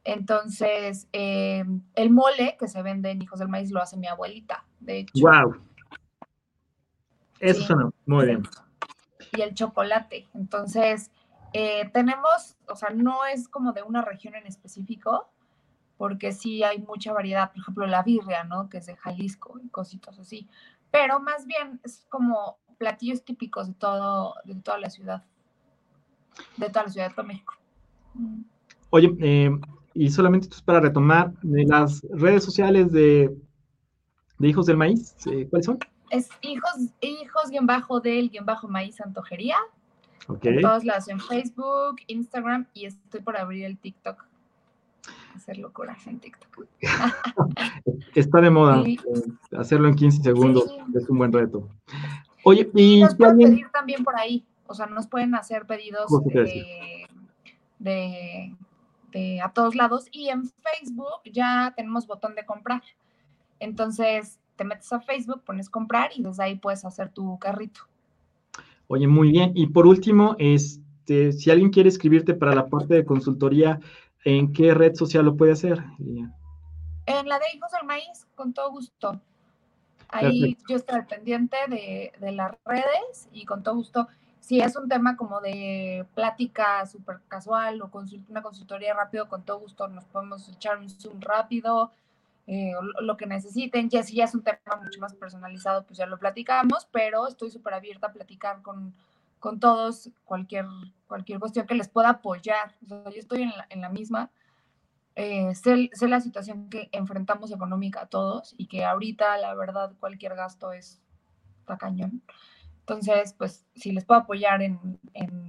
Entonces, 0.03 1.07
eh, 1.14 1.64
el 1.95 2.10
mole 2.10 2.57
que 2.60 2.68
se 2.68 2.82
vende 2.82 3.12
en 3.12 3.22
Hijos 3.22 3.39
del 3.39 3.49
Maíz 3.49 3.70
lo 3.72 3.82
hace 3.82 3.97
mi 3.97 4.07
abuelita, 4.07 4.66
de 4.80 4.99
hecho. 4.99 5.14
¡Wow! 5.22 5.57
Eso 7.39 7.62
suena 7.62 7.89
muy 8.05 8.26
bien. 8.26 8.43
Y 9.32 9.41
el 9.41 9.53
chocolate. 9.53 10.27
Entonces, 10.34 11.11
eh, 11.53 11.89
tenemos, 11.93 12.57
o 12.67 12.75
sea, 12.75 12.89
no 12.89 13.25
es 13.25 13.47
como 13.47 13.73
de 13.73 13.84
una 13.84 14.01
región 14.01 14.36
en 14.36 14.47
específico, 14.47 15.30
porque 15.97 16.32
sí 16.32 16.63
hay 16.63 16.80
mucha 16.80 17.13
variedad. 17.13 17.51
Por 17.51 17.61
ejemplo, 17.61 17.88
la 17.88 18.03
birria, 18.03 18.43
¿no? 18.43 18.69
Que 18.69 18.77
es 18.77 18.86
de 18.86 18.95
Jalisco 18.95 19.59
y 19.63 19.69
cositas 19.69 20.17
así. 20.19 20.47
Pero 20.91 21.19
más 21.19 21.45
bien 21.45 21.80
es 21.84 22.05
como 22.09 22.57
platillos 22.77 23.23
típicos 23.23 23.67
de, 23.67 23.73
todo, 23.73 24.36
de 24.45 24.55
toda 24.55 24.80
la 24.80 24.89
ciudad. 24.89 25.23
De 26.57 26.69
toda 26.69 26.86
la 26.86 26.89
ciudad 26.89 27.15
de 27.15 27.23
México. 27.23 27.53
Mm. 28.13 28.41
Oye, 28.91 29.15
eh, 29.19 29.51
y 29.93 30.09
solamente 30.09 30.49
para 30.65 30.80
retomar 30.80 31.34
de 31.41 31.65
las 31.65 32.01
redes 32.11 32.43
sociales 32.43 32.91
de, 32.91 33.30
Hijos 34.39 34.65
del 34.65 34.77
Maíz, 34.77 35.15
eh, 35.27 35.47
¿cuáles 35.49 35.65
son? 35.65 35.80
Es 36.10 36.30
hijos, 36.41 36.72
hijos 37.01 37.49
guion 37.49 37.68
bajo 37.68 37.99
del 37.99 38.30
guion 38.30 38.45
bajo 38.45 38.68
maíz 38.68 38.99
antojería. 39.01 39.57
Ok. 40.28 40.45
En 40.45 40.62
todos 40.62 40.84
lados, 40.84 41.07
en 41.07 41.20
Facebook, 41.20 41.97
Instagram 42.07 42.68
y 42.74 42.86
estoy 42.86 43.22
por 43.22 43.38
abrir 43.38 43.66
el 43.66 43.78
TikTok. 43.78 44.26
Hacer 45.36 45.57
locuras 45.57 46.05
en 46.07 46.20
TikTok. 46.20 46.68
Está 48.16 48.41
de 48.41 48.49
moda 48.49 48.84
eh, 48.86 48.97
hacerlo 49.57 49.88
en 49.88 49.95
15 49.95 50.24
segundos, 50.24 50.78
es 50.93 51.10
un 51.10 51.18
buen 51.18 51.32
reto. 51.32 51.70
Oye, 52.43 52.70
y, 52.74 53.01
nos 53.01 53.16
pueden 53.16 53.38
pedir 53.38 53.70
también 53.72 54.03
por 54.03 54.16
ahí, 54.18 54.45
o 54.68 54.74
sea, 54.74 54.86
nos 54.88 55.07
pueden 55.07 55.36
hacer 55.36 55.66
pedidos 55.66 56.10
de 57.80 58.55
a 59.43 59.51
todos 59.53 59.76
lados 59.76 60.07
y 60.12 60.30
en 60.30 60.43
Facebook 60.43 61.22
ya 61.32 61.74
tenemos 61.76 62.05
botón 62.07 62.36
de 62.36 62.45
comprar. 62.45 62.84
Entonces 63.60 64.39
te 64.60 64.66
metes 64.66 64.91
a 64.91 64.99
Facebook, 64.99 65.41
pones 65.45 65.70
comprar 65.70 66.12
y 66.14 66.22
desde 66.22 66.43
ahí 66.43 66.55
puedes 66.55 66.84
hacer 66.84 67.07
tu 67.07 67.39
carrito. 67.39 67.80
Oye, 68.88 69.07
muy 69.07 69.32
bien. 69.32 69.53
Y 69.55 69.68
por 69.68 69.88
último, 69.88 70.36
este, 70.38 71.32
si 71.32 71.49
alguien 71.49 71.70
quiere 71.70 71.88
escribirte 71.88 72.34
para 72.34 72.53
la 72.53 72.68
parte 72.68 72.93
de 72.93 73.05
consultoría, 73.05 73.80
¿en 74.26 74.51
qué 74.51 74.74
red 74.74 74.95
social 74.95 75.24
lo 75.24 75.38
puede 75.38 75.53
hacer? 75.53 75.82
En 77.05 77.30
la 77.30 77.39
de 77.39 77.45
Hijos 77.55 77.72
del 77.72 77.88
Maíz, 77.88 78.28
con 78.36 78.51
todo 78.51 78.70
gusto. 78.72 79.22
Ahí 80.10 80.57
yo 80.68 80.76
estoy 80.76 81.03
pendiente 81.03 81.55
de, 81.70 82.12
de, 82.20 82.32
las 82.34 82.51
redes 82.66 83.30
y 83.32 83.45
con 83.45 83.64
todo 83.64 83.76
gusto 83.76 84.10
si 84.39 84.60
es 84.60 84.76
un 84.76 84.89
tema 84.89 85.16
como 85.16 85.39
de 85.39 86.05
plática 86.16 86.86
súper 86.88 87.20
casual 87.28 87.82
o 87.82 87.91
una 88.30 88.41
consultoría 88.41 88.95
rápido, 88.95 89.30
con 89.30 89.43
todo 89.43 89.60
gusto 89.60 89.88
nos 89.88 90.05
podemos 90.05 90.49
echar 90.49 90.80
un 90.80 90.89
Zoom 90.89 91.22
rápido, 91.22 91.91
eh, 92.51 92.73
lo 93.01 93.15
que 93.15 93.27
necesiten. 93.27 93.91
Ya 93.91 94.01
si 94.01 94.15
ya 94.15 94.23
es 94.23 94.33
un 94.33 94.41
tema 94.41 94.81
mucho 94.83 94.99
más 94.99 95.13
personalizado, 95.13 95.85
pues 95.85 95.99
ya 95.99 96.07
lo 96.07 96.17
platicamos, 96.17 96.87
pero 96.91 97.27
estoy 97.27 97.51
súper 97.51 97.75
abierta 97.75 98.07
a 98.07 98.11
platicar 98.11 98.63
con, 98.63 98.95
con 99.39 99.59
todos 99.59 100.09
cualquier, 100.25 100.65
cualquier 101.07 101.39
cuestión 101.39 101.67
que 101.67 101.75
les 101.75 101.89
pueda 101.89 102.09
apoyar. 102.09 102.73
yo 102.81 103.03
estoy 103.15 103.43
en 103.43 103.49
la, 103.49 103.67
en 103.69 103.81
la 103.81 103.89
misma. 103.89 104.31
Eh, 105.13 105.53
sé, 105.53 105.91
sé, 105.93 106.07
la 106.07 106.21
situación 106.21 106.69
que 106.71 106.89
enfrentamos 106.91 107.51
económica 107.51 108.07
todos 108.07 108.55
y 108.57 108.65
que 108.65 108.83
ahorita, 108.83 109.37
la 109.37 109.53
verdad, 109.53 109.93
cualquier 109.99 110.33
gasto 110.33 110.71
es 110.71 111.03
tacañón. 111.65 112.23
Entonces, 112.79 113.33
pues 113.33 113.67
si 113.75 113.91
les 113.91 114.05
puedo 114.05 114.21
apoyar 114.21 114.63
en, 114.63 114.99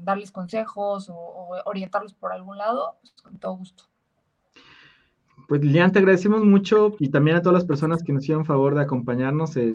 darles 0.04 0.32
consejos 0.32 1.08
o, 1.08 1.62
orientarlos 1.64 2.12
por 2.12 2.34
algún 2.34 2.58
lado, 2.58 2.98
pues 3.00 3.14
con 3.22 3.38
todo 3.38 3.56
gusto. 3.56 3.84
Pues 5.48 5.62
Lilian, 5.62 5.92
te 5.92 5.98
agradecemos 5.98 6.44
mucho 6.44 6.96
y 6.98 7.08
también 7.08 7.36
a 7.36 7.42
todas 7.42 7.54
las 7.54 7.64
personas 7.64 8.02
que 8.02 8.12
nos 8.12 8.22
hicieron 8.22 8.44
favor 8.44 8.74
de 8.74 8.82
acompañarnos 8.82 9.56
en, 9.56 9.74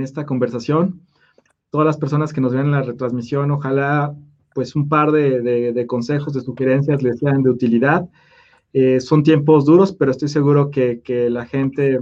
esta 0.00 0.26
conversación. 0.26 1.00
Todas 1.70 1.86
las 1.86 1.96
personas 1.96 2.32
que 2.32 2.40
nos 2.40 2.52
ven 2.52 2.66
en 2.66 2.72
la 2.72 2.82
retransmisión, 2.82 3.50
ojalá 3.50 4.14
pues 4.54 4.74
un 4.74 4.88
par 4.88 5.12
de, 5.12 5.84
consejos, 5.86 6.32
de 6.32 6.40
sugerencias 6.40 7.02
les 7.02 7.18
sean 7.18 7.42
de 7.42 7.50
utilidad. 7.50 8.08
Eh, 8.72 9.00
son 9.00 9.22
tiempos 9.22 9.64
duros, 9.64 9.92
pero 9.92 10.10
estoy 10.10 10.28
seguro 10.28 10.70
que, 10.70 11.00
que 11.02 11.30
la 11.30 11.46
gente 11.46 12.00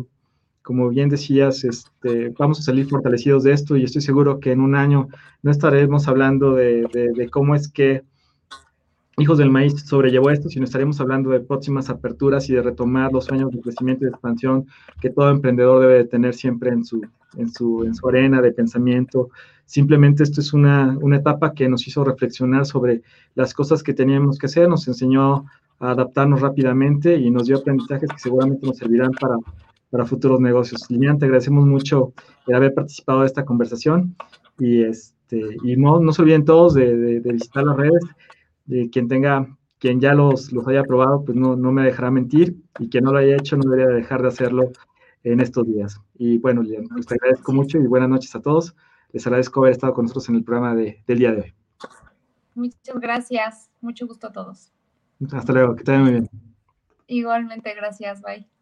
como 0.64 0.88
bien 0.88 1.11
decías, 1.11 1.62
este, 1.62 2.30
vamos 2.38 2.59
a 2.59 2.62
salir 2.62 2.88
fortalecidos 2.88 3.44
de 3.44 3.52
esto 3.52 3.76
y 3.76 3.84
estoy 3.84 4.00
seguro 4.00 4.40
que 4.40 4.50
en 4.50 4.62
un 4.62 4.74
año 4.74 5.09
no 5.42 5.50
estaremos 5.50 6.09
hablando 6.09 6.55
de, 6.55 7.28
cómo 7.30 7.55
es 7.55 7.70
que 7.70 8.02
Hijos 9.16 9.38
del 9.38 9.50
Maíz 9.50 9.74
sobrellevó 9.86 10.30
esto, 10.30 10.48
sino 10.48 10.64
estaremos 10.64 11.00
hablando 11.00 11.30
de 11.30 11.40
próximas 11.40 11.88
aperturas 11.88 12.48
y 12.50 12.54
de 12.54 12.62
retomar 12.62 13.12
los 13.12 13.26
sueños 13.26 13.50
de 13.52 13.60
crecimiento 13.60 14.04
y 14.04 14.06
de 14.06 14.10
expansión 14.10 14.66
que 15.00 15.10
todo 15.10 15.30
emprendedor 15.30 15.82
debe 15.82 15.94
de 15.94 16.04
tener 16.04 16.34
siempre 16.34 16.70
en 16.70 16.84
su, 16.84 17.00
en 17.36 17.48
su, 17.52 17.84
en 17.84 17.94
su 17.94 18.08
arena 18.08 18.42
de 18.42 18.52
pensamiento. 18.52 19.30
Simplemente 19.66 20.22
esto 20.22 20.40
es 20.40 20.52
una, 20.52 20.98
una 21.00 21.16
etapa 21.16 21.52
que 21.52 21.68
nos 21.68 21.86
hizo 21.86 22.04
reflexionar 22.04 22.66
sobre 22.66 23.02
las 23.34 23.54
cosas 23.54 23.82
que 23.82 23.94
teníamos 23.94 24.38
que 24.38 24.46
hacer, 24.46 24.68
nos 24.68 24.88
enseñó 24.88 25.46
a 25.78 25.90
adaptarnos 25.90 26.40
rápidamente 26.40 27.16
y 27.16 27.30
nos 27.30 27.46
dio 27.46 27.58
aprendizajes 27.58 28.10
que 28.10 28.18
seguramente 28.18 28.66
nos 28.66 28.76
servirán 28.76 29.12
para 29.12 29.36
para 29.94 30.06
futuros 30.06 30.40
negocios. 30.40 30.90
Lilian, 30.90 31.20
te 31.20 31.26
agradecemos 31.26 31.64
mucho 31.64 32.14
de 32.48 32.56
haber 32.56 32.74
participado 32.74 33.20
de 33.20 33.26
esta 33.26 33.44
conversación 33.44 34.16
y, 34.58 34.82
este, 34.82 35.40
y 35.62 35.76
no, 35.76 36.00
no 36.00 36.12
se 36.12 36.22
olviden 36.22 36.44
todos 36.44 36.74
de, 36.74 37.20
visitar 37.20 37.62
las 37.62 37.76
redes. 37.76 38.02
De 38.66 38.90
quien 38.90 39.08
tenga, 39.08 39.56
quien 39.78 40.00
ya 40.00 40.14
los, 40.14 40.52
los 40.52 40.66
haya 40.66 40.82
probado, 40.84 41.24
pues 41.24 41.36
no, 41.36 41.56
no 41.56 41.72
me 41.72 41.84
dejará 41.84 42.10
mentir 42.10 42.56
y 42.78 42.88
quien 42.88 43.04
no 43.04 43.12
lo 43.12 43.18
haya 43.18 43.36
hecho 43.36 43.56
no 43.56 43.70
debería 43.70 43.94
dejar 43.94 44.22
de 44.22 44.28
hacerlo 44.28 44.70
en 45.22 45.40
estos 45.40 45.66
días. 45.66 46.00
Y 46.14 46.38
bueno, 46.38 46.62
Lilian, 46.62 46.88
pues 46.88 47.06
te 47.06 47.14
agradezco 47.14 47.52
mucho 47.52 47.78
y 47.78 47.86
buenas 47.86 48.08
noches 48.08 48.34
a 48.34 48.40
todos. 48.40 48.74
Les 49.12 49.26
agradezco 49.26 49.60
haber 49.60 49.72
estado 49.72 49.94
con 49.94 50.04
nosotros 50.04 50.28
en 50.28 50.36
el 50.36 50.44
programa 50.44 50.74
de, 50.74 51.02
del 51.06 51.18
día 51.18 51.32
de 51.32 51.40
hoy. 51.40 51.54
Muchas 52.54 53.00
gracias. 53.00 53.70
Mucho 53.80 54.06
gusto 54.06 54.28
a 54.28 54.32
todos. 54.32 54.72
Hasta 55.32 55.52
luego. 55.52 55.76
Que 55.76 55.84
te 55.84 55.92
vaya 55.92 56.02
muy 56.02 56.12
bien. 56.12 56.30
Igualmente, 57.06 57.74
gracias. 57.74 58.22
Bye. 58.22 58.53